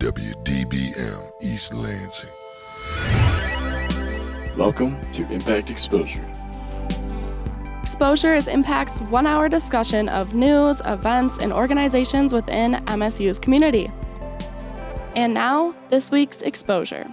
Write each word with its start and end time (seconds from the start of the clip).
WDBM 0.00 1.30
East 1.40 1.72
Lansing. 1.72 2.28
Welcome 4.58 4.98
to 5.12 5.22
Impact 5.32 5.70
Exposure. 5.70 6.28
Exposure 7.80 8.34
is 8.34 8.48
Impact's 8.48 9.00
one 9.02 9.24
hour 9.24 9.48
discussion 9.48 10.08
of 10.08 10.34
news, 10.34 10.82
events, 10.84 11.38
and 11.38 11.52
organizations 11.52 12.32
within 12.32 12.72
MSU's 12.86 13.38
community. 13.38 13.88
And 15.14 15.32
now, 15.32 15.72
this 15.90 16.10
week's 16.10 16.42
Exposure. 16.42 17.08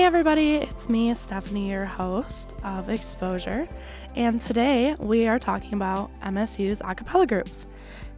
Hey, 0.00 0.06
everybody, 0.06 0.54
it's 0.54 0.88
me, 0.88 1.12
Stephanie, 1.12 1.70
your 1.70 1.84
host 1.84 2.54
of 2.64 2.88
Exposure. 2.88 3.68
And 4.16 4.40
today 4.40 4.96
we 4.98 5.26
are 5.28 5.38
talking 5.38 5.74
about 5.74 6.10
MSU's 6.22 6.80
a 6.82 6.94
cappella 6.94 7.26
groups. 7.26 7.66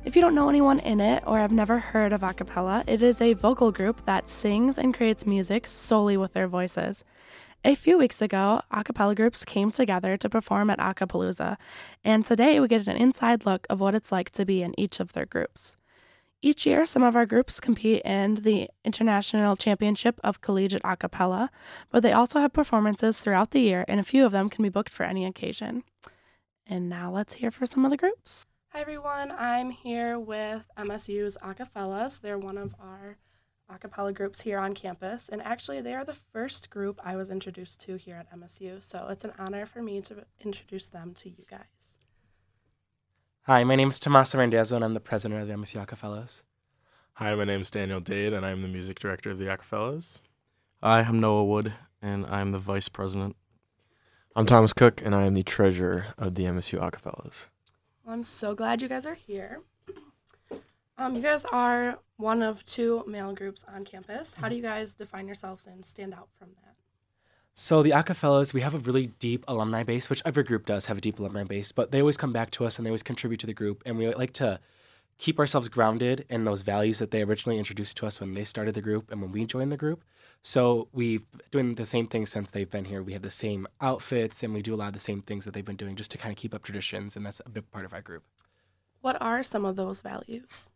If 0.05 0.15
you 0.15 0.23
don't 0.23 0.37
know 0.37 0.49
anyone 0.49 0.79
in 0.79 1.01
it 1.01 1.25
or 1.27 1.41
have 1.41 1.51
never 1.51 1.81
heard 1.81 2.13
of 2.13 2.23
a 2.23 2.35
cappella, 2.35 2.85
it 2.87 3.03
is 3.03 3.21
a 3.21 3.33
vocal 3.33 3.73
group 3.73 4.07
that 4.07 4.29
sings 4.29 4.79
and 4.79 4.95
creates 4.95 5.27
music 5.27 5.67
solely 5.67 6.17
with 6.17 6.35
their 6.35 6.47
voices. 6.47 7.05
A 7.65 7.75
few 7.75 7.99
weeks 7.99 8.23
ago, 8.23 8.63
a 8.71 8.85
cappella 8.85 9.17
groups 9.17 9.45
came 9.45 9.73
together 9.73 10.17
to 10.17 10.31
perform 10.31 10.71
at 10.71 10.79
Acapalooza, 10.79 11.57
and 12.05 12.25
today 12.25 12.61
we 12.61 12.69
get 12.69 12.87
an 12.87 12.97
inside 12.97 13.45
look 13.45 13.67
of 13.69 13.81
what 13.81 13.97
it's 13.97 14.13
like 14.13 14.31
to 14.31 14.45
be 14.45 14.63
in 14.63 14.79
each 14.79 15.01
of 15.01 15.15
their 15.15 15.27
groups. 15.27 15.77
Each 16.45 16.67
year, 16.67 16.85
some 16.87 17.05
of 17.05 17.15
our 17.15 17.25
groups 17.25 17.61
compete 17.61 18.03
in 18.05 18.35
the 18.35 18.69
International 18.85 19.55
Championship 19.55 20.19
of 20.25 20.41
Collegiate 20.41 20.83
A 20.85 20.97
Cappella, 20.97 21.53
but 21.89 22.03
they 22.03 22.11
also 22.11 22.41
have 22.41 22.53
performances 22.53 23.21
throughout 23.21 23.53
the 23.53 23.61
year, 23.61 23.85
and 23.87 24.01
a 24.01 24.03
few 24.03 24.27
of 24.27 24.33
them 24.33 24.49
can 24.49 24.65
be 24.65 24.69
booked 24.69 24.93
for 24.93 25.05
any 25.05 25.25
occasion. 25.25 25.85
And 26.67 26.89
now 26.89 27.13
let's 27.13 27.35
hear 27.35 27.53
for 27.53 27.65
some 27.65 27.85
of 27.85 27.93
the 27.93 27.97
groups. 27.97 28.45
Hi, 28.71 28.81
everyone. 28.81 29.33
I'm 29.39 29.71
here 29.71 30.19
with 30.19 30.65
MSU's 30.77 31.39
Acafellas. 31.41 32.21
They're 32.21 32.39
one 32.39 32.59
of 32.59 32.75
our 32.81 33.19
a 33.69 33.79
cappella 33.79 34.13
groups 34.13 34.41
here 34.41 34.59
on 34.59 34.75
campus, 34.75 35.29
and 35.29 35.41
actually, 35.43 35.81
they 35.81 35.95
are 35.95 36.05
the 36.05 36.19
first 36.33 36.71
group 36.71 37.01
I 37.05 37.15
was 37.15 37.31
introduced 37.31 37.81
to 37.83 37.95
here 37.95 38.17
at 38.17 38.37
MSU, 38.37 38.83
so 38.83 39.07
it's 39.11 39.25
an 39.25 39.33
honor 39.39 39.65
for 39.65 39.81
me 39.81 40.01
to 40.03 40.25
introduce 40.45 40.89
them 40.89 41.15
to 41.15 41.31
you 41.31 41.45
guys. 41.49 41.82
Hi, 43.47 43.65
my 43.65 43.75
name 43.75 43.89
is 43.91 43.99
Tommaso 43.99 44.39
Randazzo, 44.39 44.77
and 44.77 44.85
I'm 44.85 44.93
the 44.93 45.01
president 45.01 45.43
of 45.43 45.49
the 45.49 45.55
MSU 45.55 45.85
Acafellas. 45.85 46.45
Hi, 47.15 47.35
my 47.35 47.43
name 47.43 47.61
is 47.61 47.73
Daniel 47.73 47.99
Dade, 47.99 48.33
and 48.33 48.47
I'm 48.47 48.63
the 48.63 48.69
music 48.69 49.01
director 49.01 49.33
of 49.33 49.39
the 49.39 49.47
Acafellas. 49.47 50.23
Hi, 50.81 51.01
I'm 51.01 51.19
Noah 51.19 51.43
Wood, 51.43 51.73
and 52.01 52.25
I'm 52.27 52.53
the 52.53 52.61
vice 52.61 52.89
president. 52.89 53.35
I'm 54.37 54.47
Thomas 54.47 54.73
Cook, 54.73 55.03
and 55.05 55.13
I 55.13 55.25
am 55.25 55.35
the 55.35 55.43
treasurer 55.43 56.15
of 56.19 56.37
the 56.37 56.45
MSU 56.45 56.79
Acafellas. 56.79 57.47
Well, 58.05 58.15
I'm 58.15 58.23
so 58.23 58.55
glad 58.55 58.81
you 58.81 58.87
guys 58.87 59.07
are 59.07 59.15
here. 59.15 59.63
Um, 60.97 61.17
you 61.17 61.23
guys 61.23 61.45
are 61.47 61.99
one 62.19 62.43
of 62.43 62.65
two 62.65 63.03
male 63.09 63.33
groups 63.33 63.65
on 63.67 63.85
campus. 63.85 64.35
How 64.35 64.49
do 64.49 64.55
you 64.55 64.63
guys 64.63 64.95
define 64.95 65.27
yourselves 65.27 65.67
and 65.67 65.85
stand 65.85 66.15
out 66.15 66.29
from 66.39 66.51
that? 66.63 66.77
So 67.55 67.83
the 67.83 67.91
Acafellas, 67.91 68.55
we 68.55 68.63
have 68.63 68.75
a 68.75 68.79
really 68.79 69.09
deep 69.19 69.45
alumni 69.47 69.83
base, 69.83 70.09
which 70.09 70.23
every 70.25 70.43
group 70.43 70.65
does 70.65 70.87
have 70.87 70.99
a 70.99 71.03
deep 71.03 71.19
alumni 71.19 71.45
base, 71.45 71.71
but 71.71 71.93
they 71.93 72.01
always 72.01 72.17
come 72.17 72.33
back 72.33 72.51
to 72.53 72.65
us 72.65 72.79
and 72.79 72.87
they 72.87 72.91
always 72.91 73.03
contribute 73.03 73.41
to 73.41 73.47
the 73.47 73.55
group, 73.55 73.83
and 73.85 73.99
we 73.99 74.13
like 74.15 74.33
to 74.35 74.59
keep 75.19 75.39
ourselves 75.39 75.69
grounded 75.69 76.25
in 76.31 76.45
those 76.45 76.63
values 76.63 76.99
that 76.99 77.11
they 77.11 77.23
originally 77.23 77.59
introduced 77.59 77.97
to 77.99 78.07
us 78.07 78.21
when 78.21 78.35
they 78.35 78.45
started 78.45 78.75
the 78.75 78.81
group 78.81 79.11
and 79.13 79.21
when 79.21 79.31
we 79.31 79.45
joined 79.45 79.71
the 79.71 79.77
group. 79.77 80.03
So 80.43 80.89
we've 80.93 81.31
been 81.31 81.41
doing 81.51 81.75
the 81.75 81.87
same 81.87 82.07
thing 82.07 82.27
since 82.27 82.51
they've 82.51 82.69
been 82.69 82.87
here. 82.87 83.03
We 83.03 83.13
have 83.13 83.23
the 83.23 83.31
same 83.31 83.69
outfits 83.81 84.43
and 84.43 84.53
we 84.53 84.63
do 84.63 84.75
a 84.75 84.77
lot 84.77 84.89
of 84.89 84.95
the 84.95 84.99
same 84.99 85.21
things 85.21 85.45
that 85.45 85.55
they've 85.55 85.65
been 85.65 85.77
doing 85.77 85.95
just 85.95 86.11
to 86.13 86.19
kind 86.19 86.33
of 86.33 86.39
keep 86.39 86.55
up 86.55 86.65
traditions, 86.65 87.17
and 87.17 87.25
that's 87.25 87.41
a 87.45 87.51
big 87.51 87.71
part 87.71 87.85
of 87.85 87.93
our 87.93 88.01
group. 88.01 88.25
What 89.03 89.21
are 89.21 89.43
some 89.43 89.65
of 89.65 89.77
those 89.77 90.01
values? 90.01 90.71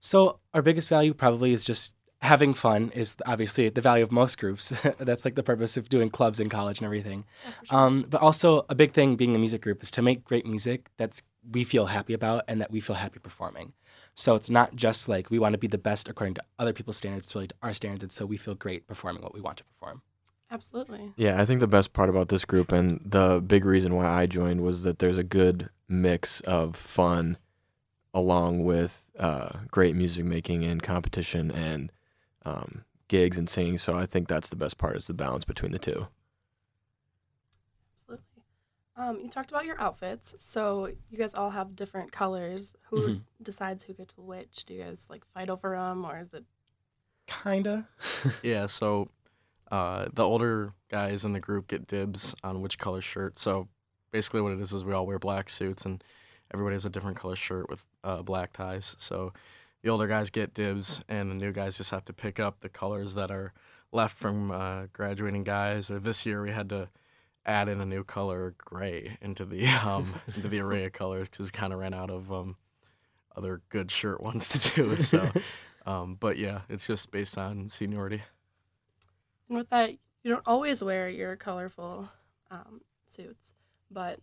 So 0.00 0.40
our 0.52 0.62
biggest 0.62 0.88
value 0.88 1.14
probably 1.14 1.52
is 1.52 1.64
just 1.64 1.94
having 2.24 2.54
fun 2.54 2.90
is 2.94 3.14
obviously 3.26 3.68
the 3.68 3.80
value 3.80 4.02
of 4.02 4.10
most 4.10 4.38
groups. 4.38 4.72
That's 4.98 5.24
like 5.24 5.34
the 5.34 5.42
purpose 5.42 5.76
of 5.76 5.88
doing 5.88 6.08
clubs 6.08 6.40
in 6.40 6.48
college 6.48 6.78
and 6.78 6.86
everything. 6.86 7.24
sure. 7.64 7.78
um, 7.78 8.06
but 8.08 8.20
also 8.20 8.64
a 8.68 8.74
big 8.74 8.92
thing 8.92 9.16
being 9.16 9.36
a 9.36 9.38
music 9.38 9.60
group 9.60 9.82
is 9.82 9.90
to 9.92 10.02
make 10.02 10.24
great 10.24 10.46
music 10.46 10.88
that's 10.96 11.22
we 11.50 11.64
feel 11.64 11.86
happy 11.86 12.14
about 12.14 12.44
and 12.48 12.60
that 12.60 12.70
we 12.70 12.80
feel 12.80 12.96
happy 12.96 13.18
performing. 13.20 13.74
So 14.14 14.34
it's 14.34 14.48
not 14.48 14.74
just 14.74 15.08
like 15.08 15.30
we 15.30 15.38
want 15.38 15.52
to 15.52 15.58
be 15.58 15.66
the 15.66 15.78
best 15.78 16.08
according 16.08 16.34
to 16.34 16.42
other 16.58 16.72
people's 16.72 16.96
standards, 16.96 17.26
it's 17.26 17.34
really 17.34 17.50
our 17.62 17.74
standards, 17.74 18.02
and 18.02 18.12
so 18.12 18.24
we 18.24 18.36
feel 18.36 18.54
great 18.54 18.86
performing 18.86 19.22
what 19.22 19.34
we 19.34 19.40
want 19.40 19.58
to 19.58 19.64
perform. 19.64 20.02
Absolutely. 20.50 21.12
Yeah, 21.16 21.40
I 21.40 21.44
think 21.44 21.60
the 21.60 21.66
best 21.66 21.92
part 21.92 22.08
about 22.08 22.28
this 22.28 22.44
group 22.44 22.72
and 22.72 23.00
the 23.04 23.42
big 23.44 23.64
reason 23.64 23.94
why 23.94 24.06
I 24.06 24.26
joined 24.26 24.62
was 24.62 24.84
that 24.84 24.98
there's 24.98 25.18
a 25.18 25.24
good 25.24 25.68
mix 25.88 26.40
of 26.42 26.76
fun 26.76 27.36
along 28.14 28.64
with 28.64 29.04
uh, 29.18 29.58
great 29.70 29.96
music 29.96 30.24
making 30.24 30.64
and 30.64 30.82
competition 30.82 31.50
and 31.50 31.90
um, 32.44 32.84
gigs 33.08 33.38
and 33.38 33.48
singing. 33.48 33.78
So 33.78 33.96
I 33.96 34.06
think 34.06 34.28
that's 34.28 34.50
the 34.50 34.56
best 34.56 34.78
part 34.78 34.96
is 34.96 35.06
the 35.06 35.14
balance 35.14 35.44
between 35.44 35.72
the 35.72 35.78
two. 35.78 36.06
Absolutely. 37.98 38.42
Um, 38.96 39.20
you 39.22 39.30
talked 39.30 39.50
about 39.50 39.64
your 39.64 39.80
outfits. 39.80 40.34
So 40.38 40.90
you 41.10 41.18
guys 41.18 41.34
all 41.34 41.50
have 41.50 41.76
different 41.76 42.12
colors. 42.12 42.74
Who 42.90 43.00
mm-hmm. 43.00 43.22
decides 43.42 43.84
who 43.84 43.94
gets 43.94 44.14
which? 44.16 44.64
Do 44.64 44.74
you 44.74 44.84
guys 44.84 45.06
like 45.10 45.24
fight 45.34 45.50
over 45.50 45.76
them, 45.76 46.04
or 46.04 46.20
is 46.20 46.32
it? 46.32 46.44
Kinda. 47.26 47.88
yeah. 48.42 48.66
So 48.66 49.08
uh, 49.70 50.06
the 50.12 50.24
older 50.24 50.72
guys 50.90 51.24
in 51.24 51.32
the 51.32 51.40
group 51.40 51.68
get 51.68 51.86
dibs 51.86 52.34
on 52.44 52.60
which 52.60 52.78
color 52.78 53.00
shirt. 53.00 53.38
So 53.38 53.68
basically, 54.10 54.40
what 54.40 54.52
it 54.52 54.60
is 54.60 54.72
is 54.72 54.84
we 54.84 54.92
all 54.92 55.06
wear 55.06 55.18
black 55.18 55.48
suits, 55.48 55.84
and 55.84 56.02
everybody 56.52 56.74
has 56.74 56.84
a 56.84 56.90
different 56.90 57.16
color 57.16 57.36
shirt 57.36 57.68
with 57.68 57.84
uh, 58.04 58.22
black 58.22 58.52
ties. 58.52 58.94
So 58.98 59.32
the 59.84 59.90
older 59.90 60.06
guys 60.06 60.30
get 60.30 60.54
dibs, 60.54 61.02
and 61.10 61.30
the 61.30 61.34
new 61.34 61.52
guys 61.52 61.76
just 61.76 61.90
have 61.90 62.06
to 62.06 62.14
pick 62.14 62.40
up 62.40 62.60
the 62.60 62.70
colors 62.70 63.14
that 63.16 63.30
are 63.30 63.52
left 63.92 64.16
from 64.16 64.50
uh, 64.50 64.84
graduating 64.94 65.44
guys. 65.44 65.90
Or 65.90 65.98
this 65.98 66.24
year 66.24 66.40
we 66.40 66.52
had 66.52 66.70
to 66.70 66.88
add 67.44 67.68
in 67.68 67.82
a 67.82 67.84
new 67.84 68.02
color, 68.02 68.54
gray, 68.56 69.18
into 69.20 69.44
the 69.44 69.66
um, 69.84 70.14
into 70.34 70.48
the 70.48 70.60
array 70.60 70.86
of 70.86 70.94
colors 70.94 71.28
because 71.28 71.44
we 71.44 71.50
kind 71.50 71.70
of 71.70 71.78
ran 71.78 71.92
out 71.92 72.08
of 72.10 72.32
um, 72.32 72.56
other 73.36 73.60
good 73.68 73.90
shirt 73.90 74.22
ones 74.22 74.48
to 74.48 74.74
do. 74.74 74.96
So, 74.96 75.30
um, 75.84 76.16
but 76.18 76.38
yeah, 76.38 76.62
it's 76.70 76.86
just 76.86 77.10
based 77.10 77.36
on 77.36 77.68
seniority. 77.68 78.22
And 79.50 79.58
with 79.58 79.68
that, 79.68 79.90
you 79.90 80.30
don't 80.30 80.42
always 80.46 80.82
wear 80.82 81.10
your 81.10 81.36
colorful 81.36 82.08
um, 82.50 82.80
suits, 83.06 83.52
but 83.90 84.18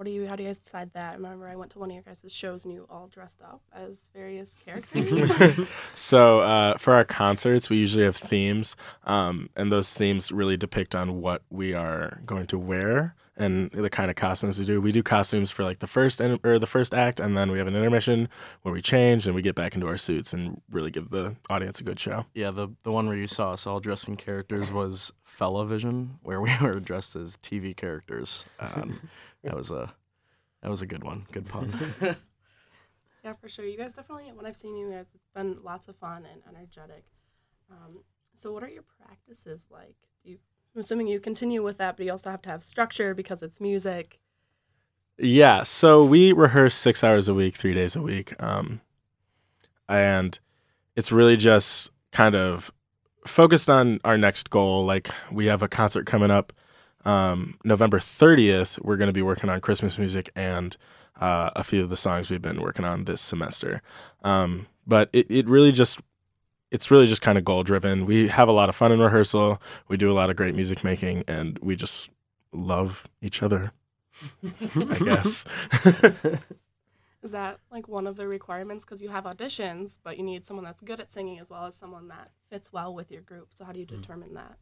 what 0.00 0.06
do 0.06 0.12
you? 0.12 0.26
How 0.26 0.34
do 0.34 0.42
you 0.42 0.48
guys 0.48 0.56
decide 0.56 0.94
that? 0.94 1.10
I 1.10 1.16
remember 1.16 1.46
I 1.46 1.56
went 1.56 1.72
to 1.72 1.78
one 1.78 1.90
of 1.90 1.94
your 1.94 2.02
guys' 2.02 2.32
shows 2.32 2.64
and 2.64 2.72
you 2.72 2.86
all 2.88 3.08
dressed 3.08 3.42
up 3.42 3.60
as 3.70 4.08
various 4.14 4.56
characters. 4.64 5.30
so 5.94 6.40
uh, 6.40 6.78
for 6.78 6.94
our 6.94 7.04
concerts, 7.04 7.68
we 7.68 7.76
usually 7.76 8.04
have 8.04 8.16
themes, 8.16 8.76
um, 9.04 9.50
and 9.54 9.70
those 9.70 9.92
themes 9.92 10.32
really 10.32 10.56
depict 10.56 10.94
on 10.94 11.20
what 11.20 11.42
we 11.50 11.74
are 11.74 12.22
going 12.24 12.46
to 12.46 12.58
wear 12.58 13.14
and 13.36 13.70
the 13.72 13.90
kind 13.90 14.10
of 14.10 14.16
costumes 14.16 14.58
we 14.58 14.64
do. 14.64 14.80
We 14.80 14.90
do 14.90 15.02
costumes 15.02 15.50
for 15.50 15.64
like 15.64 15.80
the 15.80 15.86
first 15.86 16.18
in, 16.18 16.40
or 16.44 16.58
the 16.58 16.66
first 16.66 16.94
act, 16.94 17.20
and 17.20 17.36
then 17.36 17.50
we 17.50 17.58
have 17.58 17.66
an 17.66 17.76
intermission 17.76 18.30
where 18.62 18.72
we 18.72 18.80
change 18.80 19.26
and 19.26 19.34
we 19.34 19.42
get 19.42 19.54
back 19.54 19.74
into 19.74 19.86
our 19.86 19.98
suits 19.98 20.32
and 20.32 20.62
really 20.70 20.90
give 20.90 21.10
the 21.10 21.36
audience 21.50 21.78
a 21.78 21.84
good 21.84 22.00
show. 22.00 22.24
Yeah, 22.32 22.50
the 22.50 22.68
the 22.84 22.92
one 22.92 23.06
where 23.06 23.16
you 23.16 23.26
saw 23.26 23.52
us 23.52 23.66
all 23.66 23.80
dressing 23.80 24.16
characters 24.16 24.72
was 24.72 25.12
Vision, 25.40 26.18
where 26.22 26.40
we 26.40 26.50
were 26.60 26.80
dressed 26.80 27.16
as 27.16 27.36
TV 27.36 27.74
characters. 27.74 28.44
Um, 28.58 29.08
that 29.44 29.56
was 29.56 29.70
a 29.70 29.92
that 30.62 30.70
was 30.70 30.82
a 30.82 30.86
good 30.86 31.04
one. 31.04 31.26
Good 31.32 31.48
pun. 31.48 31.72
yeah, 33.24 33.32
for 33.40 33.48
sure. 33.48 33.64
You 33.64 33.78
guys 33.78 33.92
definitely. 33.92 34.30
When 34.34 34.46
I've 34.46 34.56
seen 34.56 34.76
you 34.76 34.90
guys, 34.90 35.12
it's 35.14 35.28
been 35.34 35.58
lots 35.62 35.88
of 35.88 35.96
fun 35.96 36.26
and 36.30 36.42
energetic. 36.48 37.04
Um, 37.70 38.00
so, 38.34 38.52
what 38.52 38.62
are 38.62 38.68
your 38.68 38.84
practices 39.04 39.66
like? 39.70 39.96
Do 40.24 40.30
you, 40.30 40.38
I'm 40.74 40.80
assuming 40.80 41.08
you 41.08 41.20
continue 41.20 41.62
with 41.62 41.78
that, 41.78 41.96
but 41.96 42.06
you 42.06 42.12
also 42.12 42.30
have 42.30 42.42
to 42.42 42.50
have 42.50 42.62
structure 42.62 43.14
because 43.14 43.42
it's 43.42 43.60
music. 43.60 44.18
Yeah, 45.18 45.64
so 45.64 46.02
we 46.04 46.32
rehearse 46.32 46.74
six 46.74 47.04
hours 47.04 47.28
a 47.28 47.34
week, 47.34 47.54
three 47.54 47.74
days 47.74 47.94
a 47.94 48.00
week, 48.00 48.40
um, 48.42 48.80
and 49.86 50.38
it's 50.96 51.12
really 51.12 51.36
just 51.36 51.90
kind 52.10 52.34
of 52.34 52.72
focused 53.26 53.68
on 53.68 54.00
our 54.04 54.16
next 54.16 54.48
goal. 54.48 54.84
Like 54.84 55.10
we 55.30 55.46
have 55.46 55.62
a 55.62 55.68
concert 55.68 56.06
coming 56.06 56.30
up 56.30 56.52
um, 57.04 57.58
November 57.64 57.98
30th, 57.98 58.82
we're 58.82 58.96
going 58.96 59.08
to 59.08 59.12
be 59.12 59.22
working 59.22 59.50
on 59.50 59.60
Christmas 59.60 59.98
music 59.98 60.30
and 60.34 60.76
uh, 61.20 61.50
a 61.56 61.64
few 61.64 61.82
of 61.82 61.88
the 61.88 61.96
songs 61.96 62.30
we've 62.30 62.42
been 62.42 62.60
working 62.60 62.84
on 62.84 63.04
this 63.04 63.20
semester. 63.20 63.82
Um, 64.22 64.66
but 64.86 65.08
it, 65.12 65.30
it 65.30 65.46
really 65.46 65.72
just 65.72 66.00
it's 66.70 66.90
really 66.90 67.06
just 67.06 67.22
kind 67.22 67.36
of 67.36 67.44
goal 67.44 67.62
driven. 67.64 68.06
We 68.06 68.28
have 68.28 68.48
a 68.48 68.52
lot 68.52 68.68
of 68.68 68.76
fun 68.76 68.92
in 68.92 69.00
rehearsal. 69.00 69.60
We 69.88 69.96
do 69.96 70.10
a 70.10 70.14
lot 70.14 70.30
of 70.30 70.36
great 70.36 70.54
music 70.54 70.84
making, 70.84 71.24
and 71.26 71.58
we 71.60 71.74
just 71.74 72.10
love 72.52 73.08
each 73.20 73.42
other. 73.42 73.72
I 74.42 74.98
guess. 75.04 75.44
Is 77.22 77.32
that 77.32 77.58
like 77.70 77.86
one 77.88 78.06
of 78.06 78.16
the 78.16 78.26
requirements? 78.26 78.84
Because 78.84 79.02
you 79.02 79.08
have 79.08 79.24
auditions, 79.24 79.98
but 80.02 80.16
you 80.16 80.22
need 80.22 80.46
someone 80.46 80.64
that's 80.64 80.80
good 80.80 81.00
at 81.00 81.10
singing 81.10 81.38
as 81.38 81.50
well 81.50 81.66
as 81.66 81.74
someone 81.74 82.08
that 82.08 82.30
fits 82.48 82.72
well 82.72 82.94
with 82.94 83.10
your 83.10 83.22
group. 83.22 83.48
So 83.52 83.64
how 83.64 83.72
do 83.72 83.80
you 83.80 83.86
mm. 83.86 84.00
determine 84.00 84.34
that? 84.34 84.56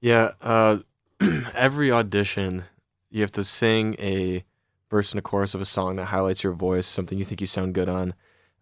Yeah, 0.00 0.32
uh, 0.40 0.78
every 1.54 1.90
audition, 1.90 2.64
you 3.10 3.22
have 3.22 3.32
to 3.32 3.44
sing 3.44 3.96
a 3.98 4.44
verse 4.90 5.12
and 5.12 5.18
a 5.18 5.22
chorus 5.22 5.54
of 5.54 5.60
a 5.60 5.66
song 5.66 5.96
that 5.96 6.06
highlights 6.06 6.42
your 6.42 6.52
voice, 6.52 6.86
something 6.86 7.18
you 7.18 7.24
think 7.24 7.40
you 7.40 7.46
sound 7.46 7.74
good 7.74 7.88
on. 7.88 8.14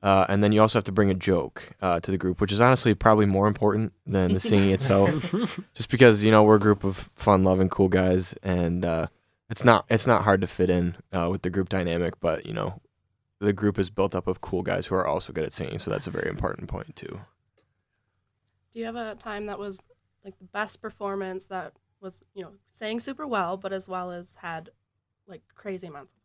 Uh, 0.03 0.27
and 0.29 0.45
then 0.45 0.53
you 0.53 0.61
also 0.61 0.79
have 0.79 0.85
to 0.85 0.93
bring 0.93 1.11
a 1.11 1.15
joke 1.15 1.71
uh, 1.81 1.99
to 1.99 2.11
the 2.11 2.19
group, 2.19 2.39
which 2.39 2.53
is 2.53 2.61
honestly 2.61 2.95
probably 2.95 3.25
more 3.25 3.47
important 3.47 3.91
than 4.07 4.35
the 4.35 4.41
singing 4.41 4.71
itself. 4.73 5.35
Just 5.75 5.89
because 5.89 6.23
you 6.23 6.31
know 6.31 6.43
we're 6.43 6.57
a 6.57 6.61
group 6.61 6.85
of 6.85 7.09
fun-loving, 7.15 7.71
cool 7.71 7.89
guys, 7.89 8.35
and 8.43 8.85
uh, 8.85 9.07
it's 9.49 9.65
not 9.65 9.87
it's 9.89 10.07
not 10.07 10.25
hard 10.25 10.43
to 10.43 10.47
fit 10.47 10.69
in 10.69 10.97
uh, 11.11 11.29
with 11.31 11.41
the 11.41 11.49
group 11.49 11.71
dynamic. 11.71 12.21
But 12.21 12.45
you 12.45 12.53
know, 12.53 12.83
the 13.41 13.55
group 13.55 13.79
is 13.79 13.89
built 13.89 14.15
up 14.15 14.27
of 14.27 14.43
cool 14.43 14.61
guys 14.61 14.87
who 14.87 14.95
are 14.95 15.07
also 15.07 15.33
good 15.33 15.45
at 15.45 15.55
singing, 15.55 15.79
so 15.79 15.91
that's 15.91 16.07
a 16.07 16.11
very 16.11 16.29
important 16.29 16.69
point 16.69 16.95
too. 16.97 17.21
Do 18.75 18.81
you 18.81 18.85
have 18.85 18.97
a 18.97 19.15
time 19.15 19.47
that 19.47 19.59
was 19.59 19.81
like 20.23 20.39
the 20.39 20.45
best 20.45 20.83
performance 20.83 21.47
that 21.47 21.73
was, 22.05 22.23
you 22.35 22.43
know, 22.43 22.53
sang 22.73 23.01
super 23.01 23.27
well, 23.27 23.57
but 23.57 23.73
as 23.73 23.89
well 23.89 24.13
as 24.13 24.35
had 24.37 24.71
like 25.27 25.43
crazy 25.57 25.89
amounts 25.89 26.13
of 26.13 26.19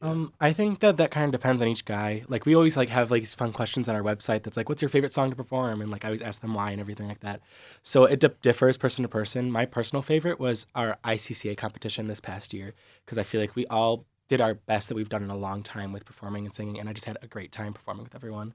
Um, 0.00 0.32
I 0.40 0.52
think 0.52 0.78
that 0.80 0.96
that 0.96 1.10
kind 1.10 1.26
of 1.26 1.40
depends 1.40 1.60
on 1.60 1.68
each 1.68 1.84
guy. 1.84 2.22
Like 2.28 2.46
we 2.46 2.54
always 2.54 2.76
like 2.76 2.88
have 2.88 3.10
like 3.10 3.22
these 3.22 3.34
fun 3.34 3.52
questions 3.52 3.88
on 3.88 3.94
our 3.94 4.02
website 4.02 4.42
that's 4.44 4.56
like, 4.56 4.68
"What's 4.68 4.80
your 4.80 4.88
favorite 4.88 5.12
song 5.12 5.30
to 5.30 5.36
perform?" 5.36 5.80
And 5.80 5.90
like 5.90 6.04
I 6.04 6.08
always 6.08 6.22
ask 6.22 6.40
them 6.40 6.54
why 6.54 6.70
and 6.70 6.80
everything 6.80 7.08
like 7.08 7.20
that. 7.20 7.40
So 7.82 8.04
it 8.04 8.20
di- 8.20 8.30
differs 8.42 8.78
person 8.78 9.02
to 9.02 9.08
person. 9.08 9.50
My 9.50 9.66
personal 9.66 10.02
favorite 10.02 10.38
was 10.38 10.66
our 10.74 10.98
ICCA 11.04 11.56
competition 11.56 12.06
this 12.06 12.20
past 12.20 12.54
year 12.54 12.74
because 13.04 13.18
I 13.18 13.24
feel 13.24 13.40
like 13.40 13.56
we 13.56 13.66
all 13.66 14.06
did 14.28 14.40
our 14.40 14.54
best 14.54 14.88
that 14.88 14.94
we've 14.94 15.08
done 15.08 15.22
in 15.24 15.30
a 15.30 15.36
long 15.36 15.62
time 15.62 15.92
with 15.92 16.04
performing 16.04 16.44
and 16.44 16.54
singing, 16.54 16.78
and 16.78 16.88
I 16.88 16.92
just 16.92 17.06
had 17.06 17.18
a 17.22 17.26
great 17.26 17.50
time 17.50 17.72
performing 17.72 18.04
with 18.04 18.14
everyone. 18.14 18.54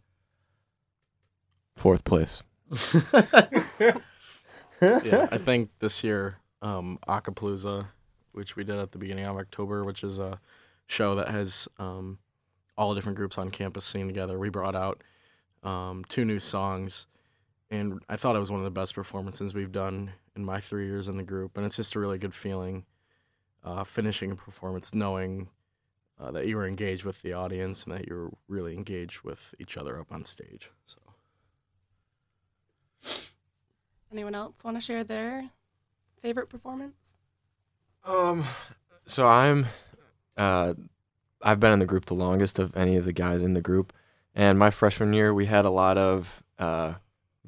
Fourth 1.76 2.06
place. 2.06 2.42
yeah, 5.04 5.28
I 5.32 5.38
think 5.50 5.70
this 5.80 6.04
year, 6.04 6.38
um, 6.62 7.00
Acapalooza, 7.08 7.88
which 8.32 8.56
we 8.56 8.64
did 8.64 8.78
at 8.78 8.92
the 8.92 8.98
beginning 8.98 9.26
of 9.26 9.38
October, 9.38 9.84
which 9.84 10.04
is 10.04 10.20
a 10.20 10.40
show 10.88 11.16
that 11.16 11.30
has 11.30 11.68
um, 11.80 12.20
all 12.78 12.90
the 12.90 12.96
different 12.96 13.18
groups 13.18 13.38
on 13.38 13.50
campus 13.50 13.86
singing 13.86 14.08
together. 14.08 14.38
We 14.38 14.50
brought 14.50 14.76
out 14.76 15.04
um, 15.64 16.04
two 16.10 16.26
new 16.26 16.40
songs, 16.40 17.08
and 17.70 18.02
I 18.10 18.18
thought 18.18 18.36
it 18.36 18.40
was 18.40 18.52
one 18.52 18.60
of 18.60 18.66
the 18.66 18.72
best 18.72 18.96
performances 18.96 19.54
we've 19.54 19.72
done 19.72 20.12
in 20.36 20.44
my 20.44 20.60
three 20.60 20.88
years 20.88 21.08
in 21.08 21.18
the 21.18 21.24
group. 21.24 21.58
And 21.58 21.66
it's 21.66 21.76
just 21.76 21.96
a 21.96 22.00
really 22.00 22.18
good 22.18 22.34
feeling 22.34 22.86
uh, 23.64 23.84
finishing 23.84 24.32
a 24.32 24.36
performance, 24.36 24.94
knowing 24.94 25.50
uh, 26.20 26.32
that 26.32 26.48
you 26.48 26.58
were 26.58 26.68
engaged 26.68 27.06
with 27.06 27.22
the 27.22 27.34
audience 27.34 27.86
and 27.86 27.94
that 27.96 28.08
you 28.08 28.16
were 28.16 28.32
really 28.48 28.74
engaged 28.74 29.22
with 29.22 29.56
each 29.60 29.78
other 29.78 30.00
up 30.00 30.12
on 30.12 30.26
stage. 30.26 30.70
So. 30.86 31.00
Anyone 34.14 34.36
else 34.36 34.64
want 34.64 34.78
to 34.78 34.82
share 34.82 35.04
their 35.04 35.50
favorite 36.22 36.48
performance? 36.48 37.16
Um, 38.06 38.46
so 39.08 39.28
I'm, 39.28 39.66
uh, 40.38 40.76
I've 41.42 41.60
been 41.60 41.72
in 41.72 41.80
the 41.80 41.88
group 41.88 42.06
the 42.06 42.14
longest 42.14 42.60
of 42.60 42.78
any 42.78 42.96
of 42.96 43.06
the 43.06 43.12
guys 43.12 43.42
in 43.42 43.56
the 43.56 43.62
group, 43.62 43.92
and 44.36 44.60
my 44.60 44.70
freshman 44.70 45.14
year 45.14 45.34
we 45.34 45.48
had 45.48 45.66
a 45.66 45.72
lot 45.72 45.98
of 45.98 46.44
uh, 46.60 46.94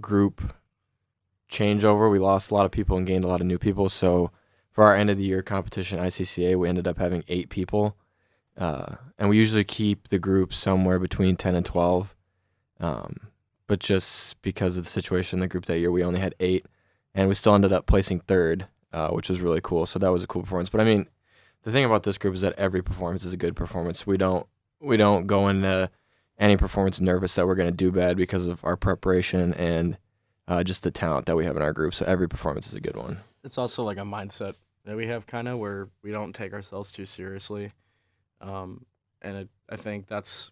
group 0.02 0.56
changeover. 1.52 2.10
We 2.10 2.18
lost 2.18 2.50
a 2.50 2.56
lot 2.56 2.66
of 2.66 2.72
people 2.72 2.98
and 2.98 3.06
gained 3.06 3.24
a 3.24 3.28
lot 3.28 3.42
of 3.42 3.48
new 3.48 3.60
people. 3.60 3.88
So 3.88 4.32
for 4.72 4.86
our 4.86 4.96
end 4.96 5.12
of 5.12 5.20
the 5.20 5.24
year 5.24 5.44
competition 5.44 6.00
ICCA, 6.00 6.58
we 6.58 6.68
ended 6.68 6.88
up 6.88 6.98
having 6.98 7.24
eight 7.28 7.50
people, 7.50 7.96
uh, 8.58 8.96
and 9.20 9.30
we 9.30 9.38
usually 9.38 9.64
keep 9.64 10.08
the 10.08 10.20
group 10.20 10.52
somewhere 10.52 10.98
between 10.98 11.36
ten 11.36 11.54
and 11.54 11.66
twelve. 11.66 12.16
Um, 12.80 13.18
but 13.68 13.80
just 13.80 14.42
because 14.42 14.78
of 14.78 14.84
the 14.84 14.90
situation 14.90 15.38
in 15.38 15.42
the 15.42 15.48
group 15.48 15.66
that 15.66 15.80
year, 15.80 15.92
we 15.92 16.04
only 16.04 16.20
had 16.20 16.36
eight, 16.40 16.66
and 17.14 17.28
we 17.28 17.36
still 17.36 17.56
ended 17.56 17.74
up 17.74 17.86
placing 17.86 18.20
third, 18.22 18.68
uh, 18.94 19.10
which 19.10 19.30
was 19.30 19.42
really 19.42 19.62
cool. 19.62 19.86
So 19.86 20.00
that 20.00 20.12
was 20.12 20.24
a 20.24 20.28
cool 20.28 20.42
performance. 20.44 20.70
But 20.70 20.82
I 20.82 20.84
mean, 20.84 21.08
the 21.64 21.72
thing 21.72 21.86
about 21.86 22.04
this 22.04 22.18
group 22.18 22.36
is 22.36 22.42
that 22.42 22.54
every 22.58 22.82
performance 22.84 23.24
is 23.24 23.34
a 23.34 23.38
good 23.38 23.56
performance. 23.56 24.06
We 24.06 24.18
don't 24.18 24.46
we 24.80 24.98
don't 24.98 25.26
go 25.26 25.48
into 25.48 25.90
any 26.38 26.58
performance 26.58 27.00
nervous 27.02 27.34
that 27.36 27.48
we're 27.48 27.56
going 27.56 27.70
to 27.72 27.76
do 27.76 27.92
bad 27.92 28.18
because 28.18 28.46
of 28.46 28.64
our 28.64 28.76
preparation 28.76 29.54
and 29.56 29.98
uh, 30.48 30.64
just 30.64 30.84
the 30.84 30.92
talent 30.92 31.26
that 31.26 31.36
we 31.36 31.46
have 31.46 31.56
in 31.56 31.62
our 31.62 31.74
group. 31.74 31.94
So 31.96 32.06
every 32.06 32.28
performance 32.28 32.68
is 32.68 32.74
a 32.76 32.82
good 32.82 32.96
one. 32.98 33.20
it's 33.44 33.58
also 33.58 33.84
like 33.84 33.98
a 33.98 34.02
mindset 34.02 34.54
that 34.84 34.96
we 34.96 35.08
have 35.08 35.26
kind 35.26 35.48
of 35.48 35.58
where 35.58 35.88
we 36.04 36.12
don't 36.12 36.34
take 36.34 36.54
ourselves 36.54 36.92
too 36.92 37.06
seriously 37.06 37.72
um, 38.42 38.86
and 39.22 39.38
it, 39.38 39.50
i 39.70 39.76
think 39.76 40.06
that's 40.08 40.52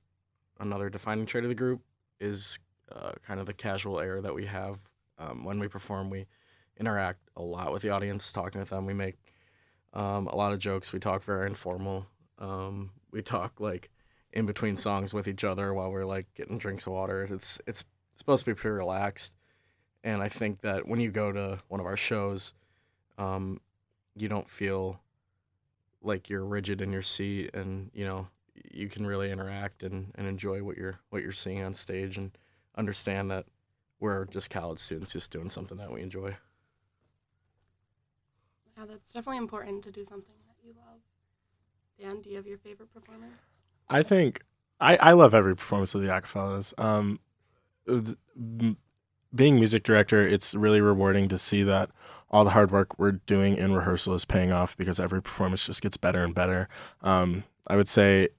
another 0.59 0.89
defining 0.89 1.25
trait 1.25 1.43
of 1.43 1.49
the 1.49 1.55
group 1.55 1.81
is 2.19 2.57
uh, 2.93 3.11
kind 3.25 3.39
of 3.39 3.45
the 3.45 3.53
casual 3.53 3.99
air 3.99 4.21
that 4.21 4.33
we 4.33 4.45
have 4.45 4.77
um, 5.17 5.43
when 5.43 5.59
we 5.59 5.67
perform 5.67 6.09
we 6.09 6.25
interact 6.77 7.19
a 7.35 7.41
lot 7.41 7.71
with 7.71 7.81
the 7.81 7.89
audience 7.89 8.31
talking 8.31 8.59
with 8.59 8.69
them. 8.69 8.85
We 8.85 8.93
make 8.93 9.17
um, 9.93 10.27
a 10.27 10.35
lot 10.35 10.53
of 10.53 10.59
jokes. 10.59 10.91
We 10.91 10.99
talk 10.99 11.23
very 11.23 11.47
informal. 11.47 12.07
Um, 12.39 12.91
we 13.11 13.21
talk 13.21 13.59
like 13.59 13.89
in 14.31 14.45
between 14.45 14.77
songs 14.77 15.13
with 15.13 15.27
each 15.27 15.43
other 15.43 15.73
while 15.73 15.91
we're 15.91 16.05
like 16.05 16.33
getting 16.33 16.57
drinks 16.57 16.87
of 16.87 16.93
water. 16.93 17.23
It's 17.23 17.61
it's 17.67 17.85
supposed 18.15 18.45
to 18.45 18.51
be 18.51 18.55
pretty 18.55 18.75
relaxed. 18.75 19.33
And 20.05 20.21
i 20.21 20.27
think 20.27 20.59
that 20.61 20.85
when 20.85 20.99
you 20.99 21.11
go 21.11 21.31
to 21.31 21.59
one 21.69 21.79
of 21.79 21.85
our 21.85 21.95
shows 21.95 22.53
um, 23.17 23.61
you 24.15 24.27
don't 24.27 24.49
feel 24.49 24.99
like 26.01 26.29
you're 26.29 26.45
rigid 26.45 26.81
in 26.81 26.91
your 26.91 27.01
seat 27.01 27.51
and 27.53 27.89
you 27.93 28.05
know 28.05 28.27
you 28.71 28.87
can 28.87 29.05
really 29.05 29.31
interact 29.31 29.83
and, 29.83 30.11
and 30.15 30.27
enjoy 30.27 30.63
what 30.63 30.77
you're 30.77 30.99
what 31.09 31.21
you're 31.21 31.31
seeing 31.31 31.63
on 31.63 31.73
stage. 31.73 32.17
And 32.17 32.31
understand 32.75 33.31
that 33.31 33.45
we're 33.99 34.25
just 34.25 34.49
college 34.49 34.79
students 34.79 35.13
just 35.13 35.31
doing 35.31 35.49
something 35.49 35.77
that 35.77 35.91
we 35.91 36.01
enjoy 36.01 36.35
Yeah, 38.77 38.85
that's 38.85 39.13
definitely 39.13 39.37
important 39.37 39.83
to 39.83 39.91
do 39.91 40.03
something 40.03 40.33
that 40.47 40.67
you 40.67 40.73
love. 40.75 40.99
Dan, 41.99 42.21
do 42.21 42.29
you 42.29 42.37
have 42.37 42.47
your 42.47 42.57
favorite 42.57 42.91
performance? 42.93 43.33
I 43.89 44.01
think 44.03 44.41
I, 44.79 44.97
I 44.97 45.11
love 45.13 45.33
every 45.33 45.55
performance 45.55 45.93
of 45.95 46.01
the 46.01 46.07
Acafellas. 46.07 46.73
Um, 46.77 47.19
being 49.33 49.55
music 49.55 49.83
director, 49.83 50.25
it's 50.25 50.53
really 50.55 50.81
rewarding 50.81 51.27
to 51.29 51.37
see 51.37 51.63
that 51.63 51.89
all 52.29 52.43
the 52.43 52.51
hard 52.51 52.71
work 52.71 52.97
we're 52.97 53.11
doing 53.11 53.55
in 53.55 53.73
rehearsal 53.73 54.15
is 54.15 54.25
paying 54.25 54.51
off 54.51 54.75
because 54.75 54.99
every 54.99 55.21
performance 55.21 55.65
just 55.65 55.81
gets 55.81 55.97
better 55.97 56.23
and 56.23 56.33
better. 56.33 56.67
Um, 57.01 57.43
I 57.67 57.75
would 57.75 57.87
say 57.87 58.29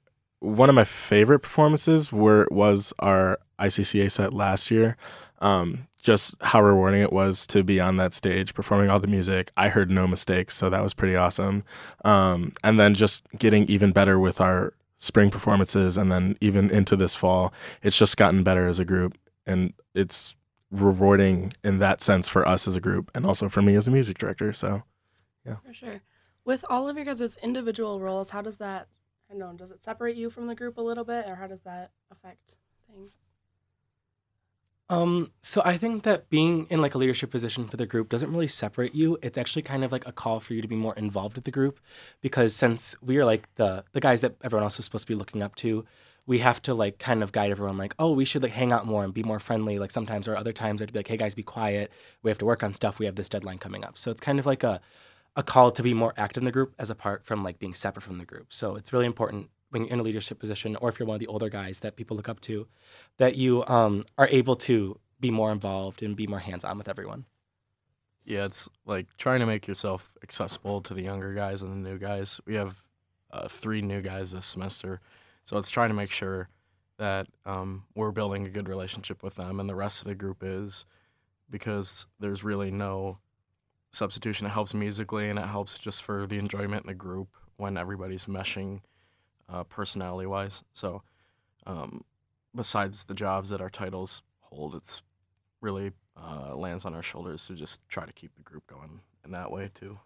one 0.40 0.68
of 0.68 0.74
my 0.74 0.84
favorite 0.84 1.40
performances 1.40 2.12
were 2.12 2.48
was 2.50 2.92
our 2.98 3.38
ICCA 3.58 4.10
set 4.10 4.32
last 4.32 4.70
year. 4.70 4.96
Um, 5.40 5.88
just 6.00 6.34
how 6.42 6.62
rewarding 6.62 7.00
it 7.00 7.12
was 7.12 7.46
to 7.46 7.62
be 7.64 7.80
on 7.80 7.96
that 7.96 8.12
stage 8.12 8.54
performing 8.54 8.90
all 8.90 8.98
the 9.00 9.06
music. 9.06 9.50
I 9.56 9.70
heard 9.70 9.90
no 9.90 10.06
mistakes, 10.06 10.54
so 10.56 10.68
that 10.68 10.82
was 10.82 10.92
pretty 10.94 11.16
awesome. 11.16 11.64
Um, 12.04 12.52
and 12.62 12.78
then 12.78 12.94
just 12.94 13.26
getting 13.38 13.64
even 13.66 13.92
better 13.92 14.18
with 14.18 14.40
our 14.40 14.74
spring 14.98 15.30
performances 15.30 15.98
and 15.98 16.10
then 16.10 16.36
even 16.40 16.70
into 16.70 16.96
this 16.96 17.14
fall 17.14 17.52
it's 17.82 17.98
just 17.98 18.16
gotten 18.16 18.42
better 18.42 18.66
as 18.66 18.78
a 18.78 18.86
group 18.86 19.18
and 19.44 19.74
it's 19.92 20.34
rewarding 20.70 21.52
in 21.62 21.78
that 21.78 22.00
sense 22.00 22.26
for 22.26 22.46
us 22.48 22.66
as 22.66 22.74
a 22.74 22.80
group 22.80 23.10
and 23.14 23.26
also 23.26 23.50
for 23.50 23.60
me 23.60 23.74
as 23.74 23.86
a 23.86 23.90
music 23.90 24.16
director 24.16 24.50
so 24.52 24.82
yeah. 25.46 25.56
For 25.64 25.74
sure. 25.74 26.02
With 26.44 26.64
all 26.68 26.88
of 26.88 26.96
your 26.96 27.04
guys' 27.04 27.36
individual 27.42 28.00
roles, 28.00 28.30
how 28.30 28.42
does 28.42 28.56
that, 28.58 28.88
I 29.30 29.34
don't 29.34 29.38
know, 29.38 29.52
does 29.52 29.70
it 29.70 29.82
separate 29.82 30.16
you 30.16 30.30
from 30.30 30.46
the 30.46 30.54
group 30.54 30.76
a 30.76 30.82
little 30.82 31.04
bit, 31.04 31.26
or 31.26 31.36
how 31.36 31.46
does 31.46 31.62
that 31.62 31.90
affect 32.10 32.56
things? 32.90 33.12
Um, 34.90 35.32
so 35.40 35.62
I 35.64 35.78
think 35.78 36.02
that 36.02 36.28
being 36.28 36.66
in 36.68 36.80
like 36.82 36.94
a 36.94 36.98
leadership 36.98 37.30
position 37.30 37.68
for 37.68 37.76
the 37.78 37.86
group 37.86 38.10
doesn't 38.10 38.30
really 38.30 38.48
separate 38.48 38.94
you. 38.94 39.18
It's 39.22 39.38
actually 39.38 39.62
kind 39.62 39.82
of 39.82 39.92
like 39.92 40.06
a 40.06 40.12
call 40.12 40.40
for 40.40 40.52
you 40.52 40.60
to 40.60 40.68
be 40.68 40.76
more 40.76 40.94
involved 40.94 41.36
with 41.36 41.44
the 41.44 41.50
group 41.50 41.80
because 42.20 42.54
since 42.54 42.94
we 43.00 43.16
are 43.16 43.24
like 43.24 43.48
the 43.54 43.84
the 43.92 44.00
guys 44.00 44.20
that 44.20 44.36
everyone 44.42 44.62
else 44.62 44.78
is 44.78 44.84
supposed 44.84 45.06
to 45.06 45.12
be 45.12 45.18
looking 45.18 45.42
up 45.42 45.54
to, 45.56 45.86
we 46.26 46.40
have 46.40 46.60
to 46.62 46.74
like 46.74 46.98
kind 46.98 47.22
of 47.22 47.32
guide 47.32 47.50
everyone 47.50 47.78
like, 47.78 47.94
oh, 47.98 48.12
we 48.12 48.26
should 48.26 48.42
like 48.42 48.52
hang 48.52 48.72
out 48.72 48.86
more 48.86 49.04
and 49.04 49.14
be 49.14 49.22
more 49.22 49.40
friendly. 49.40 49.78
Like 49.78 49.90
sometimes 49.90 50.28
or 50.28 50.36
other 50.36 50.52
times 50.52 50.82
I'd 50.82 50.92
be 50.92 50.98
like, 50.98 51.08
hey 51.08 51.16
guys, 51.16 51.34
be 51.34 51.42
quiet. 51.42 51.90
We 52.22 52.30
have 52.30 52.38
to 52.38 52.44
work 52.44 52.62
on 52.62 52.74
stuff. 52.74 52.98
We 52.98 53.06
have 53.06 53.16
this 53.16 53.30
deadline 53.30 53.58
coming 53.58 53.84
up. 53.84 53.98
So 53.98 54.10
it's 54.10 54.20
kind 54.20 54.38
of 54.38 54.46
like 54.46 54.62
a 54.62 54.80
a 55.36 55.42
call 55.42 55.70
to 55.70 55.82
be 55.82 55.94
more 55.94 56.14
active 56.16 56.42
in 56.42 56.44
the 56.44 56.52
group 56.52 56.74
as 56.78 56.90
apart 56.90 57.24
from 57.24 57.42
like 57.42 57.58
being 57.58 57.74
separate 57.74 58.02
from 58.02 58.18
the 58.18 58.24
group. 58.24 58.52
So 58.52 58.76
it's 58.76 58.92
really 58.92 59.06
important 59.06 59.48
when 59.74 59.82
you're 59.82 59.92
in 59.92 59.98
a 59.98 60.04
leadership 60.04 60.38
position 60.38 60.76
or 60.76 60.88
if 60.88 61.00
you're 61.00 61.06
one 61.06 61.16
of 61.16 61.20
the 61.20 61.26
older 61.26 61.48
guys 61.48 61.80
that 61.80 61.96
people 61.96 62.16
look 62.16 62.28
up 62.28 62.40
to, 62.40 62.68
that 63.18 63.34
you 63.34 63.64
um, 63.66 64.04
are 64.16 64.28
able 64.28 64.54
to 64.54 65.00
be 65.18 65.32
more 65.32 65.50
involved 65.50 66.00
and 66.00 66.14
be 66.14 66.28
more 66.28 66.38
hands-on 66.38 66.78
with 66.78 66.88
everyone. 66.88 67.24
yeah 68.24 68.44
it's 68.44 68.68
like 68.86 69.08
trying 69.18 69.40
to 69.40 69.46
make 69.46 69.66
yourself 69.66 70.14
accessible 70.22 70.80
to 70.80 70.94
the 70.94 71.02
younger 71.02 71.34
guys 71.34 71.60
and 71.60 71.72
the 71.72 71.90
new 71.90 71.98
guys. 71.98 72.40
We 72.46 72.54
have 72.54 72.84
uh, 73.32 73.48
three 73.48 73.82
new 73.82 74.00
guys 74.00 74.30
this 74.30 74.46
semester. 74.46 75.00
So 75.42 75.58
it's 75.58 75.70
trying 75.70 75.88
to 75.88 75.94
make 75.94 76.12
sure 76.12 76.48
that 76.98 77.26
um, 77.44 77.82
we're 77.96 78.12
building 78.12 78.46
a 78.46 78.50
good 78.50 78.68
relationship 78.68 79.24
with 79.24 79.34
them 79.34 79.58
and 79.58 79.68
the 79.68 79.74
rest 79.74 80.02
of 80.02 80.06
the 80.06 80.14
group 80.14 80.38
is 80.42 80.86
because 81.50 82.06
there's 82.20 82.44
really 82.44 82.70
no 82.70 83.18
substitution. 83.90 84.46
It 84.46 84.50
helps 84.50 84.72
musically 84.72 85.28
and 85.28 85.38
it 85.38 85.46
helps 85.46 85.78
just 85.78 86.00
for 86.04 86.28
the 86.28 86.38
enjoyment 86.38 86.84
in 86.84 86.88
the 86.88 86.94
group 86.94 87.34
when 87.56 87.76
everybody's 87.76 88.26
meshing 88.26 88.80
uh, 89.48 89.64
personality 89.64 90.26
wise 90.26 90.62
so 90.72 91.02
um, 91.66 92.04
besides 92.54 93.04
the 93.04 93.14
jobs 93.14 93.50
that 93.50 93.60
our 93.60 93.70
titles 93.70 94.22
hold 94.40 94.74
it's 94.74 95.02
really 95.60 95.92
uh, 96.16 96.54
lands 96.54 96.84
on 96.84 96.94
our 96.94 97.02
shoulders 97.02 97.46
to 97.46 97.54
just 97.54 97.86
try 97.88 98.06
to 98.06 98.12
keep 98.12 98.34
the 98.36 98.42
group 98.42 98.66
going 98.66 99.00
in 99.24 99.32
that 99.32 99.50
way 99.50 99.70
too. 99.74 99.98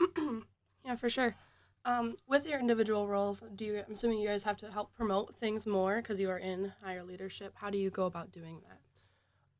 Yeah. 0.00 0.40
yeah, 0.84 0.96
for 0.96 1.08
sure. 1.08 1.34
Um, 1.86 2.16
with 2.26 2.46
your 2.46 2.58
individual 2.58 3.08
roles, 3.08 3.42
do 3.54 3.64
you? 3.64 3.82
I'm 3.86 3.92
assuming 3.92 4.18
you 4.18 4.28
guys 4.28 4.44
have 4.44 4.56
to 4.58 4.70
help 4.70 4.94
promote 4.94 5.34
things 5.36 5.66
more 5.66 5.96
because 5.96 6.18
you 6.18 6.30
are 6.30 6.38
in 6.38 6.72
higher 6.82 7.04
leadership. 7.04 7.52
How 7.56 7.68
do 7.68 7.76
you 7.76 7.90
go 7.90 8.06
about 8.06 8.32
doing 8.32 8.60
that? 8.68 8.78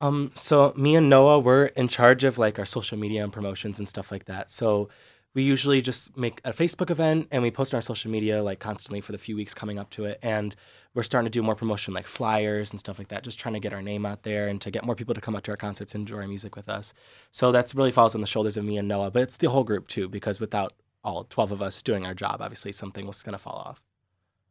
Um, 0.01 0.33
so 0.35 0.73
me 0.77 0.97
and 0.97 1.09
Noah, 1.09 1.39
we're 1.39 1.67
in 1.67 1.89
charge 1.89 2.25
of 2.25 2.39
like 2.39 2.59
our 2.59 2.65
social 2.65 2.99
media 2.99 3.23
and 3.23 3.33
promotions 3.33 3.79
and 3.79 3.89
stuff 3.89 4.11
like 4.11 4.25
that. 4.25 4.51
So 4.51 4.89
we 5.35 5.43
usually 5.43 5.83
just 5.83 6.17
make 6.17 6.41
a 6.45 6.53
Facebook 6.53 6.91
event 6.91 7.27
and 7.33 7.43
we 7.43 7.51
post 7.51 7.75
on 7.75 7.79
our 7.79 7.83
social 7.83 8.11
media 8.11 8.43
like 8.43 8.61
constantly 8.61 9.01
for 9.01 9.11
the 9.11 9.19
few 9.19 9.35
weeks 9.35 9.53
coming 9.53 9.79
up 9.79 9.91
to 9.91 10.05
it. 10.05 10.19
And 10.23 10.55
we're 10.95 11.03
starting 11.03 11.27
to 11.27 11.31
do 11.31 11.43
more 11.43 11.57
promotion 11.57 11.93
like 11.93 12.07
flyers 12.07 12.71
and 12.71 12.79
stuff 12.79 12.99
like 12.99 13.09
that, 13.09 13.25
just 13.25 13.39
trying 13.39 13.55
to 13.55 13.61
get 13.61 13.73
our 13.73 13.83
name 13.83 14.07
out 14.07 14.23
there 14.23 14.47
and 14.47 14.61
to 14.61 14.71
get 14.71 14.85
more 14.85 14.95
people 14.95 15.13
to 15.13 15.21
come 15.21 15.35
out 15.35 15.43
to 15.45 15.51
our 15.51 15.57
concerts 15.57 15.93
and 15.95 16.03
enjoy 16.03 16.19
our 16.19 16.29
music 16.29 16.55
with 16.55 16.69
us. 16.69 16.95
So 17.33 17.51
that's 17.51 17.75
really 17.75 17.91
falls 17.91 18.15
on 18.15 18.21
the 18.21 18.29
shoulders 18.29 18.57
of 18.57 18.65
me 18.65 18.79
and 18.79 18.87
Noah, 18.87 19.11
but 19.11 19.23
it's 19.23 19.37
the 19.37 19.51
whole 19.51 19.65
group 19.65 19.89
too, 19.89 20.09
because 20.09 20.39
without 20.39 20.73
all 21.03 21.25
12 21.25 21.51
of 21.51 21.61
us 21.61 21.83
doing 21.83 22.07
our 22.07 22.15
job, 22.15 22.41
obviously 22.41 22.71
something 22.71 23.05
was 23.05 23.25
going 23.25 23.33
to 23.33 23.39
fall 23.39 23.63
off. 23.67 23.83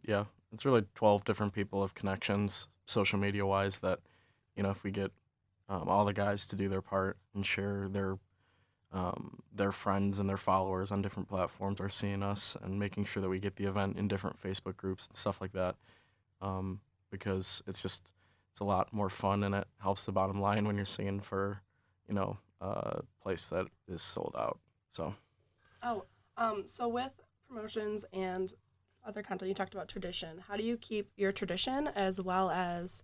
Yeah, 0.05 0.25
it's 0.51 0.65
really 0.65 0.83
12 0.95 1.23
different 1.23 1.53
people 1.53 1.81
of 1.81 1.95
connections, 1.95 2.67
social 2.85 3.17
media 3.17 3.45
wise, 3.45 3.77
that, 3.79 3.99
you 4.57 4.63
know, 4.63 4.69
if 4.69 4.83
we 4.83 4.91
get 4.91 5.11
um, 5.69 5.87
all 5.87 6.03
the 6.03 6.13
guys 6.13 6.45
to 6.47 6.57
do 6.57 6.67
their 6.67 6.81
part 6.81 7.17
and 7.33 7.45
share 7.45 7.87
their 7.89 8.17
um, 8.93 9.39
their 9.53 9.71
friends 9.71 10.19
and 10.19 10.29
their 10.29 10.37
followers 10.37 10.91
on 10.91 11.01
different 11.01 11.27
platforms 11.27 11.81
are 11.81 11.89
seeing 11.89 12.23
us 12.23 12.55
and 12.61 12.79
making 12.79 13.05
sure 13.05 13.21
that 13.21 13.29
we 13.29 13.39
get 13.39 13.55
the 13.55 13.65
event 13.65 13.97
in 13.97 14.07
different 14.07 14.41
Facebook 14.41 14.77
groups 14.77 15.07
and 15.07 15.17
stuff 15.17 15.41
like 15.41 15.53
that. 15.53 15.75
Um, 16.41 16.79
because 17.09 17.61
it's 17.67 17.81
just 17.81 18.11
it's 18.51 18.59
a 18.59 18.63
lot 18.63 18.93
more 18.93 19.09
fun 19.09 19.43
and 19.43 19.55
it 19.55 19.67
helps 19.81 20.05
the 20.05 20.11
bottom 20.11 20.39
line 20.41 20.65
when 20.65 20.75
you're 20.75 20.85
singing 20.85 21.19
for 21.19 21.61
you 22.07 22.13
know 22.13 22.37
a 22.61 23.01
place 23.21 23.47
that 23.47 23.67
is 23.87 24.01
sold 24.01 24.35
out. 24.37 24.59
So 24.89 25.15
Oh, 25.83 26.05
um, 26.37 26.63
so 26.65 26.87
with 26.87 27.11
promotions 27.47 28.05
and 28.13 28.53
other 29.05 29.21
content, 29.21 29.49
you 29.49 29.55
talked 29.55 29.73
about 29.73 29.89
tradition. 29.89 30.43
How 30.47 30.55
do 30.55 30.63
you 30.63 30.77
keep 30.77 31.11
your 31.17 31.31
tradition 31.31 31.87
as 31.87 32.21
well 32.21 32.49
as 32.49 33.03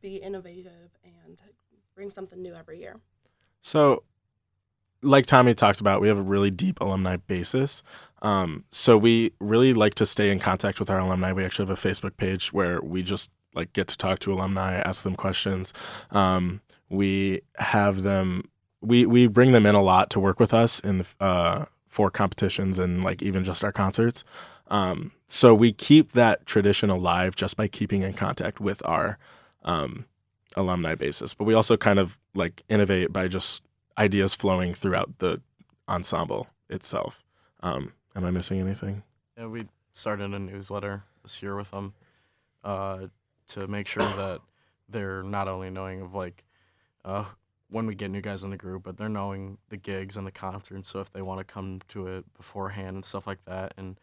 be 0.00 0.16
innovative 0.16 0.90
and 1.04 1.40
bring 1.94 2.10
something 2.10 2.42
new 2.42 2.54
every 2.54 2.80
year? 2.80 2.98
So, 3.60 4.02
like 5.02 5.26
Tommy 5.26 5.54
talked 5.54 5.80
about, 5.80 6.00
we 6.00 6.08
have 6.08 6.18
a 6.18 6.22
really 6.22 6.50
deep 6.50 6.80
alumni 6.80 7.16
basis. 7.16 7.82
Um, 8.22 8.64
so 8.70 8.96
we 8.96 9.32
really 9.40 9.74
like 9.74 9.94
to 9.96 10.06
stay 10.06 10.30
in 10.30 10.38
contact 10.38 10.78
with 10.78 10.88
our 10.88 11.00
alumni. 11.00 11.32
We 11.32 11.44
actually 11.44 11.66
have 11.68 11.78
a 11.84 11.88
Facebook 11.88 12.16
page 12.16 12.52
where 12.52 12.80
we 12.80 13.02
just 13.02 13.30
like 13.54 13.72
get 13.72 13.88
to 13.88 13.98
talk 13.98 14.20
to 14.20 14.32
alumni, 14.32 14.76
ask 14.76 15.02
them 15.02 15.16
questions. 15.16 15.72
Um, 16.10 16.60
we 16.88 17.42
have 17.56 18.02
them. 18.02 18.48
We 18.80 19.06
we 19.06 19.26
bring 19.26 19.52
them 19.52 19.66
in 19.66 19.74
a 19.74 19.82
lot 19.82 20.08
to 20.10 20.20
work 20.20 20.40
with 20.40 20.54
us 20.54 20.80
in 20.80 20.98
the, 20.98 21.06
uh, 21.20 21.64
for 21.88 22.10
competitions 22.10 22.78
and 22.78 23.02
like 23.02 23.22
even 23.22 23.44
just 23.44 23.62
our 23.64 23.72
concerts. 23.72 24.24
Um, 24.68 25.12
so 25.26 25.54
we 25.54 25.72
keep 25.72 26.12
that 26.12 26.46
tradition 26.46 26.90
alive 26.90 27.36
just 27.36 27.56
by 27.56 27.68
keeping 27.68 28.02
in 28.02 28.14
contact 28.14 28.60
with 28.60 28.82
our 28.86 29.18
um, 29.64 30.06
alumni 30.56 30.94
basis. 30.94 31.34
But 31.34 31.44
we 31.44 31.54
also 31.54 31.76
kind 31.76 31.98
of 31.98 32.18
like 32.34 32.62
innovate 32.68 33.12
by 33.12 33.28
just 33.28 33.62
ideas 33.98 34.34
flowing 34.34 34.74
throughout 34.74 35.18
the 35.18 35.40
ensemble 35.88 36.48
itself. 36.68 37.22
Um, 37.60 37.92
am 38.14 38.24
I 38.24 38.30
missing 38.30 38.60
anything? 38.60 39.02
yeah, 39.36 39.46
we 39.46 39.66
started 39.92 40.32
a 40.32 40.38
newsletter 40.38 41.04
this 41.22 41.42
year 41.42 41.56
with 41.56 41.70
them 41.70 41.94
uh, 42.64 43.06
to 43.48 43.66
make 43.66 43.86
sure 43.86 44.02
that 44.16 44.40
they're 44.88 45.22
not 45.22 45.48
only 45.48 45.70
knowing 45.70 46.02
of 46.02 46.14
like 46.14 46.44
uh, 47.04 47.24
when 47.68 47.86
we 47.86 47.94
get 47.94 48.10
new 48.10 48.20
guys 48.20 48.44
in 48.44 48.50
the 48.50 48.56
group, 48.56 48.82
but 48.82 48.96
they're 48.96 49.08
knowing 49.08 49.58
the 49.70 49.76
gigs 49.76 50.16
and 50.16 50.26
the 50.26 50.32
concerts. 50.32 50.88
So 50.88 51.00
if 51.00 51.12
they 51.12 51.22
want 51.22 51.38
to 51.38 51.44
come 51.44 51.80
to 51.88 52.06
it 52.06 52.24
beforehand 52.34 52.96
and 52.96 53.04
stuff 53.04 53.26
like 53.26 53.44
that, 53.46 53.74
and 53.76 53.98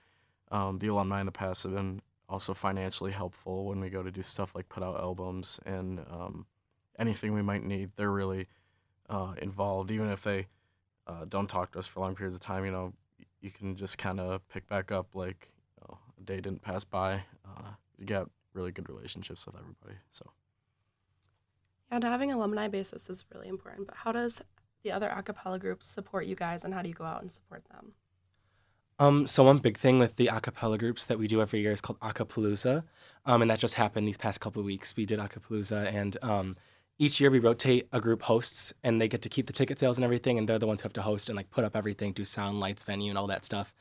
um, 0.51 0.79
the 0.79 0.87
alumni 0.87 1.19
in 1.19 1.25
the 1.25 1.31
past 1.31 1.63
have 1.63 1.73
been 1.73 2.01
also 2.27 2.53
financially 2.53 3.11
helpful 3.11 3.65
when 3.65 3.79
we 3.79 3.89
go 3.89 4.03
to 4.03 4.11
do 4.11 4.21
stuff 4.21 4.55
like 4.55 4.69
put 4.69 4.83
out 4.83 4.99
albums 4.99 5.59
and 5.65 5.99
um, 6.11 6.45
anything 6.97 7.33
we 7.33 7.41
might 7.41 7.63
need. 7.63 7.91
They're 7.95 8.11
really 8.11 8.47
uh, 9.09 9.33
involved, 9.41 9.91
even 9.91 10.09
if 10.09 10.23
they 10.23 10.47
uh, 11.07 11.25
don't 11.27 11.49
talk 11.49 11.71
to 11.71 11.79
us 11.79 11.87
for 11.87 11.99
long 11.99 12.15
periods 12.15 12.35
of 12.35 12.41
time. 12.41 12.65
You 12.65 12.71
know, 12.71 12.93
you 13.41 13.51
can 13.51 13.75
just 13.75 13.97
kind 13.97 14.19
of 14.19 14.47
pick 14.49 14.67
back 14.67 14.91
up 14.91 15.15
like 15.15 15.49
you 15.77 15.87
know, 15.87 15.97
a 16.19 16.23
day 16.23 16.41
didn't 16.41 16.61
pass 16.61 16.83
by. 16.83 17.23
Uh, 17.45 17.71
you 17.97 18.05
got 18.05 18.29
really 18.53 18.71
good 18.71 18.89
relationships 18.89 19.45
with 19.45 19.55
everybody. 19.55 19.95
So. 20.11 20.29
Yeah, 21.89 21.95
and 21.95 22.03
having 22.03 22.31
alumni 22.31 22.67
basis 22.67 23.09
is 23.09 23.25
really 23.33 23.47
important. 23.47 23.87
But 23.87 23.97
how 23.97 24.11
does 24.11 24.41
the 24.83 24.91
other 24.91 25.09
acapella 25.09 25.59
groups 25.59 25.85
support 25.85 26.25
you 26.25 26.35
guys, 26.35 26.63
and 26.63 26.73
how 26.73 26.81
do 26.81 26.87
you 26.89 26.95
go 26.95 27.03
out 27.03 27.21
and 27.21 27.31
support 27.31 27.63
them? 27.69 27.93
Um, 28.99 29.27
so 29.27 29.45
one 29.45 29.59
big 29.59 29.77
thing 29.77 29.97
with 29.97 30.17
the 30.17 30.27
acapella 30.27 30.77
groups 30.77 31.05
that 31.05 31.17
we 31.17 31.27
do 31.27 31.41
every 31.41 31.61
year 31.61 31.71
is 31.71 31.79
called 31.79 31.99
Acapalooza, 32.01 32.83
um, 33.25 33.41
and 33.41 33.49
that 33.49 33.59
just 33.59 33.75
happened 33.75 34.07
these 34.07 34.17
past 34.17 34.41
couple 34.41 34.59
of 34.59 34.65
weeks. 34.65 34.93
We 34.95 35.05
did 35.05 35.19
Acapalooza, 35.19 35.91
and 35.93 36.17
um, 36.21 36.55
each 36.99 37.21
year 37.21 37.31
we 37.31 37.39
rotate 37.39 37.87
a 37.93 38.01
group 38.01 38.23
hosts, 38.23 38.73
and 38.83 39.01
they 39.01 39.07
get 39.07 39.21
to 39.21 39.29
keep 39.29 39.47
the 39.47 39.53
ticket 39.53 39.79
sales 39.79 39.97
and 39.97 40.03
everything, 40.03 40.37
and 40.37 40.47
they're 40.47 40.59
the 40.59 40.67
ones 40.67 40.81
who 40.81 40.85
have 40.85 40.93
to 40.93 41.01
host 41.01 41.29
and 41.29 41.37
like 41.37 41.49
put 41.49 41.63
up 41.63 41.75
everything, 41.75 42.11
do 42.11 42.25
sound, 42.25 42.59
lights, 42.59 42.83
venue, 42.83 43.09
and 43.09 43.17
all 43.17 43.27
that 43.27 43.45
stuff. 43.45 43.73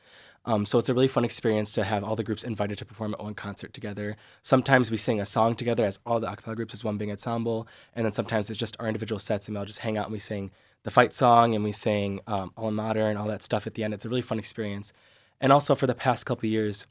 Um, 0.45 0.65
so 0.65 0.79
it's 0.79 0.87
a 0.87 0.93
really 0.93 1.09
fun 1.09 1.25
experience 1.25 1.69
to 1.71 1.83
have 1.83 2.01
all 2.01 2.15
the 2.15 2.23
groups 2.23 2.45
invited 2.45 2.77
to 2.77 2.85
perform 2.85 3.13
at 3.13 3.21
one 3.21 3.33
concert 3.33 3.73
together. 3.73 4.15
Sometimes 4.41 4.89
we 4.89 4.95
sing 4.95 5.19
a 5.19 5.25
song 5.25 5.53
together 5.55 5.85
as 5.85 5.99
all 6.05 6.21
the 6.21 6.27
acapella 6.27 6.55
groups 6.55 6.73
as 6.73 6.83
one 6.83 6.97
big 6.97 7.09
ensemble, 7.09 7.67
and 7.93 8.05
then 8.05 8.13
sometimes 8.13 8.49
it's 8.49 8.57
just 8.57 8.77
our 8.79 8.87
individual 8.87 9.19
sets, 9.19 9.47
and 9.47 9.55
we 9.55 9.59
all 9.59 9.65
just 9.65 9.79
hang 9.79 9.97
out 9.97 10.05
and 10.05 10.13
we 10.13 10.19
sing 10.19 10.49
the 10.83 10.91
fight 10.91 11.11
song 11.11 11.53
and 11.53 11.63
we 11.63 11.73
sing 11.73 12.21
um, 12.25 12.53
Alma 12.55 12.71
Mater 12.71 13.09
and 13.09 13.17
all 13.17 13.27
that 13.27 13.43
stuff 13.43 13.67
at 13.67 13.73
the 13.73 13.83
end. 13.83 13.93
It's 13.93 14.05
a 14.05 14.09
really 14.09 14.21
fun 14.21 14.39
experience. 14.39 14.93
And 15.41 15.51
also 15.51 15.75
for 15.75 15.87
the 15.87 15.95
past 15.95 16.25
couple 16.25 16.47
years, 16.47 16.87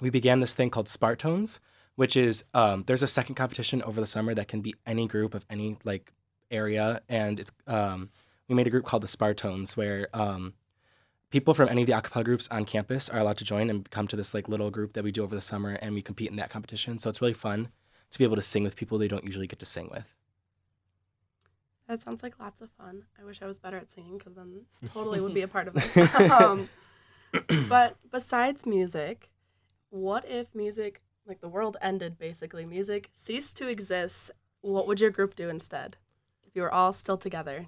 we 0.00 0.08
began 0.08 0.40
this 0.40 0.54
thing 0.54 0.70
called 0.70 0.86
Spartones, 0.86 1.58
which 1.96 2.16
is 2.16 2.44
um, 2.54 2.84
there's 2.86 3.02
a 3.02 3.06
second 3.06 3.34
competition 3.34 3.82
over 3.82 4.00
the 4.00 4.06
summer 4.06 4.34
that 4.34 4.48
can 4.48 4.60
be 4.60 4.74
any 4.86 5.06
group 5.08 5.34
of 5.34 5.44
any 5.50 5.76
like 5.84 6.12
area, 6.50 7.00
and 7.08 7.40
it's 7.40 7.50
um, 7.66 8.10
we 8.48 8.54
made 8.54 8.66
a 8.66 8.70
group 8.70 8.84
called 8.84 9.02
the 9.02 9.08
Spartones 9.08 9.76
where 9.76 10.08
um, 10.14 10.54
people 11.30 11.54
from 11.54 11.68
any 11.68 11.82
of 11.82 11.86
the 11.86 11.92
acapella 11.92 12.24
groups 12.24 12.48
on 12.48 12.64
campus 12.64 13.08
are 13.08 13.18
allowed 13.18 13.38
to 13.38 13.44
join 13.44 13.68
and 13.68 13.90
come 13.90 14.06
to 14.06 14.16
this 14.16 14.32
like 14.34 14.48
little 14.48 14.70
group 14.70 14.92
that 14.92 15.02
we 15.02 15.10
do 15.10 15.24
over 15.24 15.34
the 15.34 15.40
summer, 15.40 15.72
and 15.82 15.94
we 15.94 16.02
compete 16.02 16.30
in 16.30 16.36
that 16.36 16.50
competition. 16.50 16.98
So 16.98 17.10
it's 17.10 17.20
really 17.20 17.34
fun 17.34 17.68
to 18.10 18.18
be 18.18 18.24
able 18.24 18.36
to 18.36 18.42
sing 18.42 18.62
with 18.62 18.76
people 18.76 18.98
they 18.98 19.08
don't 19.08 19.24
usually 19.24 19.46
get 19.46 19.58
to 19.58 19.66
sing 19.66 19.88
with. 19.90 20.14
That 21.88 22.02
sounds 22.02 22.22
like 22.22 22.38
lots 22.40 22.60
of 22.60 22.70
fun. 22.70 23.04
I 23.20 23.24
wish 23.24 23.40
I 23.42 23.46
was 23.46 23.58
better 23.58 23.76
at 23.76 23.90
singing 23.90 24.18
because 24.18 24.34
then 24.34 24.62
totally 24.92 25.20
would 25.20 25.34
be 25.34 25.42
a 25.42 25.48
part 25.48 25.68
of 25.68 25.74
this. 25.94 25.96
um, 26.30 26.68
but 27.68 27.96
besides 28.10 28.66
music, 28.66 29.30
what 29.90 30.28
if 30.28 30.54
music, 30.54 31.00
like 31.26 31.40
the 31.40 31.48
world 31.48 31.76
ended 31.80 32.18
basically, 32.18 32.64
music 32.64 33.10
ceased 33.12 33.56
to 33.58 33.68
exist? 33.68 34.30
What 34.60 34.86
would 34.86 35.00
your 35.00 35.10
group 35.10 35.34
do 35.34 35.48
instead? 35.48 35.96
If 36.46 36.54
you 36.54 36.62
were 36.62 36.72
all 36.72 36.92
still 36.92 37.16
together? 37.16 37.66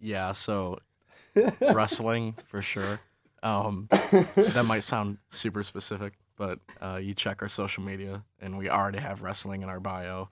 Yeah, 0.00 0.32
so 0.32 0.78
wrestling 1.60 2.34
for 2.46 2.62
sure. 2.62 3.00
Um, 3.42 3.88
that 3.90 4.64
might 4.66 4.84
sound 4.84 5.18
super 5.28 5.62
specific, 5.62 6.14
but 6.36 6.60
uh, 6.80 6.98
you 7.02 7.14
check 7.14 7.42
our 7.42 7.48
social 7.48 7.82
media, 7.82 8.22
and 8.40 8.56
we 8.56 8.68
already 8.68 8.98
have 9.00 9.22
wrestling 9.22 9.62
in 9.62 9.68
our 9.68 9.80
bio 9.80 10.28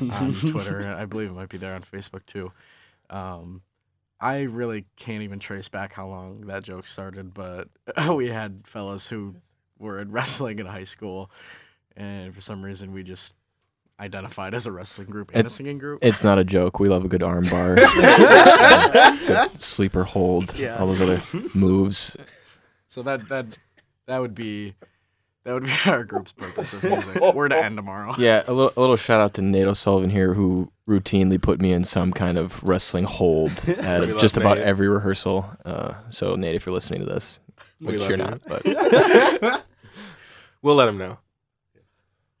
on 0.00 0.34
Twitter. 0.48 0.78
and 0.78 0.94
I 0.94 1.06
believe 1.06 1.30
it 1.30 1.34
might 1.34 1.48
be 1.48 1.58
there 1.58 1.74
on 1.74 1.82
Facebook 1.82 2.26
too. 2.26 2.52
Um, 3.08 3.62
I 4.20 4.42
really 4.42 4.84
can't 4.96 5.22
even 5.22 5.38
trace 5.38 5.68
back 5.68 5.94
how 5.94 6.06
long 6.06 6.42
that 6.42 6.64
joke 6.64 6.86
started, 6.86 7.32
but 7.32 7.68
we 8.14 8.28
had 8.28 8.62
fellas 8.66 9.08
who 9.08 9.36
were 9.80 9.98
in 9.98 10.12
wrestling 10.12 10.60
in 10.60 10.66
high 10.66 10.84
school, 10.84 11.30
and 11.96 12.32
for 12.32 12.40
some 12.40 12.62
reason 12.62 12.92
we 12.92 13.02
just 13.02 13.34
identified 13.98 14.54
as 14.54 14.64
a 14.66 14.72
wrestling 14.72 15.08
group 15.08 15.30
and 15.34 15.46
a 15.46 15.50
singing 15.50 15.76
group. 15.78 15.98
It's 16.02 16.22
not 16.24 16.38
a 16.38 16.44
joke. 16.44 16.78
We 16.80 16.88
love 16.88 17.04
a 17.04 17.08
good 17.08 17.22
arm 17.22 17.44
bar, 17.50 17.76
sleeper 19.54 20.04
hold, 20.04 20.54
Yeah. 20.58 20.76
all 20.78 20.86
those 20.86 21.02
other 21.02 21.22
moves. 21.54 22.16
So 22.88 23.02
that 23.02 23.28
that 23.28 23.58
that 24.06 24.18
would 24.18 24.34
be 24.34 24.74
that 25.44 25.52
would 25.54 25.64
be 25.64 25.72
our 25.86 26.04
group's 26.04 26.32
purpose 26.32 26.72
of 26.72 26.82
music. 26.82 27.20
We're 27.34 27.48
to 27.48 27.56
end 27.62 27.76
tomorrow. 27.76 28.14
Yeah, 28.18 28.42
a 28.46 28.52
little, 28.52 28.72
a 28.76 28.80
little 28.80 28.96
shout 28.96 29.20
out 29.20 29.34
to 29.34 29.42
Nate 29.42 29.66
O'Sullivan 29.66 30.10
here, 30.10 30.34
who 30.34 30.70
routinely 30.88 31.40
put 31.40 31.60
me 31.60 31.72
in 31.72 31.84
some 31.84 32.12
kind 32.12 32.36
of 32.38 32.62
wrestling 32.62 33.04
hold 33.04 33.52
at 33.68 34.18
just 34.18 34.36
about 34.36 34.58
Nate. 34.58 34.66
every 34.66 34.88
rehearsal. 34.88 35.48
Uh, 35.64 35.94
so, 36.10 36.34
Nate, 36.36 36.54
if 36.56 36.66
you're 36.66 36.74
listening 36.74 37.00
to 37.00 37.06
this, 37.06 37.38
We 37.80 37.92
which 37.98 38.00
you're 38.02 38.10
you. 38.12 38.16
not, 38.16 38.40
but 38.46 39.64
We'll 40.62 40.74
let 40.74 40.88
him 40.88 40.98
know. 40.98 41.18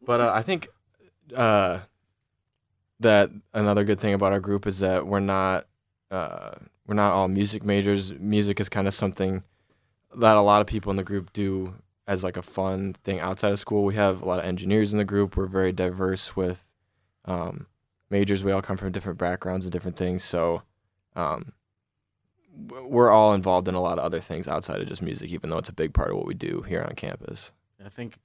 But 0.02 0.20
uh, 0.20 0.32
I 0.34 0.42
think 0.42 0.68
uh, 1.34 1.80
that 3.00 3.30
another 3.54 3.84
good 3.84 4.00
thing 4.00 4.14
about 4.14 4.32
our 4.32 4.40
group 4.40 4.66
is 4.66 4.80
that 4.80 5.06
we're 5.06 5.20
not 5.20 5.66
uh, 6.10 6.52
we're 6.86 6.94
not 6.94 7.12
all 7.12 7.28
music 7.28 7.64
majors. 7.64 8.12
Music 8.14 8.60
is 8.60 8.68
kind 8.68 8.88
of 8.88 8.94
something 8.94 9.42
that 10.16 10.36
a 10.36 10.42
lot 10.42 10.60
of 10.60 10.66
people 10.66 10.90
in 10.90 10.96
the 10.96 11.04
group 11.04 11.32
do 11.32 11.74
as 12.06 12.24
like 12.24 12.36
a 12.36 12.42
fun 12.42 12.94
thing 13.04 13.20
outside 13.20 13.52
of 13.52 13.58
school. 13.60 13.84
We 13.84 13.94
have 13.94 14.22
a 14.22 14.24
lot 14.24 14.40
of 14.40 14.44
engineers 14.44 14.92
in 14.92 14.98
the 14.98 15.04
group. 15.04 15.36
We're 15.36 15.46
very 15.46 15.70
diverse 15.70 16.34
with 16.34 16.66
um, 17.24 17.66
majors. 18.10 18.42
We 18.42 18.50
all 18.50 18.62
come 18.62 18.76
from 18.76 18.90
different 18.90 19.18
backgrounds 19.18 19.64
and 19.64 19.72
different 19.72 19.96
things. 19.96 20.24
So 20.24 20.62
um, 21.14 21.52
we're 22.82 23.10
all 23.10 23.34
involved 23.34 23.68
in 23.68 23.74
a 23.74 23.80
lot 23.80 23.98
of 23.98 24.04
other 24.04 24.20
things 24.20 24.48
outside 24.48 24.80
of 24.80 24.88
just 24.88 25.02
music, 25.02 25.30
even 25.30 25.50
though 25.50 25.58
it's 25.58 25.68
a 25.68 25.72
big 25.74 25.94
part 25.94 26.10
of 26.10 26.16
what 26.16 26.26
we 26.26 26.34
do 26.34 26.64
here 26.66 26.82
on 26.82 26.96
campus. 26.96 27.52
I 27.84 27.88
think 27.88 28.16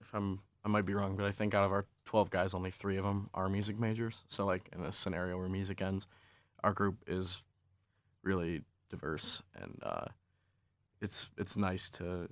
if 0.00 0.14
I'm 0.14 0.40
I 0.64 0.68
might 0.68 0.84
be 0.84 0.94
wrong, 0.94 1.16
but 1.16 1.24
I 1.24 1.30
think 1.30 1.54
out 1.54 1.64
of 1.64 1.72
our 1.72 1.86
12 2.04 2.30
guys, 2.30 2.52
only 2.52 2.70
three 2.70 2.98
of 2.98 3.04
them 3.04 3.30
are 3.32 3.48
music 3.48 3.78
majors. 3.78 4.24
So 4.28 4.44
like 4.44 4.68
in 4.74 4.82
a 4.82 4.92
scenario 4.92 5.38
where 5.38 5.48
music 5.48 5.80
ends, 5.80 6.06
our 6.62 6.72
group 6.72 7.02
is 7.06 7.42
really 8.22 8.62
diverse, 8.90 9.42
and 9.54 9.78
uh, 9.82 10.06
it's 11.00 11.30
it's 11.38 11.56
nice 11.56 11.88
to 11.90 12.28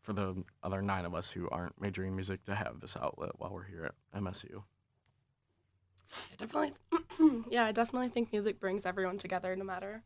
for 0.00 0.12
the 0.12 0.42
other 0.62 0.82
nine 0.82 1.04
of 1.04 1.14
us 1.14 1.30
who 1.30 1.48
aren't 1.50 1.80
majoring 1.80 2.08
in 2.08 2.16
music 2.16 2.42
to 2.44 2.54
have 2.54 2.80
this 2.80 2.96
outlet 2.96 3.32
while 3.36 3.52
we're 3.52 3.64
here 3.64 3.84
at 3.84 4.20
MSU. 4.20 4.62
I 6.32 6.36
definitely, 6.38 6.72
yeah, 7.50 7.66
I 7.66 7.72
definitely 7.72 8.08
think 8.08 8.32
music 8.32 8.58
brings 8.58 8.84
everyone 8.84 9.18
together, 9.18 9.54
no 9.54 9.64
matter 9.64 10.02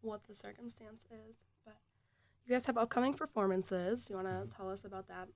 what 0.00 0.22
the 0.28 0.34
circumstance 0.34 1.04
is. 1.10 1.36
You 2.46 2.54
guys 2.54 2.66
have 2.66 2.76
upcoming 2.76 3.14
performances. 3.14 4.08
You 4.10 4.16
want 4.16 4.28
to 4.28 4.54
tell 4.54 4.68
us 4.68 4.84
about 4.84 5.08
that? 5.08 5.28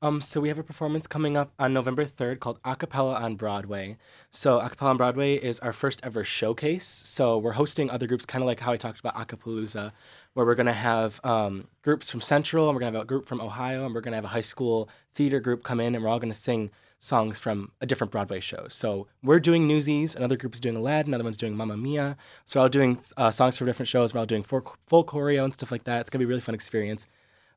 Um, 0.00 0.20
so 0.20 0.40
we 0.40 0.48
have 0.48 0.60
a 0.60 0.62
performance 0.62 1.08
coming 1.08 1.36
up 1.36 1.52
on 1.58 1.74
November 1.74 2.06
3rd 2.06 2.38
called 2.38 2.62
Acapella 2.62 3.20
on 3.20 3.34
Broadway. 3.34 3.98
So 4.30 4.60
Acapella 4.60 4.90
on 4.90 4.96
Broadway 4.96 5.34
is 5.34 5.58
our 5.58 5.72
first 5.72 6.00
ever 6.04 6.22
showcase. 6.22 6.86
So 6.86 7.36
we're 7.36 7.52
hosting 7.52 7.90
other 7.90 8.06
groups, 8.06 8.24
kind 8.24 8.42
of 8.42 8.46
like 8.46 8.60
how 8.60 8.72
I 8.72 8.76
talked 8.76 9.00
about 9.00 9.16
Acapalooza, 9.16 9.90
where 10.34 10.46
we're 10.46 10.54
going 10.54 10.66
to 10.66 10.72
have 10.72 11.20
um, 11.24 11.66
groups 11.82 12.08
from 12.08 12.20
Central, 12.20 12.68
and 12.68 12.76
we're 12.76 12.80
going 12.80 12.92
to 12.92 12.98
have 13.00 13.04
a 13.04 13.08
group 13.08 13.26
from 13.26 13.40
Ohio, 13.40 13.84
and 13.84 13.92
we're 13.92 14.00
going 14.00 14.12
to 14.12 14.16
have 14.16 14.24
a 14.24 14.28
high 14.28 14.40
school 14.40 14.88
theater 15.12 15.40
group 15.40 15.64
come 15.64 15.80
in, 15.80 15.96
and 15.96 16.04
we're 16.04 16.10
all 16.10 16.20
going 16.20 16.32
to 16.32 16.38
sing 16.38 16.70
songs 17.00 17.38
from 17.38 17.72
a 17.80 17.86
different 17.86 18.12
Broadway 18.12 18.38
show. 18.38 18.66
So 18.68 19.08
we're 19.22 19.40
doing 19.40 19.66
Newsies, 19.66 20.14
another 20.14 20.36
group 20.36 20.54
is 20.54 20.60
doing 20.60 20.76
Aladdin, 20.76 21.10
another 21.10 21.24
one's 21.24 21.36
doing 21.36 21.56
Mamma 21.56 21.76
Mia. 21.76 22.16
So 22.44 22.60
we're 22.60 22.64
all 22.64 22.68
doing 22.68 23.00
uh, 23.16 23.30
songs 23.30 23.56
from 23.56 23.66
different 23.66 23.88
shows. 23.88 24.14
We're 24.14 24.20
all 24.20 24.26
doing 24.26 24.44
full, 24.44 24.76
full 24.86 25.04
choreo 25.04 25.42
and 25.42 25.52
stuff 25.52 25.72
like 25.72 25.84
that. 25.84 26.02
It's 26.02 26.10
going 26.10 26.20
to 26.20 26.26
be 26.26 26.26
a 26.26 26.28
really 26.28 26.40
fun 26.40 26.54
experience. 26.54 27.06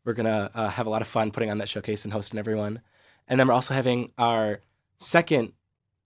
We're 0.06 0.14
gonna 0.14 0.52
uh, 0.54 0.68
have 0.70 0.86
a 0.88 0.90
lot 0.90 1.02
of 1.02 1.08
fun 1.08 1.32
putting 1.32 1.50
on 1.50 1.60
that 1.60 1.70
showcase 1.70 2.04
and 2.04 2.14
hosting 2.14 2.38
everyone. 2.38 2.82
And 3.28 3.40
then 3.40 3.48
we're 3.48 3.54
also 3.54 3.74
having 3.74 4.12
our 4.18 4.60
second 4.98 5.54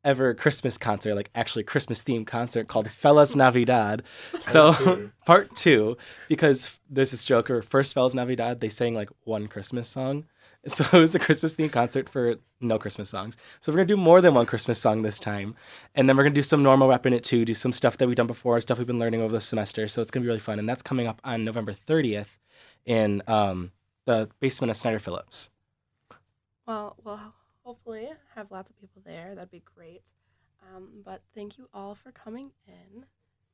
ever 0.04 0.34
Christmas 0.34 0.78
concert, 0.78 1.16
like 1.16 1.32
actually 1.34 1.64
Christmas 1.64 2.04
themed 2.04 2.28
concert 2.28 2.68
called 2.68 2.90
Fellas 2.90 3.36
Navidad. 3.36 4.04
So 4.40 5.10
part 5.26 5.56
two, 5.56 5.98
because 6.30 6.80
there's 6.90 7.12
this 7.12 7.26
joke 7.26 7.50
or 7.50 7.62
first 7.62 7.94
Fellas 7.94 8.14
Navidad, 8.14 8.62
they 8.62 8.70
sang 8.70 8.94
like 8.94 9.10
one 9.24 9.48
Christmas 9.48 9.90
song. 9.90 10.26
So 10.68 10.86
it 10.94 11.00
was 11.00 11.16
a 11.16 11.20
Christmas 11.20 11.56
themed 11.56 11.72
concert 11.72 12.10
for 12.10 12.36
no 12.60 12.78
Christmas 12.78 13.10
songs. 13.10 13.38
So 13.62 13.72
we're 13.72 13.78
gonna 13.78 13.88
do 13.88 13.98
more 13.98 14.22
than 14.22 14.34
one 14.34 14.46
Christmas 14.46 14.80
song 14.80 15.02
this 15.02 15.20
time. 15.20 15.56
And 15.96 16.08
then 16.08 16.18
we're 16.18 16.24
gonna 16.24 16.36
do 16.36 16.42
some 16.42 16.62
normal 16.64 16.90
rep 16.90 17.06
in 17.06 17.14
it 17.14 17.24
too, 17.24 17.46
do 17.46 17.54
some 17.54 17.72
stuff 17.72 17.98
that 17.98 18.08
we've 18.08 18.16
done 18.18 18.28
before, 18.28 18.60
stuff 18.62 18.78
we've 18.78 18.88
been 18.88 19.00
learning 19.00 19.22
over 19.22 19.34
the 19.34 19.42
semester. 19.42 19.88
So 19.88 20.02
it's 20.02 20.12
gonna 20.12 20.24
be 20.24 20.28
really 20.28 20.40
fun. 20.40 20.60
And 20.60 20.68
that's 20.68 20.84
coming 20.84 21.08
up 21.08 21.22
on 21.24 21.46
November 21.46 21.74
30th 21.74 22.40
in 22.86 23.22
um, 23.28 23.72
the 24.06 24.30
basement 24.40 24.72
of 24.72 24.78
Snyder 24.78 25.00
Phillips. 25.00 25.50
Well, 26.66 26.96
we'll 27.04 27.20
hopefully 27.64 28.10
have 28.36 28.52
lots 28.52 28.70
of 28.70 28.80
people 28.80 29.02
there. 29.06 29.34
That'd 29.36 29.52
be 29.52 29.64
great. 29.76 30.02
Um, 30.76 30.90
but 31.06 31.22
thank 31.34 31.58
you 31.58 31.70
all 31.74 31.96
for 31.96 32.12
coming 32.12 32.52
in. 32.68 33.04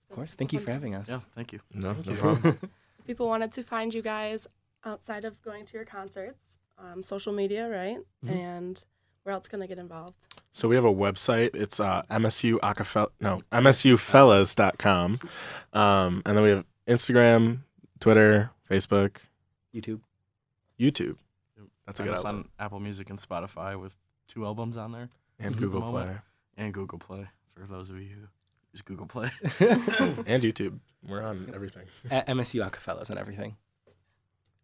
Of 0.10 0.16
course. 0.16 0.34
Thank 0.36 0.54
you 0.54 0.60
for 0.60 0.72
having 0.72 0.96
us. 0.96 1.10
Yeah, 1.10 1.20
thank 1.36 1.54
you. 1.54 1.60
No, 1.74 1.94
Thank 1.94 2.06
no 2.08 2.12
you. 2.14 2.18
problem. 2.20 2.60
People 3.08 3.28
wanted 3.28 3.52
to 3.54 3.64
find 3.64 3.94
you 3.94 4.02
guys 4.02 4.48
outside 4.86 5.26
of 5.26 5.42
going 5.42 5.66
to 5.66 5.74
your 5.74 5.86
concerts, 5.86 6.58
um, 6.78 7.04
social 7.04 7.34
media, 7.34 7.70
right? 7.70 7.98
Mhm. 8.26 8.32
And 8.36 8.84
where 9.24 9.34
else 9.34 9.48
can 9.48 9.60
they 9.60 9.68
get 9.68 9.78
involved? 9.80 10.16
So 10.52 10.68
we 10.68 10.76
have 10.76 10.86
a 10.86 10.94
website. 10.94 11.56
It's 11.56 11.80
uh, 11.80 12.04
MSU 12.10 12.60
Acapella, 12.60 13.08
no, 13.20 13.42
MSUfellas.com. 13.52 15.20
Um, 15.74 16.22
and 16.26 16.38
then 16.38 16.44
we 16.44 16.50
have 16.50 16.66
Instagram, 16.88 17.60
Twitter, 18.00 18.52
Facebook, 18.70 19.18
YouTube. 19.74 20.02
YouTube. 20.80 21.18
That's 21.86 22.00
a 22.00 22.04
good 22.04 22.14
us 22.14 22.20
outlet. 22.20 22.34
on 22.36 22.50
Apple 22.60 22.80
Music 22.80 23.10
and 23.10 23.20
Spotify 23.20 23.80
with 23.80 23.96
two 24.28 24.46
albums 24.46 24.78
on 24.78 24.92
there, 24.92 25.10
And. 25.40 25.56
Google 25.58 25.82
Moment. 25.82 26.08
Play. 26.08 26.20
and 26.58 26.74
Google 26.74 27.00
Play 27.00 27.28
for 27.56 27.66
those 27.66 27.90
of 27.90 27.98
you 27.98 28.10
who 28.10 28.22
use 28.72 28.82
Google 28.82 29.06
Play. 29.08 29.30
And 29.60 30.44
YouTube. 30.44 30.80
We're 31.08 31.22
on 31.24 31.52
everything. 31.54 31.84
At 32.12 32.28
MSU 32.28 32.68
Acafellas 32.70 33.10
and 33.10 33.18
everything. 33.20 33.58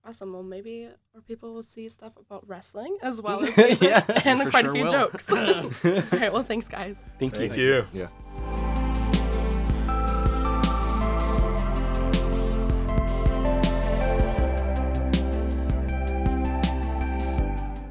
Awesome. 0.05 0.33
Well, 0.33 0.43
maybe 0.43 0.87
or 1.13 1.21
people 1.21 1.53
will 1.53 1.63
see 1.63 1.87
stuff 1.89 2.13
about 2.17 2.47
wrestling 2.47 2.97
as 3.01 3.21
well 3.25 3.43
as 3.43 3.55
music 3.57 3.81
Yeah. 3.81 4.03
and 4.25 4.49
quite 4.49 4.61
sure 4.65 4.71
a 4.71 4.73
few 4.73 4.83
will. 4.85 4.91
jokes. 4.91 5.29
All 5.31 6.19
right. 6.19 6.31
Well, 6.33 6.43
thanks, 6.43 6.67
guys. 6.67 7.05
Thank 7.19 7.33
you. 7.33 7.39
Thank 7.39 7.57
you. 7.57 7.85
yeah. 7.93 8.07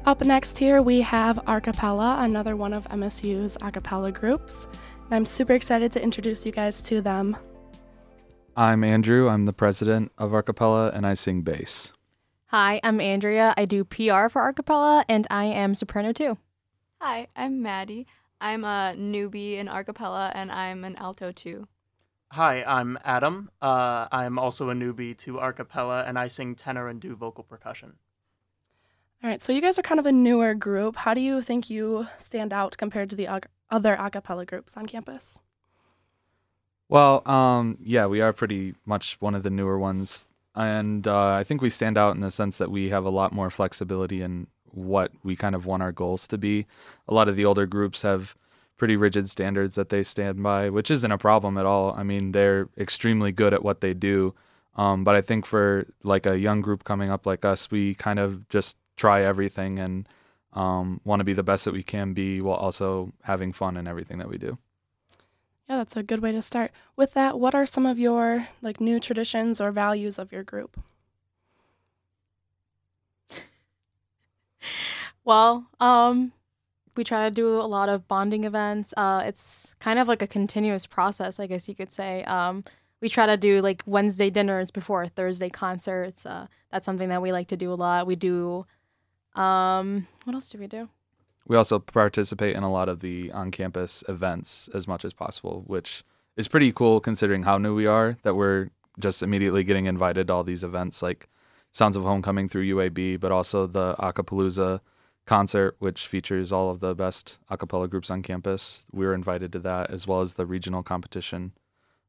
Up 0.05 0.21
next 0.21 0.57
here, 0.57 0.81
we 0.81 1.01
have 1.01 1.37
Arcapella, 1.45 2.23
another 2.23 2.55
one 2.55 2.73
of 2.73 2.87
MSU's 2.87 3.57
acapella 3.57 4.11
groups. 4.11 4.67
And 5.05 5.13
I'm 5.13 5.25
super 5.25 5.53
excited 5.53 5.91
to 5.91 6.01
introduce 6.01 6.47
you 6.47 6.51
guys 6.51 6.81
to 6.83 6.99
them. 6.99 7.37
I'm 8.57 8.83
Andrew. 8.83 9.29
I'm 9.29 9.45
the 9.45 9.53
president 9.53 10.11
of 10.17 10.31
Arcapella, 10.31 10.91
and 10.95 11.05
I 11.05 11.13
sing 11.13 11.43
bass. 11.43 11.91
Hi, 12.51 12.79
I'm 12.83 12.99
Andrea. 12.99 13.53
I 13.57 13.65
do 13.65 13.83
PR 13.83 14.27
for 14.27 14.41
Arcapella, 14.41 15.05
and 15.07 15.27
I 15.29 15.45
am 15.45 15.75
soprano 15.75 16.11
too. 16.11 16.39
Hi, 16.99 17.27
I'm 17.35 17.61
Maddie. 17.61 18.07
I'm 18.41 18.63
a 18.63 18.95
newbie 18.97 19.57
in 19.57 19.67
Arcapella 19.67 20.31
and 20.33 20.51
I'm 20.51 20.83
an 20.83 20.95
alto 20.95 21.31
too. 21.31 21.67
Hi, 22.31 22.63
I'm 22.63 22.97
Adam. 23.05 23.51
Uh, 23.61 24.07
I'm 24.11 24.39
also 24.39 24.71
a 24.71 24.73
newbie 24.73 25.15
to 25.19 25.33
Arcapella, 25.33 26.09
and 26.09 26.17
I 26.17 26.27
sing 26.27 26.55
tenor 26.55 26.87
and 26.87 26.99
do 26.99 27.15
vocal 27.15 27.43
percussion. 27.43 27.97
All 29.23 29.29
right, 29.29 29.43
so 29.43 29.53
you 29.53 29.61
guys 29.61 29.77
are 29.77 29.83
kind 29.83 29.99
of 29.99 30.07
a 30.07 30.11
newer 30.11 30.55
group. 30.55 30.95
How 30.95 31.13
do 31.13 31.21
you 31.21 31.43
think 31.43 31.69
you 31.69 32.07
stand 32.17 32.51
out 32.51 32.77
compared 32.77 33.11
to 33.11 33.15
the 33.15 33.27
ac- 33.27 33.49
other 33.69 33.95
acapella 33.95 34.47
groups 34.47 34.75
on 34.75 34.87
campus? 34.87 35.39
Well, 36.87 37.21
um, 37.29 37.77
yeah, 37.79 38.07
we 38.07 38.21
are 38.21 38.33
pretty 38.33 38.73
much 38.85 39.17
one 39.19 39.35
of 39.35 39.43
the 39.43 39.51
newer 39.51 39.77
ones, 39.77 40.25
and 40.59 41.07
uh, 41.07 41.31
I 41.31 41.43
think 41.43 41.61
we 41.61 41.69
stand 41.69 41.97
out 41.97 42.15
in 42.15 42.21
the 42.21 42.29
sense 42.29 42.57
that 42.57 42.69
we 42.69 42.89
have 42.89 43.05
a 43.05 43.09
lot 43.09 43.31
more 43.31 43.49
flexibility 43.49 44.21
in 44.21 44.47
what 44.71 45.11
we 45.23 45.35
kind 45.35 45.55
of 45.55 45.65
want 45.65 45.81
our 45.81 45.93
goals 45.93 46.27
to 46.27 46.37
be. 46.37 46.65
A 47.07 47.13
lot 47.13 47.29
of 47.29 47.35
the 47.35 47.45
older 47.45 47.65
groups 47.65 48.01
have 48.01 48.35
pretty 48.77 48.97
rigid 48.97 49.29
standards 49.29 49.75
that 49.75 49.89
they 49.89 50.03
stand 50.03 50.43
by, 50.43 50.69
which 50.69 50.91
isn't 50.91 51.11
a 51.11 51.17
problem 51.17 51.57
at 51.57 51.65
all. 51.65 51.93
I 51.93 52.03
mean, 52.03 52.33
they're 52.33 52.67
extremely 52.77 53.31
good 53.31 53.53
at 53.53 53.63
what 53.63 53.79
they 53.79 53.93
do. 53.93 54.35
Um, 54.75 55.03
but 55.03 55.15
I 55.15 55.21
think 55.21 55.45
for 55.45 55.87
like 56.03 56.25
a 56.25 56.37
young 56.37 56.61
group 56.61 56.83
coming 56.83 57.09
up 57.09 57.25
like 57.25 57.45
us, 57.45 57.71
we 57.71 57.93
kind 57.93 58.19
of 58.19 58.47
just 58.49 58.77
try 58.97 59.23
everything 59.23 59.79
and 59.79 60.07
um, 60.53 60.99
want 61.05 61.21
to 61.21 61.23
be 61.23 61.33
the 61.33 61.43
best 61.43 61.65
that 61.65 61.73
we 61.73 61.83
can 61.83 62.13
be 62.13 62.41
while 62.41 62.57
also 62.57 63.13
having 63.23 63.53
fun 63.53 63.77
in 63.77 63.87
everything 63.87 64.17
that 64.17 64.29
we 64.29 64.37
do. 64.37 64.57
Yeah, 65.69 65.77
that's 65.77 65.95
a 65.95 66.03
good 66.03 66.21
way 66.21 66.31
to 66.33 66.41
start. 66.41 66.71
With 66.97 67.13
that, 67.13 67.39
what 67.39 67.55
are 67.55 67.65
some 67.65 67.85
of 67.85 67.97
your 67.99 68.49
like 68.61 68.81
new 68.81 68.99
traditions 68.99 69.61
or 69.61 69.71
values 69.71 70.19
of 70.19 70.31
your 70.33 70.43
group? 70.43 70.81
Well, 75.25 75.67
um, 75.79 76.31
we 76.95 77.03
try 77.03 77.25
to 77.29 77.31
do 77.31 77.55
a 77.55 77.67
lot 77.67 77.89
of 77.89 78.07
bonding 78.07 78.43
events. 78.45 78.93
Uh, 78.97 79.23
it's 79.25 79.75
kind 79.79 79.99
of 79.99 80.07
like 80.07 80.21
a 80.21 80.27
continuous 80.27 80.85
process, 80.85 81.39
I 81.39 81.47
guess 81.47 81.69
you 81.69 81.75
could 81.75 81.93
say. 81.93 82.23
Um, 82.25 82.63
we 83.01 83.09
try 83.09 83.25
to 83.27 83.37
do 83.37 83.61
like 83.61 83.83
Wednesday 83.85 84.29
dinners 84.29 84.71
before 84.71 85.07
Thursday 85.07 85.49
concerts. 85.49 86.25
Uh, 86.25 86.47
that's 86.71 86.85
something 86.85 87.09
that 87.09 87.21
we 87.21 87.31
like 87.31 87.47
to 87.49 87.57
do 87.57 87.71
a 87.73 87.75
lot. 87.75 88.07
We 88.07 88.15
do. 88.15 88.65
Um, 89.35 90.07
what 90.25 90.33
else 90.35 90.49
do 90.49 90.57
we 90.57 90.67
do? 90.67 90.89
We 91.49 91.57
also 91.57 91.79
participate 91.79 92.55
in 92.55 92.61
a 92.61 92.71
lot 92.71 92.89
of 92.89 92.99
the 92.99 93.31
on 93.31 93.49
campus 93.49 94.03
events 94.07 94.69
as 94.73 94.87
much 94.87 95.03
as 95.03 95.13
possible, 95.13 95.63
which 95.65 96.03
is 96.37 96.47
pretty 96.47 96.71
cool 96.71 96.99
considering 96.99 97.43
how 97.43 97.57
new 97.57 97.73
we 97.73 97.87
are 97.87 98.17
that 98.21 98.35
we're 98.35 98.69
just 98.99 99.23
immediately 99.23 99.63
getting 99.63 99.87
invited 99.87 100.27
to 100.27 100.33
all 100.33 100.43
these 100.43 100.63
events 100.63 101.01
like 101.01 101.27
Sounds 101.71 101.97
of 101.97 102.03
Homecoming 102.03 102.49
through 102.49 102.75
UAB, 102.75 103.19
but 103.19 103.31
also 103.31 103.65
the 103.65 103.95
Acapalooza 103.95 104.81
concert, 105.25 105.75
which 105.79 106.05
features 106.05 106.51
all 106.51 106.69
of 106.69 106.81
the 106.81 106.93
best 106.93 107.39
a 107.49 107.57
groups 107.87 108.11
on 108.11 108.21
campus. 108.21 108.85
We 108.91 109.05
were 109.07 109.15
invited 109.15 109.51
to 109.53 109.59
that 109.59 109.89
as 109.89 110.05
well 110.05 110.21
as 110.21 110.35
the 110.35 110.45
regional 110.45 110.83
competition, 110.83 111.53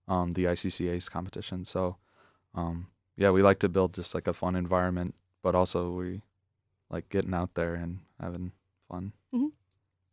um, 0.07 0.35
the 0.35 0.45
ICCA's 0.45 1.09
competition. 1.09 1.65
So, 1.65 1.97
um, 2.55 2.89
yeah, 3.17 3.31
we 3.31 3.43
like 3.43 3.59
to 3.61 3.71
build 3.71 3.95
just 3.95 4.15
like 4.15 4.27
a 4.27 4.35
fun 4.35 4.55
environment, 4.55 5.15
but 5.43 5.55
also 5.55 5.93
we 5.93 6.21
like 6.91 7.09
getting 7.09 7.33
out 7.33 7.55
there 7.55 7.75
and 7.75 8.01
having 8.21 8.53
fun. 8.91 9.13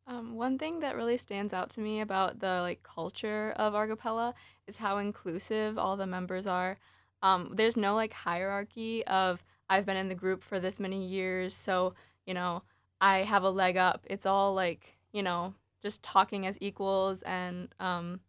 Um, 0.08 0.36
one 0.36 0.58
thing 0.58 0.80
that 0.80 0.96
really 0.96 1.18
stands 1.18 1.54
out 1.54 1.70
to 1.72 1.82
me 1.82 2.00
about 2.00 2.40
the 2.40 2.62
like 2.62 2.82
culture 2.82 3.54
of 3.58 3.74
Arcapella 3.74 4.34
is 4.66 4.78
how 4.78 5.00
inclusive 5.00 5.78
all 5.78 5.98
the 5.98 6.08
members 6.08 6.48
are. 6.48 6.78
Um, 7.22 7.52
there's 7.54 7.76
no 7.76 7.94
like 7.96 8.14
hierarchy 8.14 9.06
of 9.06 9.44
I've 9.70 9.86
been 9.86 9.98
in 9.98 10.08
the 10.08 10.16
group 10.16 10.44
for 10.44 10.60
this 10.60 10.80
many 10.80 11.06
years, 11.06 11.54
so 11.54 11.94
you 12.26 12.34
know 12.34 12.64
I 13.02 13.20
have 13.20 13.44
a 13.44 13.50
leg 13.50 13.76
up. 13.76 14.06
It's 14.10 14.26
all 14.26 14.54
like 14.54 14.98
you 15.12 15.24
know 15.24 15.54
just 15.82 16.02
talking 16.04 16.48
as 16.48 16.58
equals, 16.62 17.22
and 17.24 17.68
um, 17.80 18.22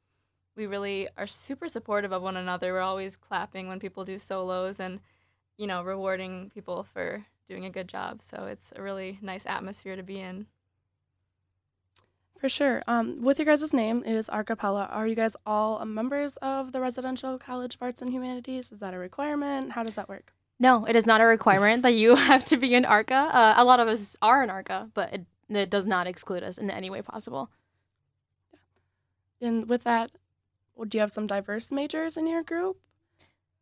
we 0.57 0.67
really 0.67 1.09
are 1.17 1.27
super 1.27 1.69
supportive 1.69 2.13
of 2.13 2.23
one 2.23 2.37
another. 2.37 2.73
We're 2.73 2.81
always 2.81 3.17
clapping 3.17 3.69
when 3.69 3.79
people 3.79 4.05
do 4.05 4.19
solos 4.19 4.81
and, 4.81 5.01
you 5.57 5.67
know, 5.67 5.83
rewarding 5.83 6.51
people 6.53 6.83
for 6.83 7.25
doing 7.49 7.65
a 7.65 7.71
good 7.71 7.89
job. 7.89 8.23
So 8.23 8.47
it's 8.47 8.73
a 8.77 8.83
really 8.83 9.19
nice 9.23 9.47
atmosphere 9.47 9.97
to 9.97 10.03
be 10.03 10.21
in. 10.21 10.47
For 12.39 12.49
sure. 12.49 12.85
Um, 12.87 13.21
with 13.23 13.39
your 13.39 13.47
guys' 13.47 13.73
name, 13.73 14.05
it 14.07 14.15
is 14.15 14.29
Arcapella. 14.29 14.89
Are 14.93 15.09
you 15.09 15.17
guys 15.17 15.35
all 15.45 15.85
members 15.85 16.37
of 16.37 16.73
the 16.73 16.81
Residential 16.81 17.37
College 17.37 17.75
of 17.75 17.83
Arts 17.83 18.01
and 18.01 18.13
Humanities? 18.13 18.71
Is 18.71 18.79
that 18.79 18.95
a 18.95 18.99
requirement? 18.99 19.73
How 19.73 19.83
does 19.83 19.97
that 19.97 20.09
work? 20.09 20.33
No, 20.61 20.85
it 20.85 20.95
is 20.95 21.07
not 21.07 21.21
a 21.21 21.25
requirement 21.25 21.83
that 21.83 21.95
you 21.95 22.15
have 22.31 22.45
to 22.47 22.57
be 22.57 22.75
in 22.75 22.85
ARCA. 22.85 23.15
Uh, 23.15 23.55
a 23.57 23.65
lot 23.65 23.81
of 23.81 23.89
us 23.89 24.17
are 24.23 24.45
in 24.45 24.51
ARCA, 24.51 24.91
but 24.95 25.13
it, 25.13 25.27
it 25.49 25.71
does 25.71 25.87
not 25.87 26.07
exclude 26.07 26.45
us 26.45 26.59
in 26.59 26.71
any 26.71 26.91
way 26.91 27.03
possible. 27.03 27.51
And 29.41 29.69
with 29.69 29.83
that, 29.85 30.13
do 30.89 30.97
you 30.97 31.01
have 31.01 31.13
some 31.13 31.27
diverse 31.27 31.73
majors 31.73 32.17
in 32.17 32.29
your 32.29 32.45
group? 32.45 32.77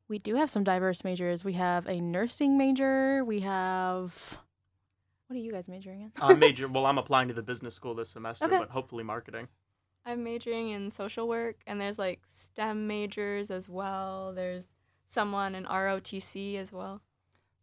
We 0.08 0.18
do 0.18 0.36
have 0.36 0.50
some 0.50 0.62
diverse 0.64 1.02
majors. 1.04 1.44
We 1.44 1.54
have 1.54 1.86
a 1.88 2.00
nursing 2.00 2.56
major. 2.56 3.24
We 3.24 3.40
have. 3.40 4.38
What 5.26 5.36
are 5.36 5.40
you 5.40 5.50
guys 5.52 5.68
majoring 5.68 6.02
in? 6.02 6.12
uh, 6.20 6.34
major. 6.36 6.68
Well, 6.72 6.86
I'm 6.86 6.98
applying 6.98 7.28
to 7.28 7.34
the 7.34 7.42
business 7.42 7.74
school 7.74 7.94
this 7.94 8.10
semester, 8.10 8.44
Okay. 8.44 8.58
but 8.58 8.70
hopefully 8.70 9.02
marketing. 9.02 9.48
I'm 10.04 10.22
majoring 10.22 10.68
in 10.70 10.90
social 10.90 11.26
work, 11.26 11.56
and 11.66 11.80
there's 11.80 11.98
like 11.98 12.20
STEM 12.26 12.86
majors 12.86 13.50
as 13.50 13.68
well. 13.68 14.32
There's 14.32 14.74
someone 15.08 15.56
in 15.56 15.64
ROTC 15.64 16.56
as 16.56 16.72
well. 16.72 17.02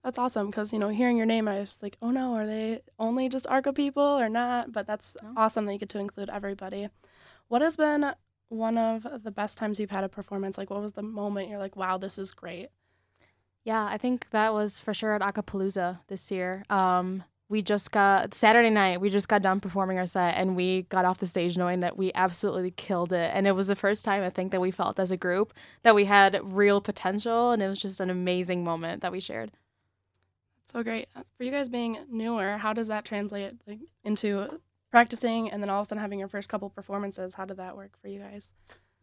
That's 0.04 0.18
awesome 0.20 0.48
because, 0.48 0.74
you 0.74 0.80
know, 0.80 0.90
hearing 0.90 1.16
your 1.16 1.26
name, 1.26 1.48
I 1.48 1.62
was 1.62 1.80
like, 1.82 1.96
oh 2.02 2.12
no, 2.12 2.34
are 2.34 2.46
they 2.46 2.82
only 3.00 3.30
just 3.30 3.48
ARCA 3.48 3.72
people 3.72 4.04
or 4.04 4.28
not? 4.28 4.74
But 4.74 4.86
that's 4.86 5.16
No. 5.24 5.34
awesome 5.38 5.66
that 5.68 5.72
you 5.74 5.80
get 5.80 5.88
to 5.90 6.00
include 6.00 6.30
everybody. 6.30 6.90
What 7.48 7.62
has 7.62 7.78
been 7.78 8.14
one 8.50 8.78
of 8.78 9.06
the 9.24 9.32
best 9.32 9.58
times 9.58 9.80
you've 9.80 9.92
had 9.92 10.04
a 10.04 10.10
performance? 10.10 10.58
Like, 10.58 10.70
what 10.70 10.82
was 10.82 10.94
the 10.94 11.02
moment 11.02 11.50
you're 11.50 11.60
like, 11.60 11.76
wow, 11.76 11.98
this 11.98 12.18
is 12.18 12.32
great? 12.32 12.70
Yeah, 13.64 13.86
I 13.86 13.98
think 13.98 14.30
that 14.32 14.54
was 14.54 14.80
for 14.80 14.94
sure 14.94 15.14
at 15.14 15.22
Acapalooza 15.22 16.00
this 16.08 16.30
year. 16.32 16.66
Um, 16.70 17.24
we 17.50 17.62
just 17.62 17.92
got 17.92 18.34
Saturday 18.34 18.70
night. 18.70 19.00
We 19.00 19.10
just 19.10 19.28
got 19.28 19.42
done 19.42 19.60
performing 19.60 19.98
our 19.98 20.06
set, 20.06 20.36
and 20.38 20.56
we 20.56 20.84
got 20.84 21.06
off 21.06 21.20
the 21.20 21.26
stage 21.26 21.58
knowing 21.58 21.80
that 21.80 21.98
we 21.98 22.12
absolutely 22.16 22.72
killed 22.72 23.14
it. 23.14 23.32
And 23.34 23.46
it 23.46 23.52
was 23.52 23.68
the 23.68 23.76
first 23.76 24.04
time 24.04 24.24
I 24.24 24.30
think 24.30 24.52
that 24.52 24.62
we 24.62 24.72
felt 24.72 25.00
as 25.00 25.12
a 25.12 25.18
group 25.18 25.54
that 25.84 25.96
we 25.96 26.06
had 26.06 26.40
real 26.44 26.82
potential, 26.82 27.52
and 27.52 27.62
it 27.62 27.68
was 27.68 27.82
just 27.82 28.00
an 28.00 28.10
amazing 28.10 28.64
moment 28.64 29.02
that 29.02 29.12
we 29.12 29.20
shared. 29.20 29.52
So 30.66 30.82
great. 30.84 31.08
For 31.38 31.44
you 31.44 31.52
guys 31.52 31.70
being 31.70 32.00
newer, 32.10 32.58
how 32.58 32.74
does 32.74 32.88
that 32.88 33.06
translate 33.06 33.54
like, 33.68 33.80
into 34.04 34.60
practicing 34.94 35.50
and 35.50 35.64
then 35.64 35.72
all 35.72 35.82
of 35.82 35.88
a 35.88 35.90
sudden 35.90 36.00
having 36.04 36.20
your 36.20 36.28
first 36.28 36.48
couple 36.50 36.70
performances? 36.70 37.34
How 37.34 37.46
did 37.46 37.58
that 37.58 37.76
work 37.76 37.94
for 38.00 38.10
you 38.10 38.20
guys? 38.20 38.52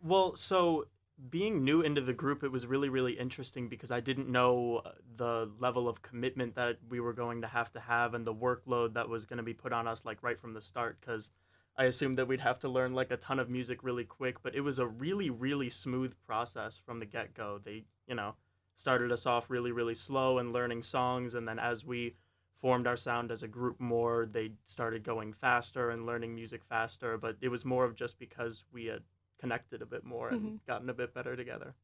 Well, 0.01 0.37
so 0.37 0.87
being 1.29 1.65
new 1.65 1.81
into 1.81 2.01
the 2.01 2.13
group, 2.13 2.45
it 2.45 2.53
was 2.53 2.65
really, 2.65 2.89
really 2.89 3.15
interesting 3.15 3.69
because 3.69 3.91
I 3.91 3.99
didn't 3.99 4.29
know 4.29 4.83
uh, 4.85 4.93
the 5.17 5.51
level 5.59 5.89
of 5.89 6.01
commitment 6.01 6.55
that 6.55 6.79
we 6.89 7.01
were 7.01 7.13
going 7.13 7.41
to 7.41 7.49
have 7.49 7.73
to 7.73 7.81
have 7.81 8.15
and 8.15 8.25
the 8.25 8.33
workload 8.33 8.95
that 8.95 9.09
was 9.09 9.25
going 9.25 9.39
to 9.39 9.43
be 9.43 9.53
put 9.53 9.73
on 9.73 9.89
us, 9.89 10.05
like 10.05 10.23
right 10.23 10.41
from 10.41 10.55
the 10.55 10.63
start. 10.63 10.99
Because 11.01 11.33
I 11.77 11.87
assumed 11.87 12.19
that 12.19 12.29
we'd 12.29 12.41
have 12.41 12.61
to 12.61 12.69
learn 12.69 12.95
like 12.95 13.11
a 13.11 13.17
ton 13.17 13.41
of 13.41 13.51
music 13.51 13.83
really 13.83 14.05
quick, 14.05 14.45
but 14.45 14.55
it 14.55 14.61
was 14.61 14.79
a 14.79 14.87
really, 14.87 15.29
really 15.29 15.69
smooth 15.69 16.15
process 16.25 16.79
from 16.87 17.01
the 17.01 17.07
get 17.07 17.35
go. 17.35 17.59
They, 17.61 17.83
you 18.07 18.15
know, 18.15 18.37
started 18.77 19.11
us 19.11 19.27
off 19.27 19.51
really, 19.51 19.73
really 19.73 19.97
slow 19.97 20.39
and 20.39 20.53
learning 20.53 20.85
songs, 20.85 21.35
and 21.35 21.49
then 21.49 21.59
as 21.59 21.85
we 21.85 22.15
formed 22.61 22.87
our 22.87 22.97
sound 22.97 23.31
as 23.31 23.43
a 23.43 23.49
group 23.49 23.81
more, 23.81 24.29
they 24.31 24.53
started 24.65 25.03
going 25.03 25.33
faster 25.33 25.91
and 25.91 26.07
learning 26.07 26.35
music 26.35 26.63
faster. 26.65 27.17
But 27.17 27.37
it 27.41 27.49
was 27.49 27.65
more 27.65 27.85
of 27.85 27.95
just 27.97 28.19
because 28.19 28.65
we 28.73 28.87
had 28.87 29.03
connected 29.39 29.81
a 29.83 29.87
bit 29.87 30.05
more 30.05 30.29
and 30.29 30.43
Mhm. 30.43 30.67
gotten 30.67 30.91
a 30.91 30.95
bit 30.95 31.15
better 31.15 31.35
together. 31.37 31.75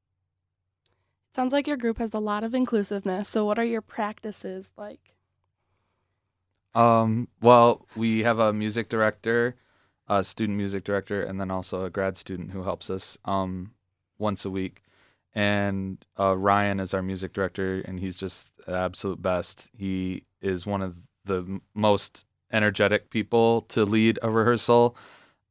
Sounds 1.34 1.52
like 1.52 1.66
your 1.66 1.76
group 1.76 1.98
has 1.98 2.14
a 2.14 2.18
lot 2.18 2.44
of 2.44 2.54
inclusiveness. 2.54 3.28
So, 3.28 3.44
what 3.44 3.58
are 3.58 3.66
your 3.66 3.82
practices 3.82 4.70
like? 4.76 5.14
Um, 6.74 7.28
well, 7.40 7.86
we 7.96 8.22
have 8.22 8.38
a 8.38 8.52
music 8.52 8.88
director, 8.88 9.56
a 10.08 10.22
student 10.22 10.58
music 10.58 10.84
director, 10.84 11.22
and 11.22 11.40
then 11.40 11.50
also 11.50 11.84
a 11.84 11.90
grad 11.90 12.16
student 12.18 12.50
who 12.50 12.62
helps 12.62 12.90
us 12.90 13.16
um, 13.24 13.72
once 14.18 14.44
a 14.44 14.50
week. 14.50 14.82
And 15.34 16.04
uh, 16.18 16.36
Ryan 16.36 16.80
is 16.80 16.94
our 16.94 17.02
music 17.02 17.32
director, 17.32 17.80
and 17.80 18.00
he's 18.00 18.14
just 18.16 18.50
the 18.66 18.76
absolute 18.76 19.20
best. 19.20 19.70
He 19.76 20.24
is 20.46 20.66
one 20.66 20.82
of 20.82 20.98
the 21.24 21.60
most 21.74 22.24
energetic 22.52 23.10
people 23.10 23.62
to 23.62 23.84
lead 23.84 24.18
a 24.22 24.30
rehearsal, 24.30 24.96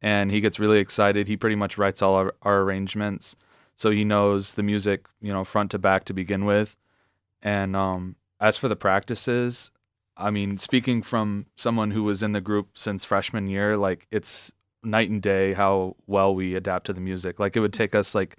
and 0.02 0.32
he 0.32 0.40
gets 0.42 0.60
really 0.60 0.80
excited. 0.80 1.28
He 1.28 1.38
pretty 1.38 1.56
much 1.56 1.78
writes 1.78 2.02
all 2.02 2.16
our, 2.16 2.34
our 2.42 2.62
arrangements, 2.62 3.36
so 3.76 3.92
he 3.92 4.04
knows 4.04 4.54
the 4.54 4.64
music, 4.64 5.08
you 5.22 5.34
know, 5.34 5.44
front 5.44 5.72
to 5.72 5.80
back 5.80 6.06
to 6.06 6.14
begin 6.14 6.46
with. 6.46 6.76
And 7.42 7.76
um, 7.76 8.16
as 8.40 8.58
for 8.58 8.68
the 8.68 8.76
practices, 8.76 9.72
I 10.18 10.32
mean, 10.32 10.58
speaking 10.58 11.02
from 11.02 11.48
someone 11.56 11.92
who 11.92 12.04
was 12.04 12.24
in 12.24 12.32
the 12.32 12.42
group 12.42 12.78
since 12.78 13.04
freshman 13.04 13.48
year, 13.48 13.76
like 13.76 14.08
it's 14.12 14.52
night 14.82 15.10
and 15.10 15.22
day 15.22 15.54
how 15.54 15.96
well 16.08 16.34
we 16.34 16.56
adapt 16.56 16.86
to 16.86 16.94
the 16.94 17.02
music. 17.02 17.40
Like 17.40 17.56
it 17.56 17.60
would 17.60 17.74
take 17.74 17.94
us 17.94 18.16
like 18.16 18.38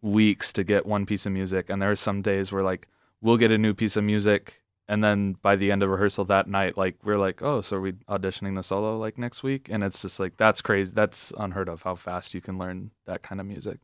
weeks 0.00 0.52
to 0.54 0.64
get 0.64 0.86
one 0.86 1.04
piece 1.04 1.26
of 1.26 1.32
music, 1.32 1.68
and 1.68 1.82
there 1.82 1.90
are 1.90 1.96
some 1.96 2.22
days 2.22 2.50
where 2.50 2.62
like 2.62 2.88
we'll 3.20 3.36
get 3.36 3.50
a 3.50 3.58
new 3.58 3.74
piece 3.74 3.96
of 3.96 4.04
music, 4.04 4.62
and 4.90 5.04
then 5.04 5.36
by 5.40 5.54
the 5.54 5.70
end 5.70 5.84
of 5.84 5.88
rehearsal 5.88 6.24
that 6.24 6.48
night, 6.48 6.76
like 6.76 6.96
we're 7.04 7.16
like, 7.16 7.42
oh, 7.42 7.60
so 7.60 7.76
are 7.76 7.80
we 7.80 7.92
auditioning 7.92 8.56
the 8.56 8.62
solo 8.64 8.98
like 8.98 9.16
next 9.18 9.44
week? 9.44 9.68
And 9.70 9.84
it's 9.84 10.02
just 10.02 10.18
like 10.18 10.36
that's 10.36 10.60
crazy. 10.60 10.90
That's 10.92 11.32
unheard 11.38 11.68
of 11.68 11.84
how 11.84 11.94
fast 11.94 12.34
you 12.34 12.40
can 12.40 12.58
learn 12.58 12.90
that 13.06 13.22
kind 13.22 13.40
of 13.40 13.46
music. 13.46 13.78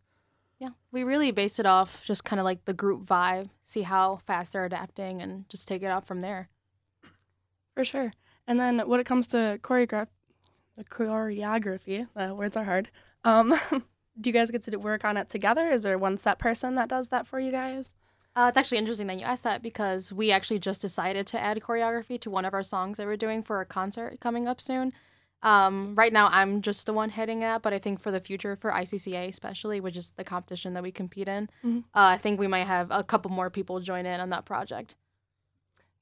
Yeah, 0.58 0.70
we 0.90 1.04
really 1.04 1.30
based 1.30 1.60
it 1.60 1.66
off 1.66 2.02
just 2.04 2.24
kind 2.24 2.40
of 2.40 2.44
like 2.44 2.64
the 2.64 2.74
group 2.74 3.06
vibe, 3.06 3.50
see 3.64 3.82
how 3.82 4.16
fast 4.26 4.52
they're 4.52 4.64
adapting, 4.64 5.22
and 5.22 5.48
just 5.48 5.68
take 5.68 5.84
it 5.84 5.92
off 5.92 6.08
from 6.08 6.22
there. 6.22 6.48
For 7.74 7.84
sure. 7.84 8.12
And 8.48 8.58
then 8.58 8.80
when 8.80 8.98
it 8.98 9.06
comes 9.06 9.28
to 9.28 9.60
choreograph, 9.62 10.08
the 10.76 10.82
choreography, 10.82 12.08
the 12.16 12.34
words 12.34 12.56
are 12.56 12.64
hard. 12.64 12.90
Um, 13.22 13.56
do 14.20 14.28
you 14.28 14.32
guys 14.32 14.50
get 14.50 14.64
to 14.64 14.76
work 14.76 15.04
on 15.04 15.16
it 15.16 15.28
together? 15.28 15.70
Is 15.70 15.84
there 15.84 15.98
one 15.98 16.18
set 16.18 16.40
person 16.40 16.74
that 16.74 16.88
does 16.88 17.08
that 17.08 17.28
for 17.28 17.38
you 17.38 17.52
guys? 17.52 17.94
Uh, 18.36 18.48
it's 18.48 18.58
actually 18.58 18.76
interesting 18.76 19.06
that 19.06 19.18
you 19.18 19.24
asked 19.24 19.44
that 19.44 19.62
because 19.62 20.12
we 20.12 20.30
actually 20.30 20.58
just 20.58 20.82
decided 20.82 21.26
to 21.26 21.40
add 21.40 21.58
choreography 21.60 22.20
to 22.20 22.28
one 22.30 22.44
of 22.44 22.52
our 22.52 22.62
songs 22.62 22.98
that 22.98 23.06
we're 23.06 23.16
doing 23.16 23.42
for 23.42 23.62
a 23.62 23.66
concert 23.66 24.20
coming 24.20 24.46
up 24.46 24.60
soon. 24.60 24.92
Um, 25.42 25.94
right 25.94 26.12
now, 26.12 26.28
I'm 26.30 26.60
just 26.60 26.84
the 26.84 26.92
one 26.92 27.08
heading 27.08 27.40
it, 27.40 27.62
but 27.62 27.72
I 27.72 27.78
think 27.78 27.98
for 27.98 28.10
the 28.10 28.20
future, 28.20 28.54
for 28.54 28.70
ICCA 28.70 29.26
especially, 29.30 29.80
which 29.80 29.96
is 29.96 30.10
the 30.12 30.24
competition 30.24 30.74
that 30.74 30.82
we 30.82 30.92
compete 30.92 31.28
in, 31.28 31.48
Mhm. 31.64 31.84
uh, 31.94 32.12
I 32.14 32.18
think 32.18 32.38
we 32.38 32.46
might 32.46 32.66
have 32.66 32.88
a 32.90 33.02
couple 33.02 33.30
more 33.30 33.48
people 33.48 33.80
join 33.80 34.04
in 34.04 34.20
on 34.20 34.28
that 34.30 34.44
project. 34.44 34.96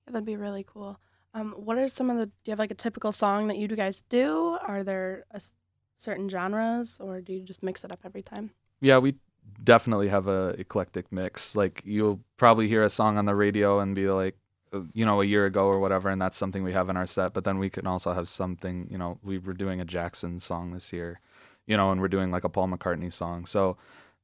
Yeah, 0.07 0.12
that'd 0.12 0.27
be 0.27 0.37
really 0.37 0.64
cool. 0.64 0.99
Um, 1.35 1.53
what 1.53 1.79
are 1.79 1.88
some 1.88 2.11
of 2.11 2.16
the? 2.18 2.27
Do 2.27 2.33
you 2.47 2.51
have 2.53 2.59
like 2.59 2.70
a 2.70 2.75
typical 2.77 3.12
song 3.12 3.47
that 3.49 3.59
you 3.59 3.68
guys 3.68 4.03
do? 4.03 4.59
Are 4.62 4.83
there 4.83 5.25
a 5.31 5.37
s 5.37 5.53
certain 5.99 6.29
genres, 6.29 6.99
or 7.01 7.20
do 7.20 7.33
you 7.33 7.44
just 7.44 7.62
mix 7.62 7.85
it 7.85 7.92
up 7.92 8.01
every 8.05 8.23
time? 8.23 8.51
Yeah, 8.81 8.99
we 8.99 9.16
definitely 9.63 10.09
have 10.09 10.29
a 10.29 10.49
eclectic 10.59 11.11
mix. 11.11 11.57
Like 11.57 11.83
you'll 11.85 12.21
probably 12.37 12.69
hear 12.69 12.83
a 12.83 12.91
song 12.91 13.19
on 13.19 13.25
the 13.25 13.35
radio 13.35 13.81
and 13.81 13.95
be 13.95 14.09
like, 14.09 14.37
uh, 14.73 14.81
you 14.93 15.05
know, 15.05 15.21
a 15.21 15.25
year 15.25 15.47
ago 15.47 15.67
or 15.67 15.81
whatever, 15.81 16.11
and 16.11 16.21
that's 16.21 16.37
something 16.37 16.63
we 16.63 16.73
have 16.73 16.89
in 16.89 16.97
our 16.97 17.07
set. 17.07 17.33
But 17.33 17.45
then 17.45 17.59
we 17.59 17.71
can 17.71 17.87
also 17.87 18.13
have 18.13 18.29
something, 18.29 18.89
you 18.91 18.99
know, 18.99 19.19
we 19.23 19.39
were 19.39 19.55
doing 19.55 19.81
a 19.81 19.85
Jackson 19.85 20.39
song 20.39 20.73
this 20.73 20.93
year, 20.93 21.21
you 21.67 21.77
know, 21.77 21.91
and 21.91 22.01
we're 22.01 22.09
doing 22.09 22.31
like 22.31 22.45
a 22.45 22.49
Paul 22.49 22.69
McCartney 22.69 23.13
song. 23.13 23.47
So 23.47 23.77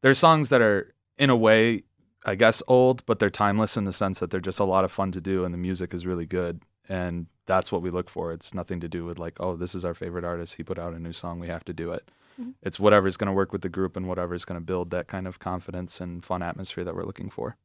there's 0.03 0.19
songs 0.19 0.49
that 0.51 0.61
are 0.61 0.95
in 1.19 1.31
a 1.31 1.37
way, 1.37 1.85
I 2.25 2.35
guess, 2.35 2.63
old, 2.69 3.05
but 3.07 3.19
they're 3.19 3.31
timeless 3.31 3.77
in 3.77 3.85
the 3.85 3.93
sense 3.93 4.21
that 4.21 4.31
they're 4.31 4.41
just 4.41 4.61
a 4.61 4.65
lot 4.65 4.85
of 4.85 4.93
fun 4.93 5.13
to 5.13 5.21
do, 5.21 5.45
and 5.45 5.55
the 5.55 5.59
music 5.59 5.95
is 5.95 6.07
really 6.07 6.27
good. 6.27 6.63
And 6.89 7.27
that's 7.47 7.71
what 7.71 7.83
we 7.83 7.91
look 7.91 8.11
for. 8.11 8.33
It's 8.33 8.53
nothing 8.53 8.81
to 8.81 8.89
do 8.89 9.05
with 9.05 9.19
like, 9.19 9.37
oh, 9.39 9.55
this 9.55 9.75
is 9.75 9.85
our 9.85 9.95
favorite 9.95 10.25
artist. 10.25 10.57
He 10.57 10.65
put 10.65 10.79
out 10.79 10.93
a 10.93 10.99
new 10.99 11.13
song. 11.13 11.39
We 11.39 11.49
have 11.49 11.65
to 11.65 11.73
do 11.73 11.93
it 11.93 12.11
Mhm. 12.41 12.55
it's 12.63 12.81
whatever's 12.81 13.17
going 13.17 13.27
to 13.29 13.33
work 13.33 13.53
with 13.53 13.63
the 13.63 13.69
group 13.69 13.97
and 13.97 14.09
whatever's 14.09 14.45
going 14.45 14.59
to 14.61 14.65
build 14.65 14.91
that 14.91 15.07
kind 15.09 15.27
of 15.29 15.39
confidence 15.39 16.01
and 16.01 16.25
fun 16.25 16.43
atmosphere 16.43 16.85
that 16.85 16.95
we're 16.95 17.05
looking 17.05 17.31
for. 17.31 17.57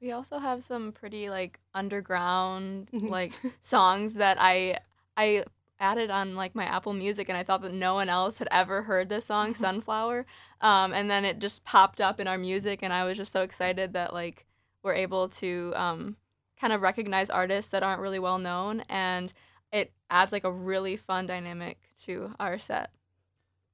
We 0.00 0.10
also 0.12 0.38
have 0.38 0.62
some 0.64 0.92
pretty 0.92 1.30
like 1.30 1.60
underground 1.74 2.90
Mhm. 2.92 3.08
like 3.08 3.32
songs 3.60 4.14
that 4.14 4.36
I 4.40 4.78
I 5.16 5.44
added 5.80 6.10
on 6.10 6.34
like 6.36 6.54
my 6.54 6.64
Apple 6.64 6.92
Music 6.92 7.28
and 7.28 7.36
I 7.38 7.42
thought 7.42 7.62
that 7.62 7.72
no 7.72 7.94
one 7.94 8.08
else 8.08 8.38
had 8.38 8.48
ever 8.50 8.82
heard 8.82 9.08
this 9.08 9.26
song 9.26 9.54
Sunflower. 9.54 10.24
Um, 10.60 10.92
and 10.92 11.10
then 11.10 11.24
it 11.24 11.38
just 11.40 11.64
popped 11.64 12.00
up 12.00 12.20
in 12.20 12.28
our 12.28 12.38
music 12.38 12.80
and 12.82 12.92
I 12.92 13.04
was 13.04 13.16
just 13.16 13.32
so 13.32 13.42
excited 13.42 13.92
that 13.94 14.12
like 14.14 14.46
we're 14.82 14.94
able 14.94 15.28
to 15.28 15.72
um, 15.76 16.16
kind 16.60 16.72
of 16.72 16.80
recognize 16.82 17.28
artists 17.30 17.70
that 17.72 17.82
aren't 17.82 18.00
really 18.00 18.18
well 18.18 18.38
known 18.38 18.80
and 18.88 19.32
it 19.72 19.92
adds 20.10 20.30
like 20.32 20.44
a 20.44 20.52
really 20.52 20.96
fun 20.96 21.26
dynamic 21.26 21.78
to 22.04 22.34
our 22.38 22.58
set. 22.58 22.90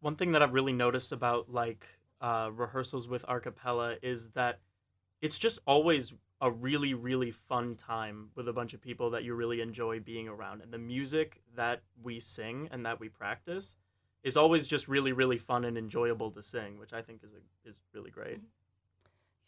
One 0.01 0.17
thing 0.17 0.33
that 0.33 0.43
I've 0.43 0.55
really 0.55 0.73
noticed 0.73 1.13
about 1.13 1.53
like 1.53 1.87
uh, 2.21 2.51
rehearsals 2.53 3.09
with 3.09 3.25
Arcapella 3.27 3.99
is 4.03 4.31
that 4.31 4.61
it's 5.21 5.39
just 5.39 5.59
always 5.67 6.13
a 6.41 6.51
really 6.51 6.95
really 6.95 7.31
fun 7.31 7.77
time 7.77 8.31
with 8.35 8.49
a 8.49 8.53
bunch 8.53 8.73
of 8.73 8.81
people 8.81 9.11
that 9.11 9.25
you 9.25 9.35
really 9.35 9.61
enjoy 9.61 10.01
being 10.01 10.27
around 10.27 10.63
and 10.63 10.73
the 10.73 10.79
music 10.79 11.43
that 11.55 11.83
we 12.03 12.19
sing 12.19 12.67
and 12.73 12.87
that 12.87 12.99
we 12.99 13.11
practice 13.11 13.77
is 14.23 14.37
always 14.37 14.67
just 14.67 14.89
really 14.89 15.13
really 15.13 15.39
fun 15.39 15.65
and 15.65 15.77
enjoyable 15.77 16.31
to 16.31 16.43
sing, 16.43 16.79
which 16.79 16.93
I 16.93 17.03
think 17.03 17.23
is 17.23 17.33
a, 17.33 17.69
is 17.69 17.81
really 17.93 18.11
great. 18.11 18.41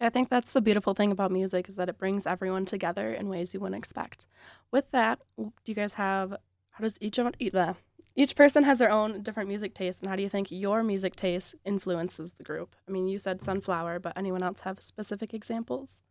yeah, 0.00 0.06
I 0.06 0.10
think 0.10 0.28
that's 0.28 0.52
the 0.52 0.60
beautiful 0.60 0.94
thing 0.94 1.12
about 1.12 1.30
music 1.30 1.68
is 1.68 1.76
that 1.76 1.88
it 1.88 1.98
brings 1.98 2.26
everyone 2.26 2.66
together 2.66 3.12
in 3.12 3.28
ways 3.28 3.54
you 3.54 3.60
wouldn't 3.60 3.78
expect. 3.78 4.26
With 4.70 4.90
that, 4.90 5.20
do 5.38 5.52
you 5.66 5.74
guys 5.74 5.94
have 5.94 6.36
how 6.72 6.82
does 6.82 6.98
each 7.00 7.18
of 7.18 7.32
each, 7.38 7.84
each 8.14 8.36
person 8.36 8.64
has 8.64 8.78
their 8.78 8.90
own 8.90 9.22
different 9.22 9.48
music 9.48 9.74
taste 9.74 10.00
and 10.00 10.08
how 10.10 10.16
do 10.16 10.22
you 10.22 10.28
think 10.28 10.50
your 10.50 10.82
music 10.82 11.16
taste 11.16 11.54
influences 11.64 12.32
the 12.34 12.44
group? 12.44 12.76
I 12.88 12.90
mean, 12.90 13.08
you 13.08 13.18
said 13.18 13.42
Sunflower, 13.42 14.00
but 14.00 14.12
anyone 14.16 14.42
else 14.42 14.60
have 14.60 14.80
specific 14.80 15.32
examples? 15.34 16.02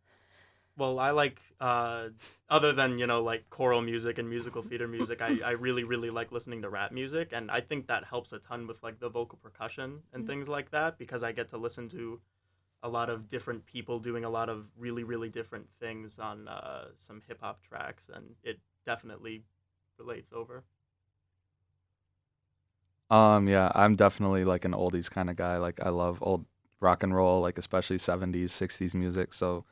Well, 0.76 0.98
I 0.98 1.10
like 1.10 1.38
uh, 1.60 2.08
other 2.48 2.72
than 2.72 2.98
you 2.98 3.06
know 3.06 3.22
like 3.22 3.50
choral 3.50 3.82
music 3.82 4.18
and 4.18 4.28
musical 4.28 4.62
theater 4.68 4.88
music. 4.88 5.20
I, 5.20 5.38
I 5.44 5.50
really 5.50 5.84
really 5.84 6.10
like 6.10 6.32
listening 6.32 6.62
to 6.62 6.70
rap 6.70 6.92
music, 6.92 7.28
and 7.32 7.50
I 7.50 7.60
think 7.60 7.86
that 7.88 8.04
helps 8.04 8.32
a 8.32 8.38
ton 8.38 8.66
with 8.66 8.82
like 8.82 8.98
the 8.98 9.10
vocal 9.10 9.38
percussion 9.42 10.00
and 10.12 10.24
Mm. 10.24 10.26
things 10.26 10.48
like 10.48 10.70
that 10.70 10.98
because 10.98 11.22
I 11.22 11.32
get 11.32 11.50
to 11.50 11.58
listen 11.58 11.88
to 11.90 12.20
a 12.82 12.88
lot 12.88 13.10
of 13.10 13.28
different 13.28 13.64
people 13.66 13.98
doing 14.00 14.24
a 14.24 14.30
lot 14.30 14.48
of 14.48 14.66
really 14.78 15.04
really 15.04 15.28
different 15.28 15.68
things 15.78 16.18
on 16.18 16.48
uh, 16.48 16.86
some 16.96 17.20
hip 17.28 17.40
hop 17.42 17.62
tracks, 17.62 18.08
and 18.12 18.34
it 18.42 18.58
definitely 18.86 19.44
relates 19.98 20.32
over. 20.32 20.64
Um, 23.12 23.46
yeah, 23.46 23.70
I'm 23.74 23.94
definitely 23.94 24.44
like 24.44 24.64
an 24.64 24.72
oldies 24.72 25.10
kind 25.10 25.28
of 25.28 25.36
guy. 25.36 25.58
Like 25.58 25.78
I 25.82 25.90
love 25.90 26.18
old 26.22 26.46
rock 26.80 27.02
and 27.02 27.14
roll, 27.14 27.42
like 27.42 27.58
especially 27.58 27.98
70s, 27.98 28.52
60s 28.52 28.94
music. 28.94 29.34
So 29.34 29.66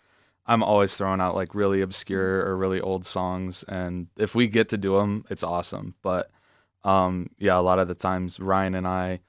I'm 0.47 0.63
always 0.63 0.95
throwing 0.95 1.23
out 1.23 1.35
like 1.35 1.55
really 1.55 1.81
obscure 1.81 2.41
or 2.47 2.57
really 2.57 2.83
old 2.83 3.07
songs, 3.07 3.65
and 3.65 4.09
if 4.19 4.35
we 4.35 4.47
get 4.47 4.69
to 4.71 4.79
do 4.79 4.97
them, 4.99 5.25
it's 5.31 5.43
awesome. 5.43 5.95
But 6.03 6.31
um, 6.85 7.31
yeah, 7.39 7.59
a 7.59 7.63
lot 7.63 7.79
of 7.79 7.89
the 7.89 7.95
times 7.95 8.39
Ryan 8.41 8.75
and 8.75 8.87
I 8.87 9.21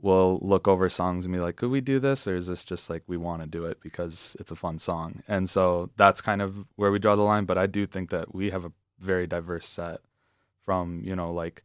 will 0.00 0.38
look 0.42 0.68
over 0.68 0.88
songs 0.88 1.24
and 1.26 1.34
be 1.34 1.40
like, 1.40 1.56
could 1.56 1.70
we 1.70 1.82
do 1.82 1.98
this, 1.98 2.26
or 2.26 2.36
is 2.36 2.46
this 2.46 2.64
just 2.64 2.88
like 2.88 3.02
we 3.06 3.18
want 3.18 3.42
to 3.42 3.48
do 3.48 3.66
it 3.66 3.80
because 3.82 4.34
it's 4.40 4.50
a 4.52 4.56
fun 4.56 4.78
song? 4.78 5.22
And 5.28 5.50
so 5.50 5.90
that's 5.96 6.22
kind 6.22 6.40
of 6.40 6.56
where 6.76 6.90
we 6.90 6.98
draw 6.98 7.16
the 7.16 7.22
line. 7.22 7.44
But 7.44 7.58
I 7.58 7.66
do 7.66 7.84
think 7.86 8.10
that 8.10 8.34
we 8.34 8.50
have 8.50 8.64
a 8.64 8.72
very 8.98 9.26
diverse 9.26 9.68
set 9.68 10.00
from 10.64 11.02
you 11.04 11.14
know 11.16 11.32
like 11.32 11.64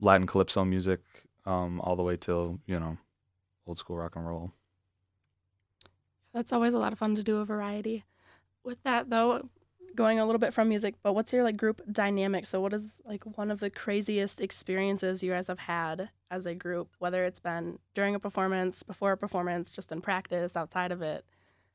Latin 0.00 0.26
calypso 0.26 0.64
music 0.64 1.00
um, 1.46 1.80
all 1.80 1.96
the 1.96 2.02
way 2.02 2.16
till 2.16 2.60
you 2.66 2.78
know 2.78 2.96
old 3.66 3.78
school 3.78 3.96
rock 3.96 4.16
and 4.16 4.26
roll. 4.26 4.52
That's 6.32 6.52
always 6.52 6.74
a 6.74 6.78
lot 6.78 6.92
of 6.92 6.98
fun 6.98 7.14
to 7.14 7.22
do 7.22 7.38
a 7.38 7.44
variety. 7.44 8.04
With 8.64 8.82
that 8.82 9.10
though, 9.10 9.48
going 9.94 10.18
a 10.18 10.26
little 10.26 10.38
bit 10.38 10.52
from 10.52 10.68
music, 10.68 10.94
but 11.02 11.14
what's 11.14 11.32
your 11.32 11.44
like 11.44 11.56
group 11.56 11.80
dynamic? 11.90 12.46
So 12.46 12.60
what 12.60 12.72
is 12.72 12.84
like 13.04 13.24
one 13.36 13.50
of 13.50 13.60
the 13.60 13.70
craziest 13.70 14.40
experiences 14.40 15.22
you 15.22 15.32
guys 15.32 15.46
have 15.46 15.60
had 15.60 16.10
as 16.30 16.46
a 16.46 16.54
group, 16.54 16.88
whether 16.98 17.24
it's 17.24 17.40
been 17.40 17.78
during 17.94 18.14
a 18.14 18.18
performance, 18.18 18.82
before 18.82 19.12
a 19.12 19.16
performance, 19.16 19.70
just 19.70 19.92
in 19.92 20.00
practice, 20.00 20.56
outside 20.56 20.92
of 20.92 21.02
it? 21.02 21.24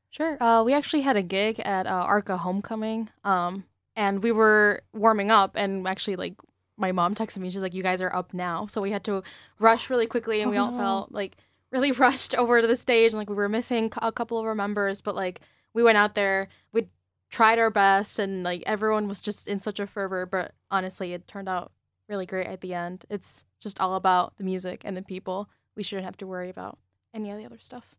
Sure. 0.09 0.41
Uh, 0.41 0.63
we 0.63 0.73
actually 0.73 1.01
had 1.01 1.15
a 1.15 1.23
gig 1.23 1.59
at 1.59 1.85
uh, 1.85 1.89
Arca 1.89 2.37
Homecoming, 2.37 3.09
um, 3.23 3.63
and 3.95 4.23
we 4.23 4.31
were 4.31 4.81
warming 4.93 5.29
up, 5.29 5.51
and 5.55 5.87
actually, 5.87 6.15
like, 6.15 6.33
my 6.79 6.91
mom 6.91 7.13
texted 7.13 7.37
me. 7.39 7.49
She's 7.49 7.61
like, 7.61 7.73
"You 7.75 7.83
guys 7.83 8.01
are 8.01 8.13
up 8.15 8.33
now," 8.33 8.65
so 8.67 8.81
we 8.81 8.91
had 8.91 9.03
to 9.03 9.21
rush 9.59 9.89
really 9.89 10.07
quickly, 10.07 10.41
and 10.41 10.49
we 10.49 10.57
Oh, 10.57 10.63
all 10.65 10.71
no. 10.71 10.77
felt 10.77 11.11
like 11.11 11.37
really 11.71 11.91
rushed 12.07 12.33
over 12.35 12.61
to 12.61 12.67
the 12.67 12.75
stage, 12.75 13.11
and 13.11 13.19
like 13.19 13.29
we 13.29 13.35
were 13.35 13.49
missing 13.49 13.91
a 14.01 14.11
couple 14.11 14.39
of 14.39 14.45
our 14.45 14.55
members, 14.55 15.01
but 15.01 15.15
like 15.15 15.41
we 15.73 15.83
went 15.83 15.97
out 15.97 16.13
there, 16.15 16.47
we 16.71 16.87
tried 17.29 17.59
our 17.59 17.69
best, 17.69 18.17
and 18.17 18.43
like 18.43 18.63
everyone 18.65 19.07
was 19.07 19.21
just 19.21 19.47
in 19.47 19.59
such 19.59 19.79
a 19.79 19.85
fervor. 19.85 20.25
But 20.25 20.53
honestly, 20.71 21.13
it 21.13 21.27
turned 21.27 21.49
out 21.49 21.71
really 22.07 22.25
great 22.25 22.47
at 22.47 22.61
the 22.61 22.73
end. 22.73 23.05
It's 23.09 23.43
just 23.59 23.79
all 23.79 23.95
about 23.95 24.35
the 24.37 24.43
music 24.43 24.81
and 24.85 24.97
the 24.97 25.01
people. 25.03 25.49
We 25.75 25.83
shouldn't 25.83 26.05
have 26.05 26.17
to 26.17 26.27
worry 26.27 26.49
about 26.49 26.79
any 27.13 27.29
of 27.29 27.37
the 27.37 27.45
other 27.45 27.59
stuff. 27.59 27.95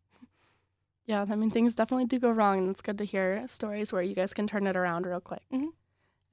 Yeah, 1.05 1.25
I 1.29 1.35
mean 1.35 1.49
things 1.51 1.75
definitely 1.75 2.05
do 2.05 2.19
go 2.19 2.29
wrong, 2.31 2.59
and 2.59 2.69
it's 2.69 2.81
good 2.81 2.97
to 2.99 3.05
hear 3.05 3.43
stories 3.47 3.91
where 3.91 4.01
you 4.03 4.15
guys 4.15 4.33
can 4.33 4.47
turn 4.47 4.67
it 4.67 4.75
around 4.77 5.05
real 5.05 5.19
quick. 5.19 5.41
Mhm. 5.51 5.69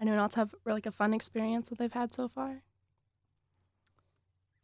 Anyone 0.01 0.21
else 0.21 0.35
have 0.37 0.55
like 0.65 0.87
a 0.87 0.93
fun 0.93 1.13
experience 1.13 1.69
that 1.69 1.79
they've 1.79 1.93
had 1.93 2.15
so 2.15 2.29
far? 2.29 2.63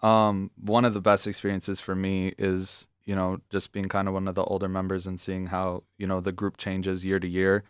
Um, 0.02 0.50
one 0.60 0.84
of 0.84 0.94
the 0.94 1.00
best 1.00 1.26
experiences 1.26 1.80
for 1.80 1.94
me 1.94 2.34
is, 2.38 2.86
you 3.04 3.14
know, 3.14 3.40
just 3.50 3.72
being 3.72 3.88
kind 3.88 4.06
of 4.06 4.14
one 4.14 4.28
of 4.28 4.34
the 4.34 4.44
older 4.44 4.68
members 4.68 5.06
and 5.06 5.18
seeing 5.18 5.46
how, 5.46 5.82
you 5.98 6.06
know, 6.06 6.20
the 6.20 6.32
group 6.32 6.56
changes 6.56 7.04
year 7.04 7.18
to 7.18 7.26
year 7.28 7.64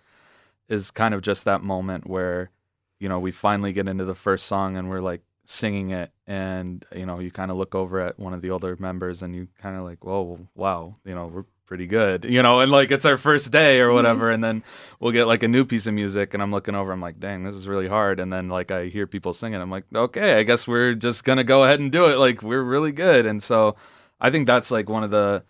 is 0.69 0.91
kind 0.91 1.15
of 1.15 1.23
just 1.23 1.45
that 1.45 1.63
moment 1.63 2.09
where, 2.09 2.51
you 2.99 3.09
know, 3.09 3.19
we 3.19 3.31
finally 3.31 3.73
get 3.73 3.89
into 3.89 4.05
the 4.05 4.15
first 4.15 4.47
song 4.47 4.77
and 4.77 4.91
we're 4.91 5.01
like 5.01 5.23
singing 5.47 5.91
it 5.91 6.11
and, 6.27 6.85
you 6.95 7.07
know, 7.07 7.19
you 7.19 7.31
kind 7.31 7.51
of 7.51 7.57
look 7.57 7.75
over 7.75 8.01
at 8.01 8.19
one 8.19 8.35
of 8.35 8.43
the 8.43 8.51
older 8.51 8.77
members 8.79 9.23
and 9.23 9.35
you 9.35 9.49
kind 9.59 9.77
of 9.77 9.85
like, 9.85 10.05
whoa, 10.05 10.49
wow, 10.55 10.97
you 11.05 11.15
know, 11.15 11.27
we're 11.27 11.45
pretty 11.67 11.87
good, 11.87 12.25
you 12.25 12.43
know, 12.43 12.61
and 12.61 12.71
like 12.71 12.91
it's 12.91 13.05
our 13.05 13.17
first 13.17 13.51
day 13.51 13.81
or 13.81 13.87
mm-hmm. 13.87 13.95
whatever. 13.95 14.31
And 14.31 14.43
then 14.43 14.63
we'll 15.01 15.13
get 15.13 15.27
like 15.27 15.43
a 15.43 15.49
new 15.49 15.65
piece 15.65 15.87
of 15.87 15.95
music 15.95 16.35
and 16.35 16.43
I'm 16.43 16.53
looking 16.53 16.75
over, 16.75 16.93
I'm 16.93 17.01
like, 17.01 17.21
dang, 17.21 17.45
this 17.45 17.55
is 17.55 17.67
really 17.67 17.89
hard. 17.89 18.21
And 18.21 18.33
then 18.33 18.49
like 18.49 18.71
I 18.71 18.87
hear 18.87 19.07
people 19.07 19.33
singing, 19.33 19.61
I'm 19.61 19.71
like, 19.71 19.85
okay, 19.95 20.39
I 20.39 20.43
guess 20.43 20.67
we're 20.67 20.95
just 20.95 21.25
gonna 21.25 21.45
go 21.45 21.65
ahead 21.65 21.81
and 21.81 21.91
do 21.91 22.07
it. 22.07 22.17
Like 22.17 22.43
we're 22.43 22.63
really 22.63 22.93
good. 22.93 23.27
And 23.27 23.43
so 23.43 23.77
I 24.21 24.31
think 24.31 24.47
that's 24.47 24.71
like 24.71 24.89
one 24.89 25.05
of 25.05 25.11
the 25.11 25.45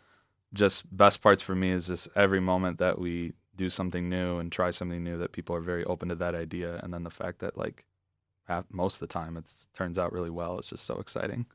just 0.52 0.84
best 0.96 1.20
parts 1.20 1.42
for 1.42 1.54
me 1.54 1.70
is 1.70 1.86
just 1.86 2.08
every 2.14 2.40
moment 2.40 2.78
that 2.78 2.98
we 2.98 3.32
do 3.56 3.68
something 3.68 4.08
new 4.08 4.38
and 4.38 4.50
try 4.50 4.70
something 4.70 5.02
new 5.02 5.18
that 5.18 5.32
people 5.32 5.54
are 5.54 5.60
very 5.60 5.84
open 5.84 6.08
to 6.08 6.14
that 6.16 6.34
idea. 6.34 6.80
And 6.82 6.92
then 6.92 7.02
the 7.02 7.10
fact 7.10 7.40
that 7.40 7.56
like 7.56 7.84
most 8.70 8.96
of 8.96 9.00
the 9.00 9.12
time 9.12 9.36
it 9.36 9.50
turns 9.74 9.98
out 9.98 10.12
really 10.12 10.30
well. 10.30 10.58
It's 10.58 10.68
just 10.68 10.84
so 10.84 10.98
exciting. 10.98 11.46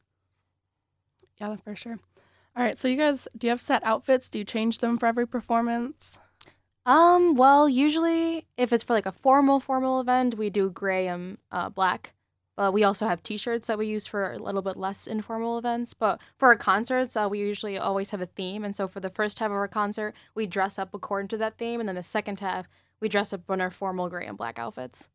Yeah, 1.37 1.55
for 1.57 1.75
sure. 1.75 1.99
All 2.55 2.63
right, 2.63 2.77
so 2.77 2.87
you 2.87 2.97
guys, 2.97 3.27
do 3.37 3.47
you 3.47 3.51
have 3.51 3.61
set 3.61 3.83
outfits? 3.83 4.27
Do 4.27 4.39
you 4.39 4.45
change 4.45 4.79
them 4.79 4.97
for 4.97 5.05
every 5.05 5.27
performance? 5.27 6.17
Um, 6.85 7.35
well, 7.35 7.69
usually 7.69 8.47
if 8.57 8.73
it's 8.73 8.83
for 8.83 8.93
like 8.93 9.05
a 9.05 9.11
formal 9.11 9.59
formal 9.59 10.01
event, 10.01 10.37
we 10.37 10.49
do 10.49 10.69
gray 10.69 11.07
and 11.07 11.37
uh, 11.51 11.69
black. 11.69 12.13
But 12.57 12.73
we 12.73 12.83
also 12.83 13.07
have 13.07 13.23
T-shirts 13.23 13.67
that 13.67 13.77
we 13.77 13.87
use 13.87 14.05
for 14.05 14.33
a 14.33 14.37
little 14.37 14.61
bit 14.61 14.75
less 14.75 15.07
informal 15.07 15.57
events. 15.57 15.93
But 15.93 16.19
for 16.37 16.49
our 16.49 16.57
concerts, 16.57 17.15
uh, 17.15 17.27
we 17.31 17.39
usually 17.39 17.77
always 17.77 18.09
have 18.09 18.19
a 18.19 18.25
theme, 18.25 18.65
and 18.65 18.75
so 18.75 18.87
for 18.87 18.99
the 18.99 19.09
first 19.09 19.39
half 19.39 19.45
of 19.45 19.53
our 19.53 19.69
concert, 19.69 20.13
we 20.35 20.45
dress 20.45 20.77
up 20.77 20.93
according 20.93 21.29
to 21.29 21.37
that 21.37 21.57
theme, 21.57 21.79
and 21.79 21.87
then 21.87 21.95
the 21.95 22.03
second 22.03 22.41
half, 22.41 22.67
we 22.99 23.07
dress 23.07 23.31
up 23.31 23.49
in 23.49 23.61
our 23.61 23.71
formal 23.71 24.09
gray 24.09 24.25
and 24.25 24.37
black 24.37 24.59
outfits. 24.59 25.07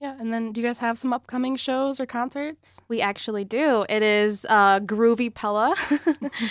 Yeah, 0.00 0.14
and 0.20 0.30
then 0.30 0.52
do 0.52 0.60
you 0.60 0.66
guys 0.66 0.78
have 0.80 0.98
some 0.98 1.14
upcoming 1.14 1.56
shows 1.56 1.98
or 1.98 2.04
concerts? 2.04 2.80
We 2.86 3.00
actually 3.00 3.46
do. 3.46 3.86
It 3.88 4.02
is 4.02 4.46
uh, 4.48 4.80
Groovy 4.80 5.32
Pella. 5.32 5.74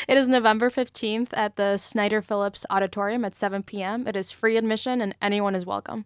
it 0.08 0.18
is 0.18 0.28
November 0.28 0.72
15th 0.72 1.30
at 1.34 1.56
the 1.56 1.78
Snyder 1.78 2.24
Phillips 2.24 2.66
Auditorium 2.72 3.24
at 3.24 3.36
7 3.36 3.62
p.m. 3.62 4.08
It 4.08 4.16
is 4.16 4.32
free 4.32 4.58
admission, 4.58 5.00
and 5.00 5.16
anyone 5.22 5.54
is 5.54 5.64
welcome. 5.64 6.06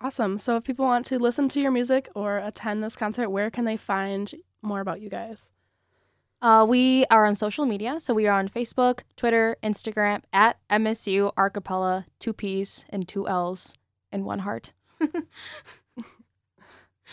Awesome. 0.00 0.38
So 0.38 0.56
if 0.56 0.64
people 0.64 0.86
want 0.86 1.04
to 1.06 1.18
listen 1.18 1.48
to 1.50 1.60
your 1.60 1.70
music 1.70 2.08
or 2.14 2.38
attend 2.38 2.82
this 2.82 2.96
concert, 2.96 3.28
where 3.28 3.50
can 3.50 3.66
they 3.66 3.76
find 3.76 4.32
more 4.62 4.80
about 4.80 5.02
you 5.02 5.10
guys? 5.10 5.50
Uh, 6.40 6.64
we 6.68 7.04
are 7.10 7.26
on 7.26 7.34
social 7.34 7.66
media. 7.66 8.00
So 8.00 8.14
we 8.14 8.26
are 8.26 8.38
on 8.38 8.48
Facebook, 8.48 9.00
Twitter, 9.16 9.56
Instagram 9.62 10.22
at 10.32 10.58
MSU 10.70 11.32
Archipelago, 11.36 12.04
two 12.18 12.32
P's 12.32 12.84
and 12.88 13.06
two 13.06 13.28
L's 13.28 13.74
and 14.10 14.24
one 14.24 14.40
heart. 14.40 14.72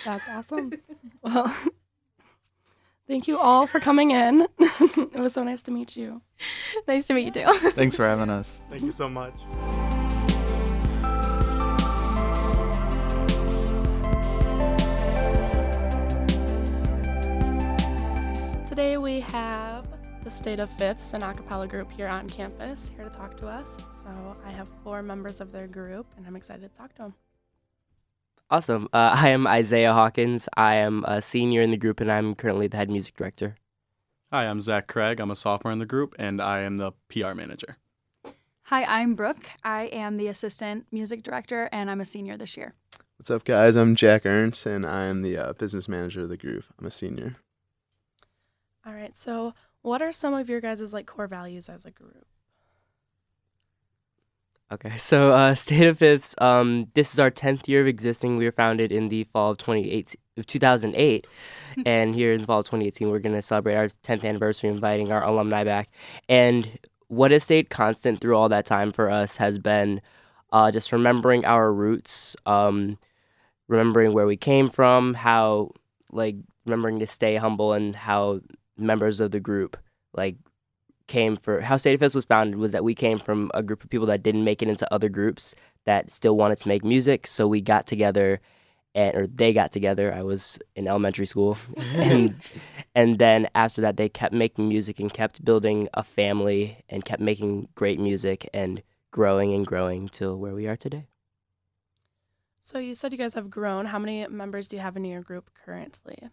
That's 0.06 0.28
awesome. 0.28 0.74
well, 1.22 1.56
thank 3.08 3.28
you 3.28 3.38
all 3.38 3.68
for 3.68 3.80
coming 3.80 4.12
in. 4.12 4.48
it 4.60 5.20
was 5.20 5.34
so 5.34 5.44
nice 5.44 5.62
to 5.64 5.72
meet 5.72 5.96
you. 5.96 6.22
nice 6.88 7.06
to 7.06 7.14
meet 7.14 7.36
you 7.36 7.44
too. 7.44 7.70
Thanks 7.72 7.96
for 7.96 8.06
having 8.06 8.30
us. 8.30 8.62
Thank 8.70 8.84
you 8.84 8.92
so 8.92 9.08
much. 9.10 9.34
Today 18.68 18.98
we 18.98 19.20
have 19.20 19.86
the 20.24 20.32
State 20.32 20.60
of 20.60 20.70
Fifths, 20.72 21.14
an 21.14 21.24
a 21.24 21.34
cappella 21.34 21.68
group 21.68 21.92
here 21.92 22.08
on 22.08 22.30
campus, 22.30 22.90
here 22.96 23.04
to 23.04 23.10
talk 23.10 23.36
to 23.38 23.48
us. 23.48 23.68
So 24.04 24.38
I 24.46 24.52
have 24.52 24.68
four 24.84 25.04
members 25.04 25.42
of 25.42 25.52
their 25.52 25.68
group, 25.68 26.06
and 26.16 26.26
I'm 26.26 26.36
excited 26.36 26.72
to 26.72 26.78
talk 26.78 26.94
to 26.96 27.02
them. 27.04 27.16
Awesome. 28.52 28.90
Uh, 28.92 29.16
I 29.18 29.30
am 29.30 29.48
Isaiah 29.48 29.94
Hawkins. 29.94 30.48
I 30.58 30.76
am 30.76 31.06
a 31.06 31.22
senior 31.22 31.62
in 31.62 31.72
the 31.72 31.78
group, 31.78 32.02
and 32.02 32.12
I'm 32.12 32.36
currently 32.36 32.68
the 32.68 32.78
head 32.78 32.90
music 32.90 33.16
director. 33.16 33.56
Hi, 34.32 34.46
I'm 34.46 34.60
Zach 34.60 34.88
Craig. 34.88 35.20
I'm 35.20 35.32
a 35.32 35.36
sophomore 35.36 35.72
in 35.72 35.80
the 35.80 35.86
group, 35.86 36.14
and 36.20 36.42
I 36.42 36.60
am 36.60 36.76
the 36.76 36.92
PR 37.10 37.34
manager. 37.34 37.78
Hi, 38.64 38.84
I'm 38.84 39.16
Brooke. 39.16 39.50
I 39.64 39.84
am 39.86 40.18
the 40.18 40.28
assistant 40.28 40.86
music 40.92 41.24
director, 41.24 41.70
and 41.72 41.90
I'm 41.90 42.00
a 42.00 42.06
senior 42.06 42.38
this 42.38 42.56
year. 42.56 42.74
What's 43.18 43.32
up, 43.32 43.44
guys? 43.44 43.76
I'm 43.76 43.96
Jack 43.96 44.26
Ernst, 44.26 44.66
and 44.66 44.86
I 44.86 45.06
am 45.06 45.22
the 45.22 45.38
uh, 45.38 45.54
business 45.54 45.88
manager 45.88 46.22
of 46.22 46.30
the 46.30 46.38
group. 46.38 46.66
I'm 46.80 46.86
a 46.86 46.92
senior. 46.92 47.38
All 48.86 48.94
right. 48.94 49.18
So, 49.18 49.54
what 49.82 50.02
are 50.02 50.12
some 50.12 50.34
of 50.34 50.50
your 50.50 50.60
guys' 50.60 50.94
like 50.94 51.06
core 51.06 51.28
values 51.28 51.70
as 51.70 51.86
a 51.86 51.92
group? 51.92 52.26
Okay, 54.72 54.94
so 54.98 55.32
uh, 55.32 55.56
State 55.56 55.88
of 55.88 55.98
Fifths, 55.98 56.36
um, 56.40 56.88
this 56.94 57.14
is 57.14 57.20
our 57.20 57.32
10th 57.32 57.68
year 57.68 57.82
of 57.82 57.88
existing. 57.88 58.38
We 58.38 58.46
were 58.46 58.52
founded 58.52 58.92
in 58.92 59.10
the 59.10 59.26
fall 59.26 59.52
of 59.52 59.58
2008, 59.58 60.16
of 60.38 60.48
2008. 60.48 61.28
and 61.86 62.16
here 62.16 62.34
in 62.34 62.42
the 62.42 62.48
fall 62.48 62.60
of 62.60 62.66
2018, 62.66 63.10
we're 63.10 63.20
going 63.20 63.36
to 63.36 63.42
celebrate 63.42 63.76
our 63.76 63.90
10th 64.04 64.24
anniversary, 64.24 64.70
inviting 64.70 65.12
our 65.12 65.24
alumni 65.24 65.64
back. 65.64 65.90
And 66.30 66.80
what 67.08 67.32
has 67.32 67.44
stayed 67.44 67.70
constant 67.70 68.22
through 68.22 68.36
all 68.36 68.50
that 68.50 68.66
time 68.66 68.92
for 68.92 69.10
us 69.10 69.38
has 69.38 69.58
been 69.58 70.02
uh, 70.54 70.72
just 70.72 70.92
remembering 70.92 71.46
our 71.46 71.72
roots, 71.72 72.36
um, 72.46 72.98
remembering 73.68 74.14
where 74.14 74.26
we 74.26 74.38
came 74.38 74.70
from, 74.70 75.14
how, 75.14 75.72
like, 76.12 76.36
remembering 76.66 77.00
to 77.00 77.08
stay 77.08 77.36
humble 77.36 77.74
and 77.74 77.96
how 77.96 78.42
members 78.78 79.20
of 79.20 79.32
the 79.32 79.40
group, 79.40 79.78
like, 80.14 80.36
came 81.12 81.36
for 81.36 81.60
how 81.60 81.76
State 81.76 81.94
of 81.94 82.00
Fifths 82.00 82.16
was 82.16 82.24
founded 82.24 82.56
was 82.56 82.72
that 82.72 82.86
we 82.86 82.96
came 82.96 83.20
from 83.20 83.52
a 83.54 83.62
group 83.62 83.84
of 83.84 83.90
people 83.90 84.08
that 84.08 84.24
didn't 84.24 84.46
make 84.46 84.62
it 84.62 84.70
into 84.70 84.92
other 84.94 85.10
groups 85.10 85.54
that 85.84 86.10
still 86.10 86.38
wanted 86.38 86.58
to 86.60 86.68
make 86.70 86.86
music. 86.86 87.28
So 87.28 87.48
we 87.48 87.60
got 87.60 87.86
together, 87.86 88.40
and 88.96 89.16
or 89.16 89.28
they 89.28 89.52
got 89.52 89.74
together. 89.74 90.14
I 90.14 90.24
was 90.24 90.58
in 90.74 90.88
elementary 90.88 91.26
school, 91.26 91.58
and 91.96 92.36
and 92.96 93.20
then 93.20 93.50
after 93.54 93.82
that, 93.82 93.98
they 93.98 94.08
kept 94.08 94.34
making 94.34 94.70
music 94.70 95.00
and 95.00 95.14
kept 95.14 95.44
building 95.44 95.90
a 95.94 96.04
family 96.04 96.78
and 96.88 97.04
kept 97.04 97.22
making 97.22 97.68
great 97.76 98.00
music 98.00 98.50
and 98.54 98.82
growing 99.12 99.54
and 99.54 99.68
growing 99.68 100.08
till 100.08 100.38
where 100.40 100.56
we 100.56 100.66
are 100.66 100.78
today. 100.78 101.08
So 102.62 102.80
you 102.80 102.96
said 102.96 103.12
you 103.12 103.18
guys 103.18 103.34
have 103.34 103.50
grown. 103.50 103.88
How 103.88 104.00
many 104.00 104.26
members 104.28 104.68
do 104.68 104.78
you 104.78 104.82
have 104.82 104.96
in 104.96 105.04
your 105.04 105.22
group 105.22 105.50
currently? 105.66 106.30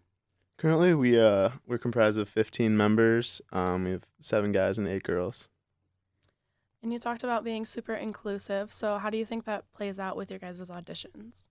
Currently, 0.59 0.93
we 0.95 1.19
uh 1.19 1.51
we're 1.67 1.79
comprised 1.79 2.19
of 2.19 2.29
15 2.29 2.77
members. 2.77 3.41
Um, 3.53 3.85
we 3.85 3.93
have 3.93 4.07
seven 4.21 4.51
guys 4.51 4.77
and 4.77 4.89
eight 4.89 5.05
girls. 5.05 5.49
And 6.83 6.93
you 6.93 6.99
talked 6.99 7.25
about 7.25 7.45
being 7.45 7.65
super 7.65 7.95
inclusive. 7.95 8.73
So 8.73 8.99
how 8.99 9.09
do 9.11 9.17
you 9.17 9.25
think 9.25 9.45
that 9.45 9.65
plays 9.73 9.99
out 9.99 10.17
with 10.17 10.31
your 10.31 10.39
guys' 10.39 10.61
auditions? 10.61 11.49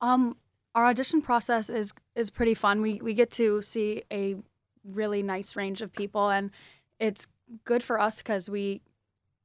Um, 0.00 0.36
our 0.74 0.86
audition 0.86 1.22
process 1.22 1.70
is 1.70 1.92
is 2.16 2.30
pretty 2.30 2.54
fun. 2.54 2.82
We 2.82 3.00
we 3.00 3.14
get 3.14 3.30
to 3.32 3.62
see 3.62 4.02
a 4.12 4.36
really 4.84 5.22
nice 5.22 5.54
range 5.54 5.82
of 5.82 5.92
people, 5.92 6.30
and 6.30 6.50
it's 6.98 7.28
good 7.64 7.84
for 7.84 8.00
us 8.00 8.18
because 8.18 8.50
we 8.50 8.80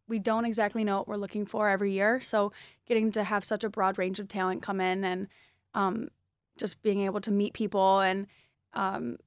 we 0.07 0.17
don't 0.17 0.45
exactly 0.45 0.83
know 0.83 0.97
what 0.97 1.07
we're 1.07 1.17
looking 1.17 1.45
for 1.45 1.69
every 1.69 1.91
year. 1.91 2.19
So 2.21 2.51
getting 2.87 3.11
to 3.11 3.23
have 3.23 3.43
such 3.43 3.63
a 3.63 3.69
broad 3.69 3.99
range 3.99 4.19
of 4.19 4.27
talent 4.27 4.63
come 4.63 4.81
in 4.81 5.03
and 5.03 5.27
um, 5.75 6.09
just 6.57 6.81
being 6.81 7.01
able 7.01 7.21
to 7.21 7.31
meet 7.31 7.53
people 7.53 7.99
and 7.99 8.27
um, 8.73 9.17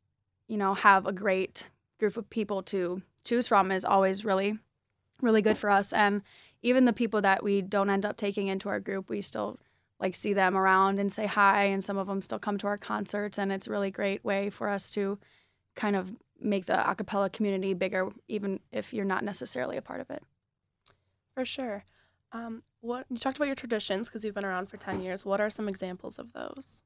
you 0.49 0.57
know 0.57 0.75
have 0.75 1.07
a 1.07 1.13
great 1.13 1.69
group 1.99 2.17
of 2.17 2.29
people 2.31 2.63
to 2.63 3.03
choose 3.25 3.49
from 3.49 3.71
is 3.71 3.85
always 3.85 4.25
really 4.25 4.59
really 5.23 5.43
good 5.43 5.59
for 5.59 5.71
us. 5.71 5.93
And 5.93 6.23
even 6.63 6.85
the 6.85 6.93
people 6.93 7.21
that 7.23 7.43
we 7.43 7.63
don't 7.63 7.91
end 7.91 8.05
up 8.05 8.17
taking 8.17 8.49
into 8.49 8.69
our 8.69 8.81
group, 8.81 9.09
we 9.09 9.21
still 9.21 9.59
like 9.99 10.15
see 10.15 10.33
them 10.33 10.57
around 10.57 10.99
and 10.99 11.13
say 11.13 11.27
hi 11.27 11.65
and 11.65 11.85
some 11.85 11.99
of 11.99 12.07
them 12.07 12.23
still 12.23 12.39
come 12.39 12.57
to 12.59 12.67
our 12.67 12.79
concerts 12.79 13.39
and 13.39 13.53
it's 13.53 13.67
a 13.67 13.71
really 13.71 13.91
great 13.91 14.25
way 14.25 14.49
for 14.49 14.69
us 14.69 14.91
to 14.91 15.19
kind 15.77 15.95
of 15.95 16.17
make 16.41 16.65
the 16.65 16.73
acapella 16.73 17.31
community 17.31 17.75
bigger 17.75 18.09
even 18.27 18.61
if 18.73 18.95
you're 18.95 19.05
not 19.05 19.23
necessarily 19.23 19.77
a 19.77 19.83
part 19.83 20.01
of 20.01 20.09
it 20.09 20.23
For 21.35 21.45
sure. 21.45 21.85
Um, 22.33 22.63
what 22.81 23.05
you 23.11 23.19
talked 23.19 23.37
about 23.37 23.47
your 23.47 23.55
traditions 23.55 24.09
because 24.09 24.25
you've 24.25 24.35
been 24.35 24.45
around 24.45 24.71
for 24.71 24.79
10 24.79 25.03
years. 25.03 25.27
What 25.27 25.39
are 25.39 25.51
some 25.51 25.69
examples 25.69 26.19
of 26.19 26.33
those? 26.33 26.81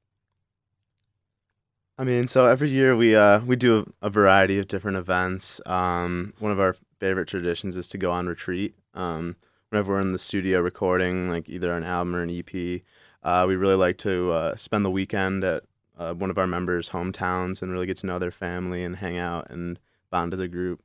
I 1.96 2.04
mean, 2.04 2.26
so 2.26 2.46
every 2.46 2.70
year 2.70 2.96
we 2.96 3.14
uh 3.14 3.40
we 3.40 3.56
do 3.56 3.86
a, 4.02 4.06
a 4.06 4.10
variety 4.10 4.58
of 4.58 4.66
different 4.66 4.96
events. 4.96 5.60
Um, 5.64 6.32
one 6.40 6.50
of 6.50 6.58
our 6.58 6.76
favorite 6.98 7.28
traditions 7.28 7.76
is 7.76 7.86
to 7.88 7.98
go 7.98 8.10
on 8.10 8.26
retreat. 8.26 8.74
Um, 8.94 9.36
whenever 9.68 9.92
we're 9.92 10.00
in 10.00 10.12
the 10.12 10.18
studio 10.18 10.60
recording, 10.60 11.28
like 11.28 11.48
either 11.48 11.72
an 11.72 11.84
album 11.84 12.16
or 12.16 12.22
an 12.22 12.30
EP, 12.30 12.82
uh, 13.22 13.44
we 13.46 13.54
really 13.56 13.76
like 13.76 13.98
to 13.98 14.32
uh, 14.32 14.56
spend 14.56 14.84
the 14.84 14.90
weekend 14.90 15.44
at 15.44 15.64
uh, 15.96 16.14
one 16.14 16.30
of 16.30 16.38
our 16.38 16.46
members' 16.46 16.90
hometowns 16.90 17.62
and 17.62 17.70
really 17.70 17.86
get 17.86 17.98
to 17.98 18.06
know 18.06 18.18
their 18.18 18.32
family 18.32 18.82
and 18.82 18.96
hang 18.96 19.16
out 19.16 19.48
and 19.50 19.78
bond 20.10 20.32
as 20.32 20.40
a 20.40 20.48
group. 20.48 20.82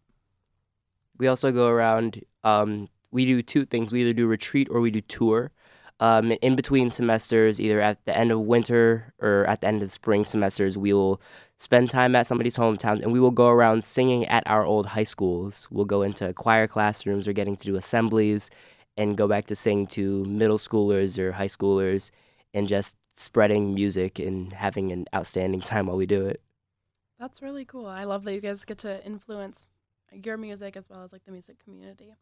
We 1.18 1.28
also 1.28 1.52
go 1.52 1.68
around. 1.68 2.24
Um, 2.44 2.88
we 3.12 3.26
do 3.26 3.42
two 3.42 3.66
things. 3.66 3.92
We 3.92 4.02
either 4.02 4.14
do 4.14 4.28
retreat 4.28 4.68
or 4.70 4.80
we 4.80 4.92
do 4.92 5.02
tour. 5.02 5.52
Um, 6.02 6.32
in 6.42 6.56
between 6.56 6.90
semesters, 6.90 7.60
either 7.60 7.82
at 7.82 8.04
the 8.06 8.16
end 8.16 8.32
of 8.32 8.40
winter 8.40 9.14
or 9.20 9.46
at 9.48 9.60
the 9.60 9.68
end 9.68 9.82
of 9.82 9.90
the 9.90 9.94
spring 9.94 10.24
semesters, 10.24 10.78
we 10.78 10.94
will 10.94 11.22
spend 11.58 11.90
time 11.90 12.16
at 12.16 12.26
somebody's 12.26 12.56
hometown 12.56 13.02
and 13.02 13.12
we 13.12 13.20
will 13.20 13.32
go 13.32 13.50
around 13.50 13.84
singing 13.84 14.26
at 14.28 14.44
our 14.48 14.64
old 14.64 14.88
high 14.88 15.04
schools. 15.04 15.68
We'll 15.70 15.84
go 15.84 16.02
into 16.02 16.34
choir 16.34 16.68
classrooms 16.68 17.28
or 17.28 17.34
getting 17.34 17.58
to 17.58 17.66
do 17.66 17.76
assemblies 17.76 18.50
and 18.96 19.18
go 19.18 19.28
back 19.28 19.46
to 19.48 19.56
sing 19.56 19.88
to 19.88 20.24
middle 20.26 20.58
schoolers 20.58 21.20
or 21.20 21.34
high 21.34 21.48
schoolers 21.48 22.12
and 22.54 22.68
just 22.68 22.96
spreading 23.14 23.74
music 23.74 24.20
and 24.20 24.54
having 24.54 24.94
an 24.94 25.06
outstanding 25.14 25.60
time 25.60 25.88
while 25.88 25.98
we 25.98 26.06
do 26.06 26.26
it. 26.26 26.42
That's 27.20 27.42
really 27.42 27.66
cool. 27.66 27.88
I 27.88 28.06
love 28.06 28.24
that 28.24 28.34
you 28.34 28.40
guys 28.40 28.64
get 28.64 28.78
to 28.80 29.06
influence 29.06 29.68
your 30.14 30.38
music 30.38 30.78
as 30.78 30.90
well 30.90 31.04
as 31.04 31.12
like 31.12 31.26
the 31.26 31.32
music 31.34 31.62
community. 31.62 32.16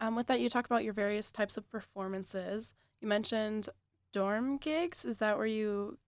Um, 0.00 0.14
with 0.14 0.28
that, 0.28 0.40
you 0.40 0.48
talked 0.48 0.66
about 0.66 0.84
your 0.84 0.92
various 0.92 1.30
types 1.30 1.56
of 1.56 1.68
performances. 1.70 2.74
You 3.02 3.08
mentioned 3.08 3.68
dorm 4.12 4.58
gigs. 4.58 5.04
Is 5.04 5.18
that 5.18 5.36
where 5.36 5.46
you 5.46 5.98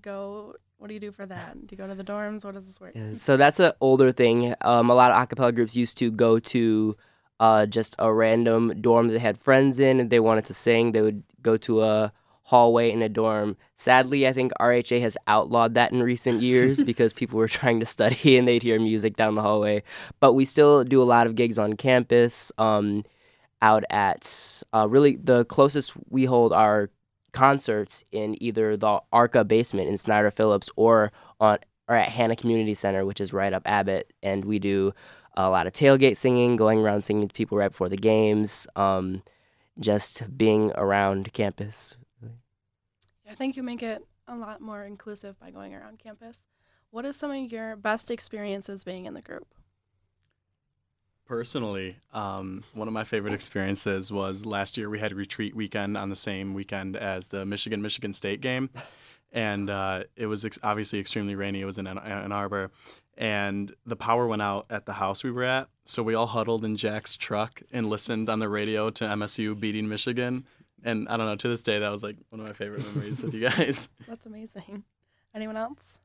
go? 0.00 0.54
What 0.76 0.86
do 0.86 0.94
you 0.94 1.00
do 1.00 1.10
for 1.10 1.26
that? 1.26 1.66
Do 1.66 1.72
you 1.72 1.76
go 1.76 1.88
to 1.88 1.96
the 1.96 2.04
dorms? 2.04 2.44
What 2.44 2.54
does 2.54 2.66
this 2.66 2.80
work? 2.80 2.92
Yeah, 2.94 3.16
so 3.16 3.36
that's 3.36 3.58
an 3.58 3.72
older 3.80 4.12
thing. 4.12 4.54
Um, 4.60 4.88
a 4.88 4.94
lot 4.94 5.10
of 5.10 5.16
acapella 5.16 5.52
groups 5.52 5.74
used 5.74 5.98
to 5.98 6.12
go 6.12 6.38
to 6.38 6.96
uh, 7.40 7.66
just 7.66 7.96
a 7.98 8.12
random 8.12 8.80
dorm 8.80 9.08
that 9.08 9.14
they 9.14 9.18
had 9.18 9.36
friends 9.36 9.80
in 9.80 9.98
and 9.98 10.10
they 10.10 10.20
wanted 10.20 10.44
to 10.44 10.54
sing. 10.54 10.92
They 10.92 11.02
would 11.02 11.24
go 11.42 11.56
to 11.56 11.82
a 11.82 12.12
hallway 12.44 12.92
in 12.92 13.02
a 13.02 13.08
dorm. 13.08 13.56
Sadly, 13.74 14.26
I 14.28 14.32
think 14.32 14.52
RHA 14.60 15.00
has 15.00 15.16
outlawed 15.26 15.74
that 15.74 15.90
in 15.90 16.02
recent 16.04 16.40
years 16.50 16.80
because 16.80 17.12
people 17.12 17.38
were 17.38 17.48
trying 17.48 17.80
to 17.80 17.86
study 17.86 18.38
and 18.38 18.46
they'd 18.46 18.62
hear 18.62 18.78
music 18.78 19.16
down 19.16 19.34
the 19.34 19.42
hallway. 19.42 19.82
But 20.20 20.34
we 20.34 20.44
still 20.44 20.84
do 20.84 21.02
a 21.02 21.04
lot 21.04 21.26
of 21.26 21.34
gigs 21.34 21.58
on 21.58 21.72
campus. 21.74 22.52
Um, 22.58 23.04
out 23.62 23.84
at 23.90 24.62
uh, 24.72 24.86
really 24.88 25.16
the 25.16 25.44
closest 25.46 25.94
we 26.08 26.24
hold 26.24 26.52
our 26.52 26.90
concerts 27.32 28.04
in 28.12 28.40
either 28.42 28.76
the 28.76 29.00
Arca 29.12 29.44
basement 29.44 29.88
in 29.88 29.96
Snyder 29.96 30.30
Phillips 30.30 30.70
or 30.76 31.12
on 31.40 31.58
or 31.88 31.94
at 31.94 32.10
Hannah 32.10 32.36
Community 32.36 32.74
Center, 32.74 33.06
which 33.06 33.20
is 33.20 33.32
right 33.32 33.52
up 33.52 33.62
Abbott, 33.64 34.12
and 34.22 34.44
we 34.44 34.58
do 34.58 34.92
a 35.36 35.48
lot 35.48 35.66
of 35.66 35.72
tailgate 35.72 36.16
singing, 36.16 36.56
going 36.56 36.80
around 36.80 37.02
singing 37.02 37.26
to 37.26 37.32
people 37.32 37.56
right 37.56 37.70
before 37.70 37.88
the 37.88 37.96
games, 37.96 38.66
um, 38.76 39.22
just 39.80 40.36
being 40.36 40.70
around 40.74 41.32
campus. 41.32 41.96
I 43.30 43.34
think 43.34 43.56
you 43.56 43.62
make 43.62 43.82
it 43.82 44.04
a 44.26 44.36
lot 44.36 44.60
more 44.60 44.84
inclusive 44.84 45.38
by 45.40 45.50
going 45.50 45.74
around 45.74 45.98
campus. 45.98 46.38
What 46.90 47.04
is 47.04 47.16
some 47.16 47.30
of 47.30 47.52
your 47.52 47.76
best 47.76 48.10
experiences 48.10 48.84
being 48.84 49.06
in 49.06 49.14
the 49.14 49.22
group? 49.22 49.46
Personally, 51.28 51.96
um, 52.14 52.62
one 52.72 52.88
of 52.88 52.94
my 52.94 53.04
favorite 53.04 53.34
experiences 53.34 54.10
was 54.10 54.46
last 54.46 54.78
year 54.78 54.88
we 54.88 54.98
had 54.98 55.12
retreat 55.12 55.54
weekend 55.54 55.94
on 55.98 56.08
the 56.08 56.16
same 56.16 56.54
weekend 56.54 56.96
as 56.96 57.26
the 57.26 57.44
Michigan 57.44 57.82
Michigan 57.82 58.14
State 58.14 58.40
game, 58.40 58.70
and 59.30 59.68
uh, 59.68 60.04
it 60.16 60.24
was 60.24 60.46
ex- 60.46 60.58
obviously 60.62 60.98
extremely 60.98 61.34
rainy. 61.34 61.60
It 61.60 61.66
was 61.66 61.76
in 61.76 61.86
Ann-, 61.86 61.98
Ann 61.98 62.32
Arbor, 62.32 62.70
and 63.18 63.74
the 63.84 63.94
power 63.94 64.26
went 64.26 64.40
out 64.40 64.64
at 64.70 64.86
the 64.86 64.94
house 64.94 65.22
we 65.22 65.30
were 65.30 65.44
at. 65.44 65.68
So 65.84 66.02
we 66.02 66.14
all 66.14 66.28
huddled 66.28 66.64
in 66.64 66.76
Jack's 66.76 67.14
truck 67.14 67.60
and 67.72 67.90
listened 67.90 68.30
on 68.30 68.38
the 68.38 68.48
radio 68.48 68.88
to 68.88 69.04
MSU 69.04 69.58
beating 69.58 69.86
Michigan. 69.86 70.46
And 70.82 71.08
I 71.10 71.18
don't 71.18 71.26
know, 71.26 71.36
to 71.36 71.48
this 71.48 71.62
day, 71.62 71.78
that 71.78 71.90
was 71.90 72.02
like 72.02 72.16
one 72.30 72.40
of 72.40 72.46
my 72.46 72.54
favorite 72.54 72.86
memories 72.86 73.22
with 73.22 73.34
you 73.34 73.50
guys. 73.50 73.90
That's 74.08 74.24
amazing. 74.24 74.82
Anyone 75.34 75.58
else? 75.58 75.98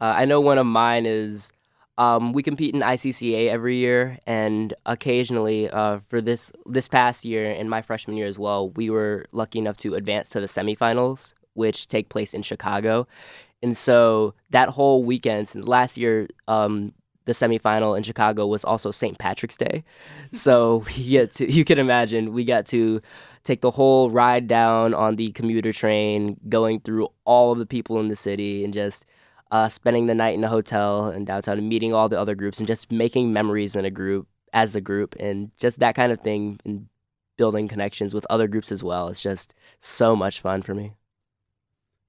Uh, 0.00 0.14
I 0.16 0.26
know 0.26 0.40
one 0.40 0.58
of 0.58 0.66
mine 0.66 1.06
is 1.06 1.50
um, 1.96 2.32
we 2.32 2.42
compete 2.42 2.74
in 2.74 2.80
ICCA 2.80 3.48
every 3.48 3.76
year, 3.76 4.18
and 4.26 4.74
occasionally, 4.84 5.70
uh, 5.70 6.00
for 6.08 6.20
this 6.20 6.50
this 6.66 6.88
past 6.88 7.24
year 7.24 7.50
and 7.50 7.70
my 7.70 7.82
freshman 7.82 8.16
year 8.16 8.26
as 8.26 8.38
well, 8.38 8.70
we 8.70 8.90
were 8.90 9.26
lucky 9.32 9.58
enough 9.58 9.76
to 9.78 9.94
advance 9.94 10.28
to 10.30 10.40
the 10.40 10.46
semifinals, 10.46 11.34
which 11.54 11.86
take 11.86 12.08
place 12.08 12.34
in 12.34 12.42
Chicago. 12.42 13.06
And 13.62 13.76
so 13.76 14.34
that 14.50 14.70
whole 14.70 15.04
weekend, 15.04 15.48
since 15.48 15.66
last 15.66 15.96
year, 15.96 16.26
um, 16.48 16.88
the 17.24 17.32
semifinal 17.32 17.96
in 17.96 18.02
Chicago 18.02 18.46
was 18.46 18.64
also 18.64 18.90
St. 18.90 19.16
Patrick's 19.18 19.56
Day. 19.56 19.84
So 20.32 20.84
we 20.96 21.08
get 21.10 21.32
to 21.34 21.50
you 21.50 21.64
can 21.64 21.78
imagine 21.78 22.32
we 22.32 22.44
got 22.44 22.66
to 22.66 23.00
take 23.44 23.60
the 23.60 23.70
whole 23.70 24.10
ride 24.10 24.48
down 24.48 24.94
on 24.94 25.16
the 25.16 25.30
commuter 25.32 25.72
train, 25.72 26.38
going 26.48 26.80
through 26.80 27.08
all 27.24 27.52
of 27.52 27.58
the 27.58 27.66
people 27.66 28.00
in 28.00 28.08
the 28.08 28.16
city, 28.16 28.64
and 28.64 28.74
just 28.74 29.04
uh, 29.50 29.68
spending 29.68 30.06
the 30.06 30.14
night 30.14 30.34
in 30.34 30.44
a 30.44 30.48
hotel 30.48 31.10
in 31.10 31.24
downtown 31.24 31.58
and 31.58 31.68
meeting 31.68 31.92
all 31.92 32.08
the 32.08 32.18
other 32.18 32.34
groups 32.34 32.58
and 32.58 32.66
just 32.66 32.90
making 32.90 33.32
memories 33.32 33.76
in 33.76 33.84
a 33.84 33.90
group 33.90 34.26
as 34.52 34.74
a 34.74 34.80
group 34.80 35.14
and 35.18 35.50
just 35.58 35.80
that 35.80 35.94
kind 35.94 36.12
of 36.12 36.20
thing 36.20 36.58
and 36.64 36.88
building 37.36 37.68
connections 37.68 38.14
with 38.14 38.26
other 38.30 38.48
groups 38.48 38.70
as 38.70 38.82
well. 38.84 39.08
It's 39.08 39.22
just 39.22 39.54
so 39.80 40.14
much 40.14 40.40
fun 40.40 40.62
for 40.62 40.74
me. 40.74 40.94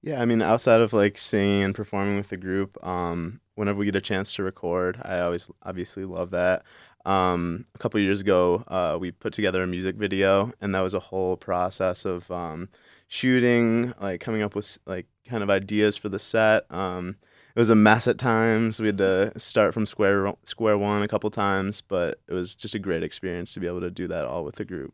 Yeah, 0.02 0.22
I 0.22 0.26
mean, 0.26 0.42
outside 0.42 0.82
of 0.82 0.94
like 0.94 1.18
singing 1.18 1.64
and 1.64 1.76
performing 1.76 2.16
with 2.18 2.30
the 2.30 2.38
group, 2.38 2.78
um, 2.86 3.42
whenever 3.56 3.80
we 3.80 3.86
get 3.86 3.96
a 3.96 4.02
chance 4.02 4.34
to 4.34 4.44
record, 4.44 5.02
I 5.02 5.20
always 5.20 5.50
obviously 5.64 6.06
love 6.06 6.30
that. 6.32 6.64
Um, 7.06 7.66
a 7.74 7.78
couple 7.80 8.00
years 8.00 8.22
ago, 8.22 8.64
uh, 8.68 8.98
we 9.00 9.12
put 9.12 9.34
together 9.34 9.64
a 9.64 9.68
music 9.68 9.96
video, 9.96 10.52
and 10.62 10.76
that 10.76 10.82
was 10.82 10.94
a 10.94 11.00
whole 11.00 11.38
process 11.38 12.06
of 12.06 12.30
um, 12.30 12.70
shooting, 13.08 13.94
like 14.02 14.22
coming 14.22 14.42
up 14.42 14.56
with 14.56 14.78
like 14.86 15.08
kind 15.28 15.44
of 15.44 15.50
ideas 15.50 15.98
for 15.98 16.10
the 16.10 16.20
set. 16.20 16.70
Um, 16.72 17.18
it 17.56 17.60
was 17.60 17.70
a 17.70 17.76
mess 17.76 18.08
at 18.08 18.18
times. 18.18 18.80
We 18.80 18.88
had 18.88 18.98
to 18.98 19.40
start 19.40 19.74
from 19.74 19.86
square 19.86 20.34
square 20.44 20.78
one 20.78 21.04
a 21.04 21.08
couple 21.08 21.30
times, 21.30 21.82
but 21.82 22.20
it 22.28 22.34
was 22.34 22.56
just 22.56 22.76
a 22.76 22.80
great 22.80 23.04
experience 23.04 23.54
to 23.54 23.60
be 23.60 23.68
able 23.68 23.82
to 23.82 23.92
do 23.92 24.08
that 24.08 24.26
all 24.26 24.44
with 24.44 24.56
the 24.56 24.66
group. 24.66 24.94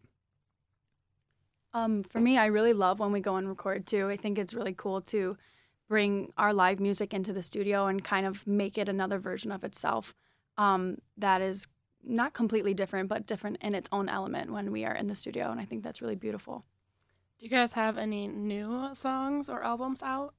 Um, 1.74 2.03
for 2.03 2.20
me, 2.20 2.38
I 2.38 2.47
really 2.47 2.74
love 2.74 2.99
when 2.99 3.12
we 3.12 3.20
go 3.20 3.38
and 3.38 3.47
record 3.47 3.88
too. 3.88 4.09
I 4.09 4.18
think 4.18 4.38
it's 4.38 4.53
really 4.53 4.74
cool 4.74 5.01
to 5.01 5.38
bring 5.88 6.32
our 6.38 6.53
live 6.53 6.80
music 6.80 7.14
into 7.14 7.34
the 7.34 7.43
studio 7.43 7.88
and 7.88 8.03
kind 8.03 8.26
of 8.26 8.45
make 8.45 8.78
it 8.78 8.88
another 8.88 9.20
version 9.20 9.51
of 9.51 9.64
itself 9.64 10.14
um, 10.57 10.97
that 11.18 11.41
is 11.41 11.68
not 12.03 12.34
completely 12.34 12.74
different, 12.74 13.09
but 13.09 13.26
different 13.26 13.57
in 13.62 13.76
its 13.76 13.89
own 13.91 14.09
element 14.09 14.51
when 14.51 14.72
we 14.72 14.86
are 14.86 14.95
in 14.95 15.07
the 15.07 15.16
studio. 15.16 15.51
And 15.51 15.59
I 15.59 15.66
think 15.66 15.84
that's 15.84 16.01
really 16.01 16.16
beautiful. 16.16 16.64
Do 17.42 17.46
you 17.46 17.50
guys 17.50 17.74
have 17.74 17.98
any 17.98 18.28
new 18.28 18.92
songs 18.94 19.50
or 19.50 19.64
albums 19.64 20.04
out? 20.04 20.36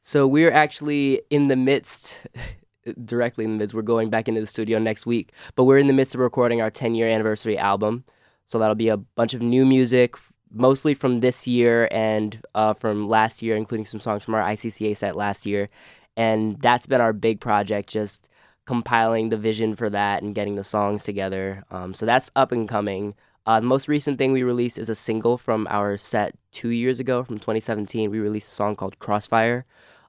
So 0.00 0.26
we're 0.26 0.50
actually 0.50 1.20
in 1.28 1.48
the 1.48 1.56
midst, 1.56 2.20
directly 3.04 3.44
in 3.44 3.52
the 3.52 3.58
midst. 3.58 3.74
We're 3.74 3.82
going 3.82 4.08
back 4.08 4.28
into 4.28 4.40
the 4.40 4.46
studio 4.46 4.78
next 4.78 5.04
week, 5.04 5.32
but 5.56 5.64
we're 5.64 5.76
in 5.76 5.88
the 5.88 5.92
midst 5.92 6.14
of 6.14 6.22
recording 6.22 6.62
our 6.62 6.70
10 6.70 6.94
year 6.94 7.06
anniversary 7.06 7.58
album. 7.58 8.04
So 8.46 8.58
that'll 8.58 8.74
be 8.74 8.88
a 8.88 8.96
bunch 8.96 9.34
of 9.34 9.42
new 9.42 9.66
music, 9.66 10.16
mostly 10.50 10.94
from 10.94 11.20
this 11.20 11.46
year 11.46 11.86
and 11.90 12.42
uh, 12.54 12.72
from 12.72 13.10
last 13.10 13.42
year, 13.42 13.54
including 13.54 13.84
some 13.84 14.00
songs 14.00 14.24
from 14.24 14.32
our 14.32 14.42
ICCA 14.42 14.96
set 14.96 15.16
last 15.16 15.44
year. 15.44 15.68
And 16.16 16.58
that's 16.62 16.86
been 16.86 17.02
our 17.02 17.12
big 17.12 17.40
project, 17.40 17.90
just 17.90 18.30
compiling 18.64 19.28
the 19.28 19.36
vision 19.36 19.76
for 19.76 19.90
that 19.90 20.22
and 20.22 20.34
getting 20.34 20.54
the 20.54 20.64
songs 20.64 21.04
together. 21.04 21.62
Um, 21.70 21.92
so 21.92 22.06
that's 22.06 22.30
up 22.34 22.52
and 22.52 22.66
coming. 22.66 23.16
Uh, 23.44 23.58
the 23.58 23.66
most 23.66 23.88
recent 23.88 24.18
thing 24.18 24.30
we 24.32 24.42
released 24.42 24.78
is 24.78 24.88
a 24.88 24.94
single 24.94 25.36
from 25.36 25.66
our 25.68 25.98
set 25.98 26.34
two 26.52 26.68
years 26.68 27.00
ago, 27.00 27.24
from 27.24 27.38
2017. 27.38 28.10
We 28.10 28.20
released 28.20 28.52
a 28.52 28.54
song 28.54 28.76
called 28.76 28.98
Crossfire. 29.00 29.64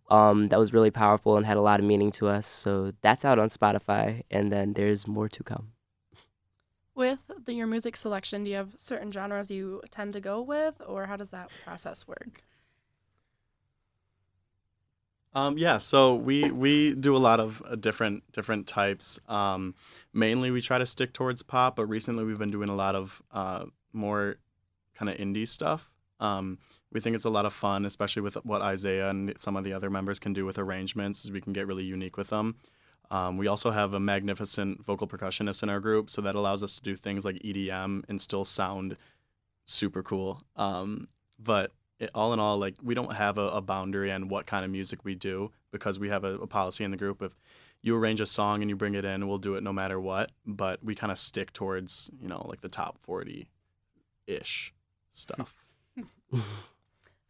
Um, 0.10 0.50
that 0.50 0.60
was 0.60 0.74
really 0.74 0.92
powerful 0.92 1.38
and 1.38 1.46
had 1.46 1.58
a 1.58 1.62
lot 1.62 1.80
of 1.80 1.86
meaning 1.86 2.12
to 2.12 2.28
us. 2.28 2.46
So 2.46 2.94
that's 3.02 3.26
out 3.26 3.40
on 3.40 3.50
Spotify, 3.50 4.24
and 4.30 4.52
then 4.52 4.74
there's 4.74 5.08
more 5.08 5.28
to 5.30 5.44
come. 5.44 5.70
With 6.94 7.20
the, 7.46 7.54
your 7.54 7.66
music 7.66 7.98
selection, 7.98 8.44
do 8.44 8.52
you 8.52 8.58
have 8.58 8.76
certain 8.78 9.12
genres 9.12 9.50
you 9.50 9.82
tend 9.90 10.14
to 10.14 10.22
go 10.22 10.40
with, 10.40 10.76
or 10.86 11.08
how 11.08 11.16
does 11.16 11.30
that 11.30 11.50
process 11.66 12.08
work? 12.08 12.44
Um, 15.36 15.58
yeah, 15.58 15.80
so 15.80 16.16
we 16.16 16.52
we 16.52 16.94
do 16.94 17.16
a 17.16 17.18
lot 17.18 17.40
of 17.40 17.62
uh, 17.66 17.76
different 17.76 18.24
different 18.32 18.68
types. 18.68 19.20
Um, 19.28 19.74
mainly, 20.14 20.52
we 20.52 20.62
try 20.62 20.78
to 20.78 20.86
stick 20.86 21.14
towards 21.14 21.42
pop, 21.42 21.76
but 21.76 21.88
recently 21.88 22.24
we've 22.24 22.38
been 22.38 22.52
doing 22.52 22.70
a 22.70 22.76
lot 22.76 22.96
of 22.96 23.22
uh, 23.32 23.66
more 23.94 24.38
kind 24.96 25.10
of 25.10 25.18
indie 25.18 25.48
stuff. 25.48 25.90
Um, 26.20 26.60
we 26.92 27.00
think 27.00 27.16
it's 27.16 27.26
a 27.26 27.32
lot 27.32 27.46
of 27.46 27.54
fun, 27.54 27.86
especially 27.86 28.22
with 28.22 28.36
what 28.46 28.62
Isaiah 28.62 29.10
and 29.10 29.34
some 29.40 29.56
of 29.56 29.64
the 29.64 29.74
other 29.74 29.90
members 29.90 30.20
can 30.20 30.34
do 30.34 30.46
with 30.46 30.60
arrangements, 30.60 31.26
as 31.26 31.32
we 31.32 31.42
can 31.42 31.52
get 31.52 31.66
really 31.66 31.84
unique 31.84 32.16
with 32.16 32.30
them. 32.30 32.56
Um, 33.10 33.38
we 33.38 33.48
also 33.48 33.72
have 33.72 33.94
a 33.94 34.00
magnificent 34.00 34.86
vocal 34.86 35.08
percussionist 35.08 35.64
in 35.64 35.70
our 35.70 35.80
group, 35.80 36.10
so 36.10 36.22
that 36.22 36.36
allows 36.36 36.64
us 36.64 36.76
to 36.76 36.82
do 36.82 36.96
things 36.96 37.26
like 37.26 37.36
EDM 37.38 38.04
and 38.08 38.22
still 38.22 38.46
sound 38.46 38.98
super 39.66 40.04
cool. 40.04 40.40
Um, 40.56 41.08
but 41.40 41.72
it, 42.04 42.12
all 42.14 42.34
in 42.34 42.40
all, 42.40 42.58
like 42.58 42.76
we 42.82 42.94
don't 42.94 43.14
have 43.14 43.38
a, 43.38 43.48
a, 43.50 43.62
boundary 43.62 44.12
on 44.12 44.28
what 44.28 44.46
kind 44.46 44.64
of 44.64 44.72
music 44.72 45.00
we 45.04 45.16
do 45.16 45.52
because 45.72 46.00
we 46.00 46.10
have 46.10 46.24
a, 46.24 46.36
a, 46.36 46.48
policy 46.48 46.84
in 46.84 46.92
the 46.92 46.98
group. 46.98 47.22
If 47.22 47.32
you 47.82 47.96
arrange 47.96 48.22
a 48.22 48.26
song 48.26 48.62
and 48.62 48.70
you 48.70 48.76
bring 48.76 48.96
it 48.96 49.06
in, 49.06 49.28
we'll 49.28 49.38
do 49.38 49.56
it 49.56 49.64
no 49.64 49.74
matter 49.74 50.00
what. 50.00 50.32
But 50.46 50.84
we 50.84 50.96
kind 50.96 51.12
of 51.12 51.18
stick 51.18 51.54
towards 51.54 52.10
you 52.22 52.28
know 52.28 52.46
like 52.48 52.62
the 52.62 52.70
top 52.70 52.98
forty 53.02 53.50
ish 54.28 54.74
stuff. 55.12 55.56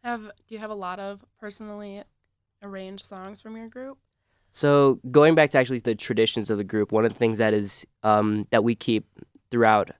have 0.04 0.22
do 0.22 0.54
you 0.54 0.58
have 0.58 0.70
a 0.70 0.74
lot 0.74 1.00
of 1.00 1.24
personally 1.40 2.02
arranged 2.62 3.04
songs 3.04 3.40
from 3.40 3.56
your 3.56 3.68
group? 3.68 3.98
So 4.50 5.00
going 5.10 5.34
back 5.34 5.50
to 5.50 5.58
actually 5.58 5.80
the 5.80 5.96
traditions 5.96 6.48
of 6.48 6.58
the 6.58 6.64
group, 6.64 6.92
one 6.92 7.04
of 7.04 7.12
the 7.12 7.18
things 7.18 7.38
that 7.38 7.54
is 7.54 7.84
um, 8.02 8.46
that 8.50 8.62
we 8.62 8.74
keep 8.74 9.06
throughout 9.50 9.90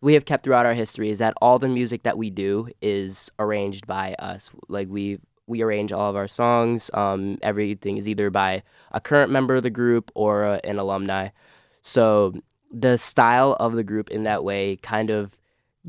we 0.00 0.14
have 0.14 0.24
kept 0.24 0.44
throughout 0.44 0.66
our 0.66 0.74
history 0.74 1.10
is 1.10 1.18
that 1.18 1.34
all 1.40 1.58
the 1.58 1.68
music 1.68 2.02
that 2.02 2.18
we 2.18 2.30
do 2.30 2.68
is 2.80 3.30
arranged 3.38 3.86
by 3.86 4.14
us. 4.18 4.50
Like 4.68 4.88
we 4.88 5.18
we 5.48 5.62
arrange 5.62 5.92
all 5.92 6.10
of 6.10 6.16
our 6.16 6.26
songs. 6.26 6.90
Um, 6.92 7.38
everything 7.40 7.96
is 7.96 8.08
either 8.08 8.30
by 8.30 8.64
a 8.90 9.00
current 9.00 9.30
member 9.30 9.54
of 9.54 9.62
the 9.62 9.70
group 9.70 10.10
or 10.14 10.44
uh, 10.44 10.58
an 10.64 10.78
alumni. 10.78 11.28
So 11.82 12.34
the 12.72 12.98
style 12.98 13.56
of 13.60 13.74
the 13.74 13.84
group 13.84 14.10
in 14.10 14.24
that 14.24 14.42
way 14.42 14.76
kind 14.76 15.08
of 15.08 15.38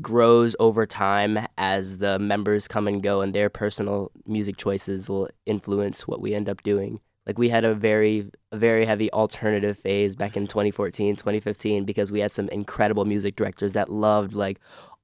grows 0.00 0.54
over 0.60 0.86
time 0.86 1.40
as 1.58 1.98
the 1.98 2.20
members 2.20 2.68
come 2.68 2.86
and 2.86 3.02
go 3.02 3.20
and 3.20 3.34
their 3.34 3.50
personal 3.50 4.12
music 4.26 4.56
choices 4.56 5.10
will 5.10 5.28
influence 5.44 6.06
what 6.06 6.20
we 6.20 6.34
end 6.34 6.48
up 6.48 6.62
doing 6.62 7.00
like 7.28 7.38
we 7.38 7.50
had 7.50 7.64
a 7.64 7.74
very 7.74 8.28
a 8.50 8.56
very 8.56 8.86
heavy 8.86 9.12
alternative 9.12 9.78
phase 9.78 10.16
back 10.16 10.36
in 10.36 10.46
2014 10.46 11.14
2015 11.14 11.84
because 11.84 12.10
we 12.10 12.20
had 12.20 12.32
some 12.32 12.48
incredible 12.48 13.04
music 13.04 13.36
directors 13.36 13.74
that 13.74 13.90
loved 13.90 14.34
like 14.34 14.58